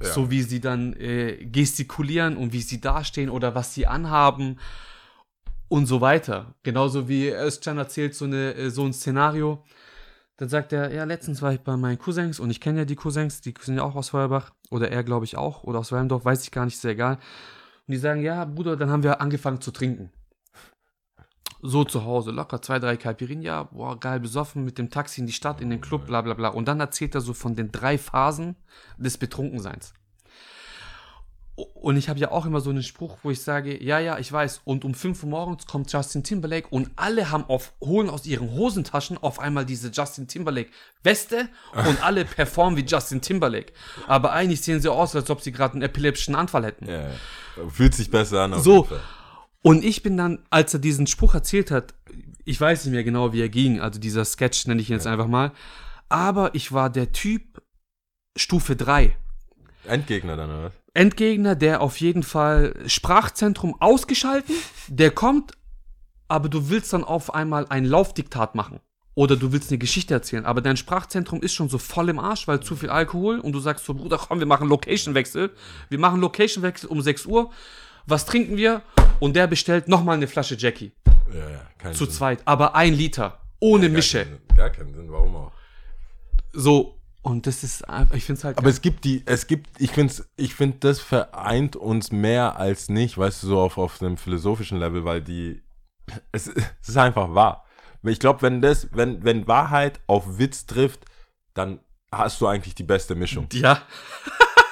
Ja. 0.02 0.12
So 0.12 0.30
wie 0.30 0.42
sie 0.42 0.60
dann 0.60 0.92
äh, 0.94 1.44
gestikulieren 1.44 2.36
und 2.36 2.52
wie 2.52 2.62
sie 2.62 2.80
dastehen 2.80 3.30
oder 3.30 3.54
was 3.54 3.74
sie 3.74 3.86
anhaben 3.86 4.58
und 5.68 5.86
so 5.86 6.00
weiter. 6.00 6.54
Genauso 6.62 7.08
wie 7.08 7.30
Özcan 7.30 7.78
erzählt 7.78 8.14
so, 8.14 8.24
eine, 8.24 8.54
äh, 8.54 8.70
so 8.70 8.84
ein 8.84 8.92
Szenario. 8.92 9.64
Dann 10.36 10.48
sagt 10.48 10.72
er, 10.72 10.94
ja, 10.94 11.02
letztens 11.02 11.42
war 11.42 11.52
ich 11.52 11.60
bei 11.60 11.76
meinen 11.76 11.98
Cousins 11.98 12.38
und 12.38 12.50
ich 12.50 12.60
kenne 12.60 12.80
ja 12.80 12.84
die 12.84 12.94
Cousins, 12.94 13.40
die 13.40 13.52
sind 13.60 13.76
ja 13.76 13.82
auch 13.82 13.96
aus 13.96 14.10
Feuerbach 14.10 14.52
oder 14.70 14.88
er, 14.88 15.02
glaube 15.02 15.24
ich, 15.24 15.36
auch 15.36 15.64
oder 15.64 15.80
aus 15.80 15.90
Walmdorf, 15.90 16.24
weiß 16.24 16.44
ich 16.44 16.52
gar 16.52 16.64
nicht, 16.64 16.74
ist 16.74 16.84
ja 16.84 16.90
egal. 16.90 17.14
Und 17.14 17.92
die 17.92 17.96
sagen, 17.96 18.22
ja, 18.22 18.44
Bruder, 18.44 18.76
dann 18.76 18.90
haben 18.90 19.02
wir 19.02 19.20
angefangen 19.20 19.60
zu 19.60 19.72
trinken. 19.72 20.12
So 21.60 21.84
zu 21.84 22.04
Hause, 22.04 22.30
locker 22.30 22.62
zwei, 22.62 22.78
drei 22.78 22.96
Caipirinha, 22.96 23.64
boah, 23.64 23.98
geil 23.98 24.20
besoffen, 24.20 24.64
mit 24.64 24.78
dem 24.78 24.90
Taxi 24.90 25.20
in 25.20 25.26
die 25.26 25.32
Stadt, 25.32 25.60
in 25.60 25.70
den 25.70 25.80
Club, 25.80 26.06
bla 26.06 26.22
bla 26.22 26.34
bla. 26.34 26.48
Und 26.48 26.68
dann 26.68 26.78
erzählt 26.78 27.14
er 27.14 27.20
so 27.20 27.34
von 27.34 27.56
den 27.56 27.72
drei 27.72 27.98
Phasen 27.98 28.56
des 28.96 29.18
Betrunkenseins. 29.18 29.92
Und 31.74 31.96
ich 31.96 32.08
habe 32.08 32.20
ja 32.20 32.30
auch 32.30 32.46
immer 32.46 32.60
so 32.60 32.70
einen 32.70 32.84
Spruch, 32.84 33.18
wo 33.24 33.32
ich 33.32 33.42
sage, 33.42 33.82
ja, 33.82 33.98
ja, 33.98 34.18
ich 34.18 34.30
weiß. 34.30 34.60
Und 34.64 34.84
um 34.84 34.94
5 34.94 35.24
Uhr 35.24 35.28
morgens 35.28 35.66
kommt 35.66 35.92
Justin 35.92 36.22
Timberlake 36.22 36.68
und 36.68 36.88
alle 36.94 37.32
haben 37.32 37.44
auf, 37.48 37.72
holen 37.80 38.08
aus 38.08 38.26
ihren 38.26 38.52
Hosentaschen 38.52 39.18
auf 39.18 39.40
einmal 39.40 39.66
diese 39.66 39.88
Justin 39.88 40.28
Timberlake 40.28 40.70
Weste 41.02 41.48
und 41.74 42.00
alle 42.04 42.24
performen 42.24 42.76
wie 42.76 42.84
Justin 42.84 43.20
Timberlake. 43.20 43.72
Aber 44.06 44.30
eigentlich 44.30 44.60
sehen 44.60 44.80
sie 44.80 44.88
aus, 44.88 45.16
als 45.16 45.30
ob 45.30 45.40
sie 45.40 45.50
gerade 45.50 45.72
einen 45.72 45.82
epileptischen 45.82 46.36
Anfall 46.36 46.64
hätten. 46.64 46.86
Ja, 46.86 47.08
ja. 47.08 47.68
fühlt 47.68 47.92
sich 47.92 48.08
besser 48.08 48.42
an. 48.42 48.62
So. 48.62 48.84
Fall. 48.84 49.00
Und 49.62 49.84
ich 49.84 50.02
bin 50.02 50.16
dann, 50.16 50.44
als 50.50 50.72
er 50.72 50.80
diesen 50.80 51.06
Spruch 51.06 51.34
erzählt 51.34 51.70
hat, 51.70 51.94
ich 52.44 52.60
weiß 52.60 52.84
nicht 52.84 52.94
mehr 52.94 53.04
genau, 53.04 53.32
wie 53.32 53.40
er 53.40 53.48
ging, 53.48 53.80
also 53.80 54.00
dieser 54.00 54.24
Sketch 54.24 54.66
nenne 54.66 54.80
ich 54.80 54.88
ihn 54.88 54.94
jetzt 54.94 55.06
einfach 55.06 55.26
mal, 55.26 55.52
aber 56.08 56.54
ich 56.54 56.72
war 56.72 56.90
der 56.90 57.12
Typ 57.12 57.62
Stufe 58.36 58.76
3. 58.76 59.16
Endgegner 59.84 60.36
dann, 60.36 60.50
oder? 60.50 60.72
Endgegner, 60.94 61.54
der 61.54 61.80
auf 61.80 62.00
jeden 62.00 62.22
Fall 62.22 62.74
Sprachzentrum 62.86 63.80
ausgeschalten, 63.80 64.54
der 64.88 65.10
kommt, 65.10 65.52
aber 66.28 66.48
du 66.48 66.70
willst 66.70 66.92
dann 66.92 67.04
auf 67.04 67.34
einmal 67.34 67.66
ein 67.68 67.84
Laufdiktat 67.84 68.54
machen. 68.54 68.80
oder 69.18 69.34
du 69.34 69.50
willst 69.50 69.72
eine 69.72 69.78
Geschichte 69.78 70.14
erzählen, 70.14 70.46
aber 70.46 70.60
dein 70.60 70.76
Sprachzentrum 70.76 71.42
ist 71.42 71.52
schon 71.52 71.68
so 71.68 71.78
voll 71.78 72.08
im 72.08 72.20
Arsch, 72.20 72.46
weil 72.46 72.60
zu 72.60 72.76
viel 72.76 72.88
Alkohol 72.88 73.40
und 73.40 73.50
du 73.50 73.58
sagst 73.58 73.84
so, 73.84 73.92
Bruder, 73.92 74.16
komm, 74.16 74.38
wir 74.38 74.46
machen 74.46 74.68
Location-Wechsel. 74.68 75.50
Wir 75.88 75.98
machen 75.98 76.20
Location-Wechsel 76.20 76.88
um 76.88 77.00
6 77.00 77.26
Uhr. 77.26 77.50
Was 78.08 78.24
trinken 78.24 78.56
wir? 78.56 78.80
Und 79.20 79.36
der 79.36 79.46
bestellt 79.46 79.86
nochmal 79.86 80.16
eine 80.16 80.26
Flasche 80.26 80.56
Jackie. 80.56 80.92
Ja, 81.30 81.50
ja, 81.50 81.60
kein 81.76 81.92
Zu 81.92 82.06
Sinn. 82.06 82.14
zweit. 82.14 82.40
Aber 82.46 82.74
ein 82.74 82.94
Liter. 82.94 83.38
Ohne 83.60 83.88
Gar 83.88 83.96
Mische. 83.96 84.24
keinen. 84.24 84.56
Gar 84.56 84.70
keinen 84.70 84.94
Sinn, 84.94 85.12
warum 85.12 85.36
auch? 85.36 85.52
So. 86.54 86.94
Und 87.20 87.46
das 87.46 87.62
ist 87.62 87.84
ich 88.14 88.24
finde 88.24 88.38
es 88.38 88.44
halt. 88.44 88.56
Aber 88.56 88.70
es 88.70 88.80
gibt 88.80 89.04
die, 89.04 89.22
es 89.26 89.46
gibt, 89.46 89.68
ich 89.78 89.90
finde, 89.90 90.14
ich 90.36 90.54
finde, 90.54 90.78
das 90.80 91.00
vereint 91.00 91.76
uns 91.76 92.10
mehr 92.10 92.56
als 92.56 92.88
nicht, 92.88 93.18
weißt 93.18 93.42
du, 93.42 93.48
so 93.48 93.60
auf, 93.60 93.76
auf 93.76 94.00
einem 94.00 94.16
philosophischen 94.16 94.78
Level, 94.78 95.04
weil 95.04 95.20
die, 95.20 95.60
es, 96.32 96.46
es 96.46 96.88
ist 96.88 96.96
einfach 96.96 97.34
wahr. 97.34 97.66
Ich 98.04 98.20
glaube, 98.20 98.40
wenn 98.40 98.62
das, 98.62 98.88
wenn, 98.92 99.22
wenn 99.24 99.46
Wahrheit 99.46 100.00
auf 100.06 100.38
Witz 100.38 100.64
trifft, 100.64 101.04
dann 101.52 101.80
hast 102.10 102.40
du 102.40 102.46
eigentlich 102.46 102.74
die 102.74 102.84
beste 102.84 103.14
Mischung. 103.14 103.48
ja. 103.52 103.82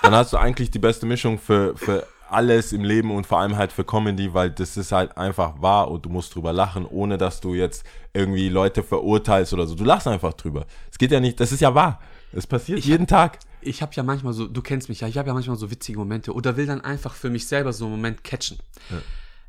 Dann 0.02 0.14
hast 0.14 0.32
du 0.32 0.36
eigentlich 0.36 0.70
die 0.70 0.78
beste 0.78 1.04
Mischung 1.04 1.36
für, 1.38 1.76
für 1.76 2.06
alles 2.28 2.72
im 2.72 2.84
Leben 2.84 3.10
und 3.10 3.26
vor 3.26 3.40
allem 3.40 3.56
halt 3.56 3.72
für 3.72 3.84
Comedy, 3.84 4.32
weil 4.34 4.50
das 4.50 4.76
ist 4.76 4.92
halt 4.92 5.16
einfach 5.16 5.60
wahr 5.60 5.90
und 5.90 6.04
du 6.04 6.08
musst 6.08 6.34
drüber 6.34 6.52
lachen, 6.52 6.86
ohne 6.86 7.18
dass 7.18 7.40
du 7.40 7.54
jetzt 7.54 7.84
irgendwie 8.12 8.48
Leute 8.48 8.82
verurteilst 8.82 9.52
oder 9.52 9.66
so. 9.66 9.74
Du 9.74 9.84
lachst 9.84 10.06
einfach 10.06 10.32
drüber. 10.34 10.66
Es 10.90 10.98
geht 10.98 11.12
ja 11.12 11.20
nicht, 11.20 11.38
das 11.40 11.52
ist 11.52 11.60
ja 11.60 11.74
wahr. 11.74 12.00
Es 12.32 12.46
passiert 12.46 12.84
jeden 12.84 13.06
Tag. 13.06 13.38
Ich 13.60 13.82
habe 13.82 13.92
ja 13.94 14.02
manchmal 14.02 14.32
so, 14.32 14.46
du 14.46 14.62
kennst 14.62 14.88
mich 14.88 15.00
ja, 15.00 15.08
ich 15.08 15.18
habe 15.18 15.28
ja 15.28 15.34
manchmal 15.34 15.56
so 15.56 15.70
witzige 15.70 15.98
Momente 15.98 16.32
oder 16.32 16.56
will 16.56 16.66
dann 16.66 16.80
einfach 16.80 17.14
für 17.14 17.30
mich 17.30 17.46
selber 17.46 17.72
so 17.72 17.86
einen 17.86 17.94
Moment 17.94 18.24
catchen. 18.24 18.58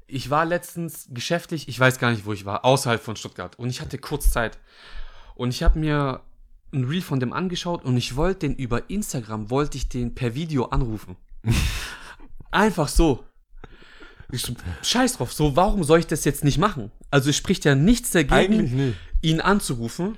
Ich 0.08 0.30
war 0.30 0.46
letztens 0.46 1.08
geschäftlich, 1.12 1.68
ich 1.68 1.80
weiß 1.80 2.00
gar 2.00 2.12
nicht, 2.12 2.26
wo 2.26 2.34
ich 2.34 2.46
war, 2.46 2.64
außerhalb 2.64 3.02
von 3.02 3.16
Stuttgart 3.16 3.58
und 3.60 3.70
ich 3.70 3.82
hatte 3.82 3.98
kurz 3.98 4.32
Zeit. 4.32 4.58
Und 5.36 5.50
ich 5.50 5.64
habe 5.64 5.78
mir 5.78 6.22
ein 6.74 6.86
Reel 6.86 7.02
von 7.02 7.20
dem 7.20 7.34
angeschaut 7.34 7.86
und 7.86 7.96
ich 7.98 8.16
wollte 8.16 8.48
den 8.48 8.56
über 8.56 8.90
Instagram, 8.90 9.50
wollte 9.50 9.78
ich 9.78 9.90
den 9.90 10.16
per 10.16 10.36
Video 10.36 10.66
anrufen. 10.66 11.16
Einfach 12.58 12.88
so. 12.88 13.24
Ich 14.32 14.42
so, 14.42 14.54
scheiß 14.82 15.18
drauf, 15.18 15.32
so, 15.32 15.56
warum 15.56 15.84
soll 15.84 16.00
ich 16.00 16.08
das 16.08 16.26
jetzt 16.26 16.44
nicht 16.44 16.58
machen? 16.58 16.92
Also 17.12 17.30
es 17.30 17.38
spricht 17.38 17.64
ja 17.66 17.76
nichts 17.76 18.12
dagegen, 18.12 18.34
Eigentlich 18.34 18.72
nicht. 18.72 18.98
ihn 19.22 19.40
anzurufen. 19.40 20.18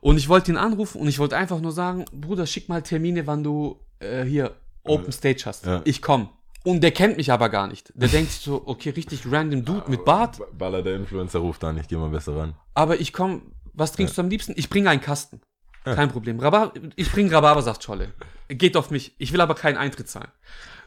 Und 0.00 0.16
ich 0.16 0.28
wollte 0.28 0.50
ihn 0.50 0.56
anrufen 0.56 1.00
und 1.00 1.08
ich 1.08 1.18
wollte 1.18 1.36
einfach 1.36 1.60
nur 1.60 1.72
sagen, 1.72 2.04
Bruder, 2.12 2.46
schick 2.46 2.68
mal 2.68 2.82
Termine, 2.82 3.26
wann 3.26 3.44
du 3.44 3.78
äh, 4.00 4.24
hier 4.24 4.56
Open 4.82 5.12
Stage 5.12 5.42
hast. 5.46 5.66
Ja. 5.66 5.82
Ich 5.84 6.02
komm. 6.02 6.30
Und 6.62 6.80
der 6.80 6.90
kennt 6.90 7.16
mich 7.18 7.30
aber 7.30 7.48
gar 7.50 7.66
nicht. 7.68 7.92
Der 7.94 8.08
denkt 8.08 8.32
sich 8.32 8.40
so, 8.40 8.62
okay, 8.66 8.90
richtig 8.90 9.20
random 9.30 9.64
Dude 9.64 9.90
mit 9.90 10.04
Bart, 10.04 10.40
Baller 10.58 10.82
der 10.82 10.96
Influencer 10.96 11.38
ruft 11.40 11.62
an, 11.64 11.78
ich 11.78 11.86
geh 11.88 11.96
mal 11.96 12.08
besser 12.08 12.34
ran. 12.34 12.54
aber 12.74 12.98
ich 12.98 13.12
komm, 13.12 13.52
was 13.74 13.92
trinkst 13.92 14.16
du 14.16 14.22
am 14.22 14.30
liebsten? 14.30 14.54
Ich 14.56 14.70
bringe 14.70 14.88
einen 14.88 15.00
Kasten. 15.02 15.40
Kein 15.84 16.10
Problem. 16.10 16.40
Rhabar 16.40 16.72
ich 16.96 17.12
bringe 17.12 17.30
Rhabarbersaftscholle. 17.30 18.14
Geht 18.48 18.76
auf 18.76 18.90
mich. 18.90 19.14
Ich 19.18 19.32
will 19.34 19.40
aber 19.42 19.54
keinen 19.54 19.76
Eintritt 19.76 20.08
zahlen. 20.08 20.30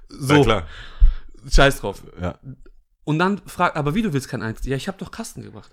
So, 0.10 0.36
Na 0.36 0.43
klar. 0.43 0.68
scheiß 1.51 1.80
drauf. 1.82 2.03
Ja. 2.22 2.39
Und 3.03 3.20
dann 3.20 3.39
fragt, 3.45 3.76
aber 3.78 3.95
wie 3.95 4.01
du 4.01 4.14
willst 4.14 4.28
keinen 4.30 4.43
Eintritt? 4.43 4.66
Ja, 4.66 4.76
ich 4.76 4.88
habe 4.88 4.97
doch 4.97 5.12
Kasten 5.12 5.41
gebracht. 5.43 5.72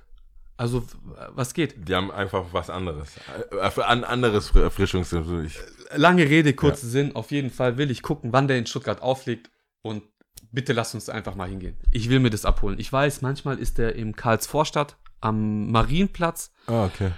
Also, 0.57 0.85
was 1.31 1.53
geht? 1.53 1.89
Die 1.89 1.95
haben 1.97 2.13
einfach 2.13 2.45
was 2.53 2.71
anderes. 2.71 3.11
Äh, 3.51 3.83
Ein 3.83 4.05
anderes 4.05 4.53
Fr- 4.53 4.63
Erfrischungsmittel. 4.63 5.45
Ich- 5.47 5.59
Lange 5.97 6.23
Rede, 6.25 6.55
kurzer 6.55 6.87
Sinn. 6.87 7.17
Auf 7.17 7.33
jeden 7.33 7.51
Fall 7.51 7.77
will 7.77 7.91
ich 7.91 8.03
gucken, 8.03 8.33
wann 8.33 8.47
der 8.47 8.59
in 8.59 8.67
Stuttgart 8.67 9.03
auflegt. 9.03 9.51
Und 9.83 10.05
bitte 10.53 10.73
lass 10.73 10.95
uns 10.95 11.09
einfach 11.09 11.35
mal 11.35 11.49
hingehen. 11.49 11.77
Ich 11.91 12.09
will 12.09 12.21
mir 12.21 12.31
das 12.31 12.45
abholen. 12.45 12.79
Ich 12.79 12.93
weiß, 12.93 13.21
manchmal 13.23 13.59
ist 13.59 13.79
der 13.79 13.97
im 13.97 14.15
Karlsvorstadt 14.15 14.97
am 15.21 15.73
Marienplatz. 15.73 16.53
Ah, 16.69 16.85
okay. 16.85 17.11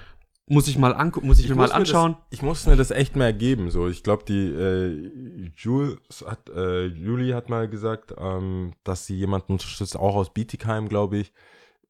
Muss 0.48 0.68
ich 0.68 0.78
mal 0.78 0.94
angucken, 0.94 1.26
muss 1.26 1.40
ich, 1.40 1.48
mir 1.48 1.56
mal 1.56 1.62
muss 1.62 1.72
anschauen. 1.72 2.12
Das, 2.12 2.38
ich 2.38 2.42
muss 2.42 2.66
mir 2.66 2.76
das 2.76 2.92
echt 2.92 3.16
mehr 3.16 3.32
geben. 3.32 3.70
So, 3.72 3.88
ich 3.88 4.04
glaube, 4.04 4.24
die 4.24 4.46
äh, 4.46 5.50
Jules 5.56 6.24
hat, 6.24 6.48
äh, 6.50 6.86
Julie 6.86 7.34
hat 7.34 7.48
mal 7.48 7.68
gesagt, 7.68 8.14
ähm, 8.16 8.72
dass 8.84 9.06
sie 9.06 9.16
jemanden 9.16 9.52
unterstützt, 9.52 9.96
auch 9.96 10.14
aus 10.14 10.32
Bietigheim, 10.32 10.88
glaube 10.88 11.18
ich. 11.18 11.32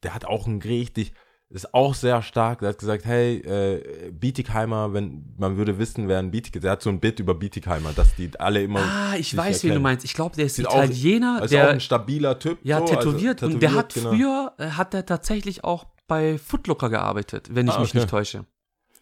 Der 0.02 0.14
hat 0.14 0.24
auch 0.24 0.46
ein 0.46 0.62
richtig, 0.62 1.12
ist 1.50 1.74
auch 1.74 1.94
sehr 1.94 2.22
stark. 2.22 2.60
Der 2.60 2.70
hat 2.70 2.78
gesagt, 2.78 3.04
hey, 3.04 3.36
äh, 3.40 4.10
Bietigheimer, 4.10 4.94
wenn 4.94 5.34
man 5.36 5.58
würde 5.58 5.78
wissen, 5.78 6.08
wer 6.08 6.18
ein 6.18 6.30
Bietig 6.30 6.60
der 6.62 6.70
hat 6.70 6.82
so 6.82 6.88
ein 6.88 6.98
Bit 6.98 7.20
über 7.20 7.34
Bietigheimer, 7.34 7.92
dass 7.94 8.14
die 8.14 8.30
alle 8.38 8.62
immer. 8.62 8.80
Ah, 8.80 9.16
ich 9.18 9.36
weiß, 9.36 9.64
wen 9.64 9.68
du 9.68 9.74
erkennen. 9.74 9.82
meinst. 9.82 10.04
Ich 10.06 10.14
glaube, 10.14 10.34
der 10.34 10.46
ist 10.46 10.56
Sieht 10.56 10.64
Italiener, 10.64 11.40
aus, 11.42 11.50
ist 11.50 11.56
auch 11.56 11.60
der 11.60 11.70
ein 11.70 11.80
stabiler 11.80 12.38
Typ. 12.38 12.58
ja 12.62 12.78
so, 12.78 12.84
also 12.84 13.12
tätowiert, 13.12 13.42
und 13.42 13.60
der 13.60 13.74
hat 13.74 13.92
genau. 13.92 14.10
früher 14.10 14.52
äh, 14.56 14.70
hat 14.70 14.94
er 14.94 15.04
tatsächlich 15.04 15.62
auch 15.62 15.84
bei 16.06 16.38
Footlooker 16.38 16.90
gearbeitet, 16.90 17.54
wenn 17.54 17.66
ich 17.68 17.74
Ah, 17.74 17.80
mich 17.80 17.90
okay. 17.90 17.98
nicht 17.98 18.10
täusche. 18.10 18.44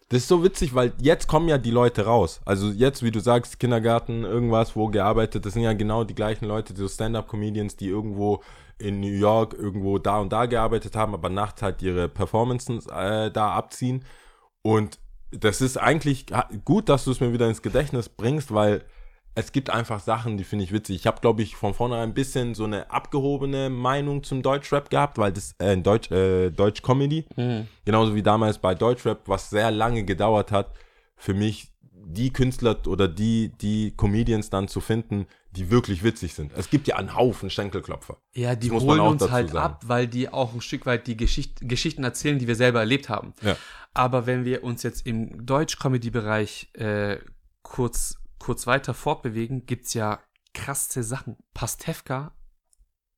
Das 0.09 0.19
ist 0.19 0.27
so 0.27 0.43
witzig, 0.43 0.75
weil 0.75 0.93
jetzt 0.99 1.27
kommen 1.27 1.47
ja 1.49 1.57
die 1.57 1.71
Leute 1.71 2.05
raus. 2.05 2.39
Also 2.45 2.69
jetzt, 2.69 3.01
wie 3.01 3.09
du 3.09 3.19
sagst, 3.19 3.59
Kindergarten, 3.59 4.23
irgendwas, 4.23 4.75
wo 4.75 4.87
gearbeitet, 4.87 5.45
das 5.45 5.53
sind 5.53 5.63
ja 5.63 5.73
genau 5.73 6.03
die 6.03 6.13
gleichen 6.13 6.45
Leute, 6.45 6.75
so 6.75 6.87
Stand-Up-Comedians, 6.87 7.75
die 7.75 7.87
irgendwo 7.87 8.43
in 8.77 8.99
New 8.99 9.07
York 9.07 9.53
irgendwo 9.53 9.97
da 9.97 10.19
und 10.19 10.31
da 10.31 10.45
gearbeitet 10.45 10.95
haben, 10.95 11.13
aber 11.15 11.29
nachts 11.29 11.61
halt 11.63 11.81
ihre 11.81 12.07
Performances 12.07 12.85
äh, 12.87 13.31
da 13.31 13.53
abziehen. 13.53 14.05
Und 14.61 14.99
das 15.31 15.59
ist 15.61 15.77
eigentlich 15.77 16.27
gut, 16.65 16.87
dass 16.89 17.05
du 17.05 17.11
es 17.11 17.19
mir 17.19 17.33
wieder 17.33 17.47
ins 17.47 17.61
Gedächtnis 17.63 18.09
bringst, 18.09 18.53
weil 18.53 18.83
es 19.35 19.51
gibt 19.51 19.69
einfach 19.69 19.99
Sachen, 19.99 20.37
die 20.37 20.43
finde 20.43 20.63
ich 20.63 20.71
witzig. 20.71 20.95
Ich 20.95 21.07
habe, 21.07 21.21
glaube 21.21 21.43
ich, 21.43 21.55
von 21.55 21.73
vornherein 21.73 22.09
ein 22.09 22.13
bisschen 22.13 22.55
so 22.55 22.63
eine 22.63 22.89
abgehobene 22.89 23.69
Meinung 23.69 24.23
zum 24.23 24.41
Deutschrap 24.41 24.89
gehabt, 24.89 25.17
weil 25.17 25.33
das, 25.33 25.53
äh, 25.59 25.77
Deutsch, 25.77 26.09
äh, 26.09 26.49
Deutsch-Comedy, 26.51 27.25
genauso 27.83 28.15
wie 28.15 28.23
damals 28.23 28.57
bei 28.57 28.73
Deutschrap, 28.75 29.27
was 29.27 29.49
sehr 29.49 29.71
lange 29.71 30.05
gedauert 30.05 30.51
hat, 30.51 30.71
für 31.17 31.33
mich 31.33 31.71
die 32.07 32.31
Künstler 32.31 32.77
oder 32.87 33.07
die, 33.07 33.51
die 33.59 33.91
Comedians 33.97 34.49
dann 34.49 34.67
zu 34.67 34.79
finden, 34.79 35.25
die 35.51 35.71
wirklich 35.71 36.03
witzig 36.03 36.33
sind. 36.33 36.51
Es 36.55 36.69
gibt 36.69 36.87
ja 36.87 36.97
einen 36.97 37.15
Haufen 37.15 37.49
Schenkelklopfer. 37.49 38.17
Ja, 38.33 38.55
die 38.55 38.67
Das 38.67 38.73
muss 38.75 38.83
man 38.83 38.99
holen 38.99 39.07
auch 39.07 39.11
uns 39.11 39.31
halt 39.31 39.49
sagen. 39.49 39.57
ab, 39.57 39.83
weil 39.87 40.07
die 40.07 40.29
auch 40.29 40.53
ein 40.53 40.61
Stück 40.61 40.85
weit 40.85 41.07
die 41.07 41.17
Geschicht 41.17 41.59
Geschichten 41.61 42.03
erzählen, 42.03 42.37
die 42.37 42.47
wir 42.47 42.55
selber 42.55 42.79
erlebt 42.79 43.09
haben. 43.09 43.33
Ja. 43.41 43.55
Aber 43.93 44.27
wenn 44.27 44.45
wir 44.45 44.63
uns 44.63 44.83
jetzt 44.83 45.07
im 45.07 45.45
Deutsch-Comedy-Bereich 45.45 46.69
äh, 46.73 47.17
kurz, 47.63 48.17
kurz 48.39 48.67
weiter 48.67 48.93
fortbewegen, 48.93 49.65
gibt's 49.65 49.93
ja 49.93 50.19
krasse 50.53 51.03
Sachen. 51.03 51.37
Pastewka, 51.53 52.31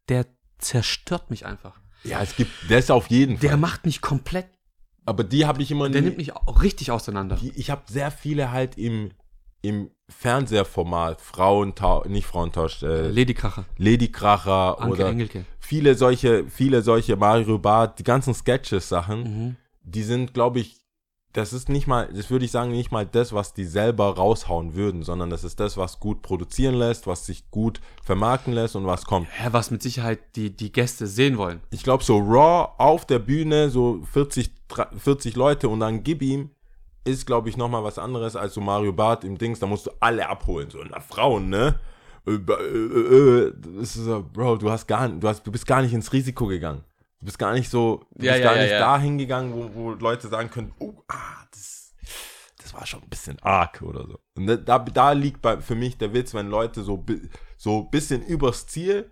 der 0.10 0.26
zerstört 0.58 1.30
mich 1.30 1.46
einfach. 1.46 1.80
Ja, 2.04 2.22
es 2.22 2.36
gibt, 2.36 2.52
der 2.70 2.80
ist 2.80 2.92
auf 2.92 3.08
jeden 3.08 3.40
Der 3.40 3.52
Fall. 3.52 3.60
macht 3.60 3.86
mich 3.86 4.02
komplett, 4.02 4.48
Aber 5.06 5.24
die 5.24 5.46
habe 5.46 5.62
ich 5.62 5.72
immer 5.72 5.90
der 5.90 6.02
nimmt 6.02 6.18
mich 6.18 6.36
auch 6.36 6.62
richtig 6.64 6.92
auseinander. 6.92 7.36
die, 7.38 7.52
ich 7.52 7.70
habe 7.70 7.84
sehr 7.88 8.12
viele 8.12 8.52
halt 8.52 8.78
im, 8.78 9.12
im 9.62 9.92
Fernsehformat, 10.10 11.20
Frauentausch, 11.22 12.08
nicht 12.08 12.26
Frauentausch, 12.28 12.84
äh, 12.84 13.10
Ladykracher, 13.10 13.66
Ladykracher 13.78 14.80
Anke 14.80 14.92
oder 14.94 15.10
Engelke. 15.10 15.46
viele 15.60 15.96
solche, 15.96 16.48
viele 16.50 16.82
solche 16.82 17.16
Mario 17.18 17.58
Barth, 17.60 18.00
die 18.00 18.04
ganzen 18.04 18.34
Sketches-Sachen, 18.34 19.24
Mhm. 19.24 19.56
die 19.82 20.04
sind, 20.04 20.34
glaube 20.34 20.60
ich, 20.60 20.82
das 21.38 21.54
ist 21.54 21.70
nicht 21.70 21.86
mal, 21.86 22.10
das 22.12 22.32
würde 22.32 22.46
ich 22.46 22.52
sagen, 22.52 22.72
nicht 22.72 22.92
mal 22.92 23.06
das, 23.06 23.32
was 23.32 23.54
die 23.54 23.66
selber 23.66 24.16
raushauen 24.16 24.74
würden, 24.74 25.04
sondern 25.04 25.30
das 25.30 25.44
ist 25.44 25.60
das, 25.60 25.78
was 25.78 26.00
gut 26.00 26.24
produzieren 26.24 26.74
lässt, 26.74 27.06
was 27.06 27.28
sich 27.28 27.52
gut 27.52 27.80
vermarkten 28.04 28.54
lässt 28.54 28.76
und 28.76 28.88
was 28.88 29.06
kommt. 29.06 29.28
Ja, 29.44 29.54
was 29.54 29.70
mit 29.70 29.84
Sicherheit 29.84 30.20
die, 30.36 30.50
die 30.56 30.72
Gäste 30.72 31.06
sehen 31.06 31.38
wollen. 31.38 31.62
Ich 31.70 31.84
glaube, 31.84 32.04
so 32.04 32.18
Raw 32.18 32.70
auf 32.80 33.06
der 33.06 33.20
Bühne, 33.20 33.70
so 33.70 34.02
40, 34.12 34.50
dra- 34.68 34.90
40 34.98 35.36
Leute 35.36 35.70
und 35.70 35.80
dann 35.80 36.04
gib 36.04 36.24
ihm, 36.24 36.50
ist, 37.04 37.28
glaube 37.28 37.50
ich, 37.50 37.56
nochmal 37.56 37.84
was 37.84 38.00
anderes 38.00 38.36
als 38.36 38.56
so 38.56 38.62
Mario 38.62 38.92
Barth 38.92 39.24
im 39.24 39.38
Dings. 39.38 39.60
Da 39.60 39.68
musst 39.68 39.86
du 39.86 39.92
alle 40.00 40.28
abholen. 40.28 40.70
So, 40.72 40.80
na, 40.90 41.00
Frauen, 41.00 41.50
ne? 41.50 41.80
Äh, 42.26 42.32
äh, 42.34 43.48
äh, 43.48 44.24
Bro, 44.34 44.58
du 44.58 44.70
hast 44.70 44.88
gar 44.88 45.08
du 45.08 45.28
hast, 45.28 45.46
du 45.46 45.52
bist 45.52 45.66
gar 45.68 45.82
nicht 45.84 45.94
ins 45.94 46.12
Risiko 46.12 46.48
gegangen. 46.48 46.84
Du 47.20 47.26
bist 47.26 47.40
gar 47.40 47.54
nicht 47.54 47.70
so, 47.70 48.06
du 48.16 48.26
Ja, 48.26 48.34
bist 48.34 48.44
ja, 48.44 48.50
gar 48.50 48.56
ja, 48.58 48.62
nicht 48.64 48.72
ja. 48.72 48.80
dahin 48.80 49.18
gegangen, 49.18 49.54
wo, 49.54 49.74
wo 49.74 49.92
Leute 49.92 50.28
sagen 50.28 50.50
können, 50.50 50.74
oh, 50.80 50.94
ah, 51.08 51.46
das, 51.52 51.94
das 52.62 52.74
war 52.74 52.86
schon 52.86 53.02
ein 53.02 53.10
bisschen 53.10 53.40
arg 53.42 53.82
oder 53.82 54.06
so. 54.06 54.20
Und 54.36 54.48
da, 54.48 54.80
da 54.80 55.12
liegt 55.14 55.42
bei, 55.42 55.60
für 55.60 55.76
mich 55.76 55.98
der 55.98 56.14
Witz, 56.14 56.34
wenn 56.34 56.48
Leute 56.50 56.84
so, 56.84 57.04
so 57.58 57.80
ein 57.84 57.90
bisschen 57.90 58.22
übers 58.24 58.68
Ziel 58.68 59.12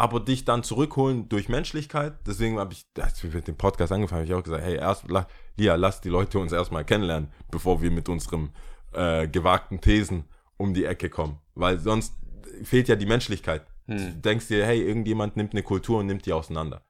aber 0.00 0.20
dich 0.20 0.44
dann 0.44 0.62
zurückholen 0.62 1.28
durch 1.28 1.48
Menschlichkeit. 1.48 2.14
Deswegen 2.24 2.60
habe 2.60 2.72
ich, 2.72 2.86
als 3.00 3.20
wir 3.20 3.30
mit 3.32 3.48
dem 3.48 3.56
Podcast 3.56 3.90
angefangen, 3.90 4.20
habe 4.20 4.28
ich 4.28 4.34
auch 4.38 4.44
gesagt, 4.44 4.62
hey, 4.62 4.76
erst, 4.76 5.10
la- 5.10 5.26
Lia, 5.56 5.74
lass 5.74 6.00
die 6.00 6.08
Leute 6.08 6.38
uns 6.38 6.52
erstmal 6.52 6.84
kennenlernen, 6.84 7.32
bevor 7.50 7.82
wir 7.82 7.90
mit 7.90 8.08
unserem 8.08 8.50
äh, 8.92 9.26
gewagten 9.26 9.80
Thesen 9.80 10.26
um 10.56 10.72
die 10.72 10.84
Ecke 10.84 11.10
kommen. 11.10 11.40
Weil 11.56 11.80
sonst 11.80 12.14
fehlt 12.62 12.86
ja 12.86 12.94
die 12.94 13.06
Menschlichkeit. 13.06 13.66
Du 13.88 13.96
denkst 13.96 14.46
dir, 14.46 14.64
hey, 14.64 14.80
irgendjemand 14.80 15.36
nimmt 15.36 15.50
eine 15.52 15.64
Kultur 15.64 15.98
und 15.98 16.06
nimmt 16.06 16.26
die 16.26 16.32
auseinander. 16.32 16.82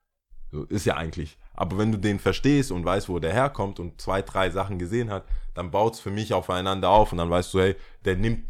So, 0.51 0.65
ist 0.65 0.87
ja 0.87 0.97
eigentlich. 0.97 1.39
Aber 1.55 1.79
wenn 1.79 1.93
du 1.93 1.99
den 1.99 2.19
verstehst 2.19 2.73
und 2.73 2.85
weißt, 2.85 3.09
wo 3.09 3.19
der 3.19 3.33
herkommt 3.33 3.81
und 3.81 4.01
zwei, 4.01 4.23
drei 4.23 4.51
Sachen 4.51 4.79
gesehen 4.79 5.11
hat, 5.11 5.25
dann 5.55 5.71
baut 5.71 5.95
es 5.95 6.01
für 6.01 6.11
mich 6.11 6.33
aufeinander 6.33 6.89
auf 6.89 7.13
und 7.13 7.19
dann 7.19 7.31
weißt 7.31 7.53
du, 7.55 7.61
hey, 7.61 7.77
der 8.05 8.17
nimmt 8.17 8.45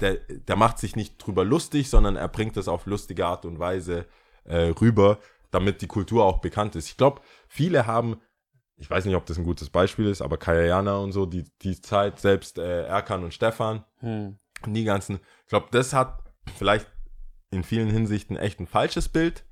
der, 0.00 0.14
der 0.16 0.56
macht 0.56 0.78
sich 0.78 0.96
nicht 0.96 1.18
drüber 1.18 1.44
lustig, 1.44 1.88
sondern 1.88 2.16
er 2.16 2.26
bringt 2.26 2.56
es 2.56 2.66
auf 2.66 2.86
lustige 2.86 3.24
Art 3.24 3.44
und 3.44 3.60
Weise 3.60 4.06
äh, 4.44 4.72
rüber, 4.80 5.18
damit 5.52 5.80
die 5.80 5.86
Kultur 5.86 6.24
auch 6.24 6.40
bekannt 6.40 6.74
ist. 6.74 6.88
Ich 6.88 6.96
glaube, 6.96 7.20
viele 7.46 7.86
haben 7.86 8.20
ich 8.82 8.90
weiß 8.90 9.04
nicht, 9.04 9.14
ob 9.14 9.26
das 9.26 9.38
ein 9.38 9.44
gutes 9.44 9.70
Beispiel 9.70 10.06
ist, 10.08 10.22
aber 10.22 10.38
Kayana 10.38 10.96
und 10.96 11.12
so, 11.12 11.24
die, 11.24 11.44
die 11.62 11.80
Zeit, 11.80 12.18
selbst 12.18 12.58
äh, 12.58 12.84
Erkan 12.84 13.22
und 13.22 13.32
Stefan, 13.32 13.84
Hm. 14.00 14.38
die 14.66 14.82
ganzen, 14.82 15.20
ich 15.42 15.48
glaube, 15.48 15.68
das 15.70 15.92
hat 15.92 16.18
vielleicht 16.56 16.90
in 17.52 17.62
vielen 17.62 17.90
Hinsichten 17.90 18.36
echt 18.36 18.58
ein 18.58 18.66
falsches 18.66 19.08
Bild 19.08 19.44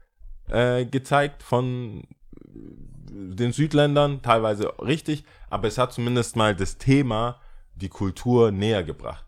äh, 0.51 0.85
gezeigt 0.85 1.43
von 1.43 2.05
den 2.33 3.53
Südländern, 3.53 4.23
teilweise 4.23 4.73
richtig, 4.81 5.25
aber 5.49 5.69
es 5.69 5.79
hat 5.79 5.93
zumindest 5.93 6.37
mal 6.37 6.55
das 6.55 6.79
Thema, 6.79 7.41
die 7.75 7.89
Kultur 7.89 8.51
näher 8.53 8.85
gebracht. 8.85 9.25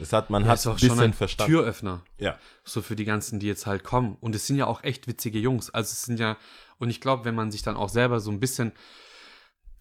Es 0.00 0.12
hat, 0.12 0.30
man 0.30 0.44
Ja, 0.44 0.50
hat 0.50 0.58
ist 0.58 0.66
ein 0.66 0.72
auch 0.72 0.78
schon 0.78 0.88
bisschen 0.88 1.04
ein 1.04 1.12
verstanden. 1.12 1.52
Türöffner. 1.52 2.02
Ja. 2.18 2.38
So 2.64 2.80
für 2.80 2.96
die 2.96 3.04
ganzen, 3.04 3.38
die 3.38 3.46
jetzt 3.46 3.66
halt 3.66 3.84
kommen. 3.84 4.16
Und 4.20 4.34
es 4.34 4.46
sind 4.46 4.56
ja 4.56 4.66
auch 4.66 4.82
echt 4.82 5.06
witzige 5.06 5.38
Jungs. 5.38 5.70
Also 5.70 5.92
es 5.92 6.02
sind 6.02 6.18
ja, 6.18 6.38
und 6.78 6.88
ich 6.88 7.00
glaube, 7.02 7.24
wenn 7.26 7.34
man 7.34 7.50
sich 7.50 7.62
dann 7.62 7.76
auch 7.76 7.90
selber 7.90 8.20
so 8.20 8.30
ein 8.30 8.40
bisschen 8.40 8.72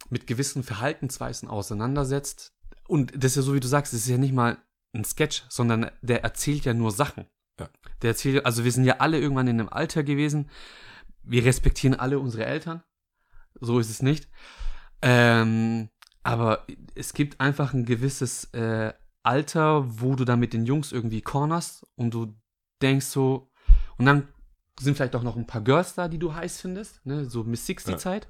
mit 0.10 0.28
gewissen 0.28 0.64
Verhaltensweisen 0.64 1.48
auseinandersetzt, 1.50 2.54
und 2.88 3.14
das 3.16 3.32
ist 3.32 3.36
ja 3.38 3.42
so, 3.44 3.54
wie 3.54 3.60
du 3.60 3.68
sagst, 3.68 3.94
es 3.94 4.02
ist 4.02 4.10
ja 4.10 4.18
nicht 4.18 4.34
mal 4.34 4.58
ein 4.94 5.06
Sketch, 5.06 5.46
sondern 5.48 5.90
der 6.02 6.24
erzählt 6.24 6.66
ja 6.66 6.74
nur 6.74 6.92
Sachen. 6.92 7.26
Ja. 8.00 8.02
Der 8.02 8.10
erzählt, 8.12 8.46
also 8.46 8.64
wir 8.64 8.72
sind 8.72 8.86
ja 8.86 8.98
alle 8.98 9.20
irgendwann 9.20 9.48
in 9.48 9.60
einem 9.60 9.70
Alter 9.70 10.04
gewesen. 10.04 10.50
Wir 11.24 11.46
respektieren 11.46 12.00
alle 12.00 12.20
unsere 12.20 12.46
Eltern. 12.46 12.84
So 13.60 13.80
ist 13.80 13.90
es 13.90 14.02
nicht. 14.02 14.28
Ähm, 15.02 15.90
aber 16.24 16.66
es 16.96 17.14
gibt 17.14 17.40
einfach 17.40 17.74
ein 17.74 17.86
gewisses 17.86 18.46
äh, 18.54 18.94
Alter, 19.24 19.86
wo 20.02 20.16
du 20.16 20.26
dann 20.26 20.40
mit 20.40 20.54
den 20.54 20.66
Jungs 20.66 20.92
irgendwie 20.92 21.22
cornerst 21.22 21.86
und 21.96 22.14
du 22.14 22.34
denkst 22.82 23.08
so, 23.08 23.50
und 23.98 24.06
dann 24.06 24.28
sind 24.80 24.96
vielleicht 24.96 25.16
auch 25.16 25.24
noch 25.24 25.36
ein 25.36 25.48
paar 25.48 25.62
Girls 25.62 25.96
da, 25.96 26.08
die 26.08 26.20
du 26.20 26.34
heiß 26.34 26.62
findest, 26.62 27.06
ne? 27.06 27.26
so 27.26 27.44
Miss 27.44 27.68
60-Zeit. 27.68 28.28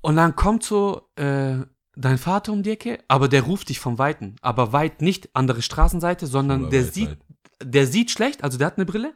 Und 0.00 0.16
dann 0.16 0.34
kommt 0.34 0.64
so 0.64 1.08
äh, 1.14 1.58
dein 1.94 2.18
Vater 2.18 2.52
um 2.52 2.62
die 2.62 2.70
Ecke, 2.70 2.98
aber 3.06 3.28
der 3.28 3.42
ruft 3.42 3.68
dich 3.68 3.78
vom 3.78 3.98
Weiten. 3.98 4.36
Aber 4.42 4.72
weit 4.72 5.00
nicht 5.00 5.30
andere 5.34 5.62
Straßenseite, 5.62 6.26
sondern 6.26 6.62
Oder 6.62 6.70
der 6.70 6.84
weit, 6.86 6.94
sieht, 6.94 7.10
weit. 7.10 7.18
Der 7.64 7.86
sieht 7.86 8.10
schlecht, 8.10 8.44
also 8.44 8.58
der 8.58 8.66
hat 8.68 8.76
eine 8.78 8.86
Brille. 8.86 9.14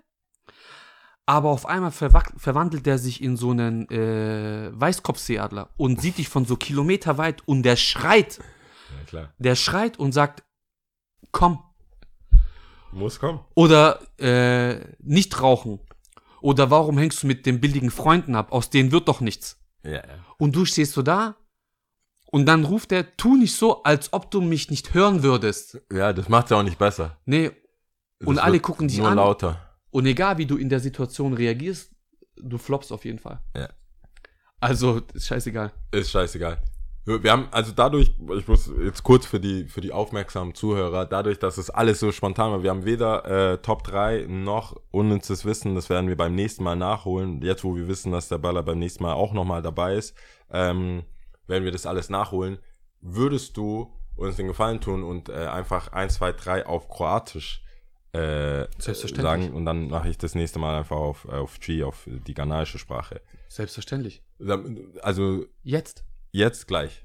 Aber 1.28 1.51
auf 1.51 1.66
einmal 1.66 1.90
verwa- 1.90 2.38
verwandelt 2.38 2.86
er 2.86 2.99
sich 2.99 3.20
in 3.20 3.36
so 3.36 3.51
einen 3.51 3.88
äh, 3.90 4.70
Weißkopfseeadler 4.72 5.70
und 5.76 6.01
sieht 6.01 6.18
dich 6.18 6.28
von 6.28 6.44
so 6.44 6.57
Kilometer 6.57 7.18
weit 7.18 7.42
und 7.49 7.64
der 7.64 7.74
schreit, 7.76 8.38
Ja, 8.38 9.05
klar. 9.07 9.34
der 9.38 9.57
schreit 9.57 9.99
und 9.99 10.12
sagt, 10.12 10.44
komm. 11.32 11.62
Muss 12.92 13.18
kommen. 13.18 13.40
Oder 13.55 14.01
äh, 14.20 14.78
nicht 15.01 15.42
rauchen. 15.42 15.80
Oder 16.40 16.70
warum 16.70 16.97
hängst 16.97 17.22
du 17.24 17.26
mit 17.26 17.44
den 17.44 17.61
billigen 17.61 17.90
Freunden 17.90 18.36
ab? 18.36 18.53
Aus 18.53 18.70
denen 18.70 18.92
wird 18.92 19.09
doch 19.09 19.20
nichts. 19.20 19.59
Ja, 19.82 19.94
ja. 19.94 20.03
Und 20.38 20.55
du 20.55 20.64
stehst 20.64 20.92
so 20.92 21.03
da 21.03 21.34
und 22.30 22.47
dann 22.47 22.64
ruft 22.64 22.92
er, 22.92 23.16
tu 23.16 23.36
nicht 23.36 23.57
so, 23.57 23.82
als 23.82 24.12
ob 24.12 24.30
du 24.30 24.40
mich 24.40 24.70
nicht 24.70 24.94
hören 24.94 25.22
würdest. 25.24 25.80
Ja, 25.92 26.12
das 26.12 26.28
macht 26.28 26.51
ja 26.51 26.59
auch 26.59 26.62
nicht 26.62 26.78
besser. 26.78 27.18
Nee. 27.24 27.51
Und 28.25 28.39
alle 28.39 28.61
gucken 28.61 28.89
dich 28.89 28.99
nur 28.99 29.09
an. 29.09 29.17
lauter. 29.17 29.61
Und 29.91 30.07
egal 30.07 30.39
wie 30.39 30.47
du 30.47 30.57
in 30.57 30.69
der 30.69 30.81
Situation 30.81 31.33
reagierst, 31.33 31.93
du 32.37 32.59
floppst 32.59 32.93
auf 32.93 33.05
jeden 33.05 33.19
Fall. 33.19 33.41
Ja. 33.57 33.69
Also, 34.61 35.03
ist 35.12 35.27
scheißegal. 35.27 35.73
Ist 35.91 36.11
scheißegal. 36.11 36.62
Wir 37.05 37.23
wir 37.23 37.31
haben, 37.31 37.49
also 37.53 37.73
dadurch, 37.73 38.12
ich 38.37 38.49
muss 38.49 38.71
jetzt 38.83 39.05
kurz 39.05 39.27
für 39.27 39.39
die, 39.39 39.67
für 39.69 39.81
die 39.81 39.93
aufmerksamen 39.93 40.55
Zuhörer, 40.55 41.07
dadurch, 41.07 41.39
dass 41.39 41.57
es 41.57 41.71
alles 41.71 42.01
so 42.01 42.11
spontan 42.11 42.51
war, 42.51 42.62
wir 42.62 42.71
haben 42.71 42.85
weder 42.85 43.53
äh, 43.53 43.59
Top 43.59 43.85
3 43.85 44.27
noch 44.29 44.77
unnützes 44.91 45.45
Wissen, 45.45 45.75
das 45.77 45.89
werden 45.89 46.09
wir 46.09 46.17
beim 46.17 46.35
nächsten 46.35 46.64
Mal 46.64 46.75
nachholen. 46.75 47.43
Jetzt, 47.43 47.62
wo 47.62 47.77
wir 47.77 47.87
wissen, 47.87 48.11
dass 48.11 48.29
der 48.29 48.39
Baller 48.39 48.62
beim 48.64 48.79
nächsten 48.79 49.05
Mal 49.05 49.12
auch 49.12 49.33
nochmal 49.33 49.62
dabei 49.62 49.95
ist, 49.95 50.17
ähm, 50.51 51.05
werden 51.47 51.64
wir 51.64 51.71
das 51.71 51.87
alles 51.87 52.11
nachholen. 52.11 52.59
Würdest 53.01 53.57
du 53.57 53.93
uns 54.17 54.37
den 54.37 54.49
Gefallen 54.49 54.81
tun 54.81 55.05
und 55.05 55.29
äh, 55.29 55.47
einfach 55.47 55.93
1, 55.93 56.14
2, 56.14 56.33
3 56.33 56.67
auf 56.67 56.89
Kroatisch 56.89 57.62
äh, 58.17 58.69
Selbstverständlich. 58.79 59.23
sagen 59.23 59.53
und 59.53 59.64
dann 59.64 59.89
mache 59.89 60.09
ich 60.09 60.19
das 60.19 60.35
nächste 60.35 60.59
Mal 60.59 60.77
einfach 60.79 60.97
auf, 60.97 61.29
auf 61.29 61.61
G, 61.61 61.83
auf 61.85 62.07
die 62.07 62.35
ghanaische 62.35 62.79
Sprache. 62.79 63.21
Selbstverständlich. 63.49 64.23
Also 65.03 65.45
Jetzt. 65.62 66.05
Jetzt 66.33 66.67
gleich. 66.69 67.05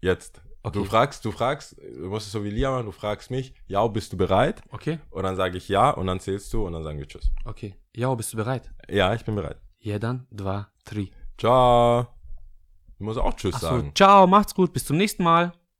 Jetzt. 0.00 0.40
Okay. 0.62 0.78
Du 0.78 0.84
fragst, 0.84 1.24
du 1.24 1.30
fragst, 1.30 1.76
du 1.78 2.08
musst 2.08 2.26
es 2.26 2.32
so 2.32 2.42
wie 2.42 2.48
Lia 2.50 2.70
machen, 2.70 2.86
du 2.86 2.92
fragst 2.92 3.30
mich, 3.30 3.52
ja, 3.66 3.86
bist 3.86 4.12
du 4.14 4.16
bereit? 4.16 4.62
Okay? 4.70 4.98
Und 5.10 5.24
dann 5.24 5.36
sage 5.36 5.58
ich 5.58 5.68
ja 5.68 5.90
und 5.90 6.06
dann 6.06 6.20
zählst 6.20 6.52
du 6.54 6.66
und 6.66 6.72
dann 6.72 6.82
sagen 6.82 6.98
wir 6.98 7.06
Tschüss. 7.06 7.30
Okay. 7.44 7.74
Ja, 7.94 8.14
bist 8.14 8.32
du 8.32 8.38
bereit? 8.38 8.70
Ja, 8.88 9.12
ich 9.14 9.24
bin 9.24 9.34
bereit. 9.34 9.58
Jedan, 9.78 10.26
dva, 10.30 10.68
tri. 10.84 11.10
Ciao. 11.38 12.06
Du 12.98 13.04
musst 13.04 13.18
auch 13.18 13.34
Tschüss 13.34 13.56
Achso, 13.56 13.66
sagen. 13.66 13.92
ciao, 13.94 14.26
macht's 14.26 14.54
gut, 14.54 14.72
bis 14.72 14.86
zum 14.86 14.96
nächsten 14.96 15.22
Mal. 15.22 15.52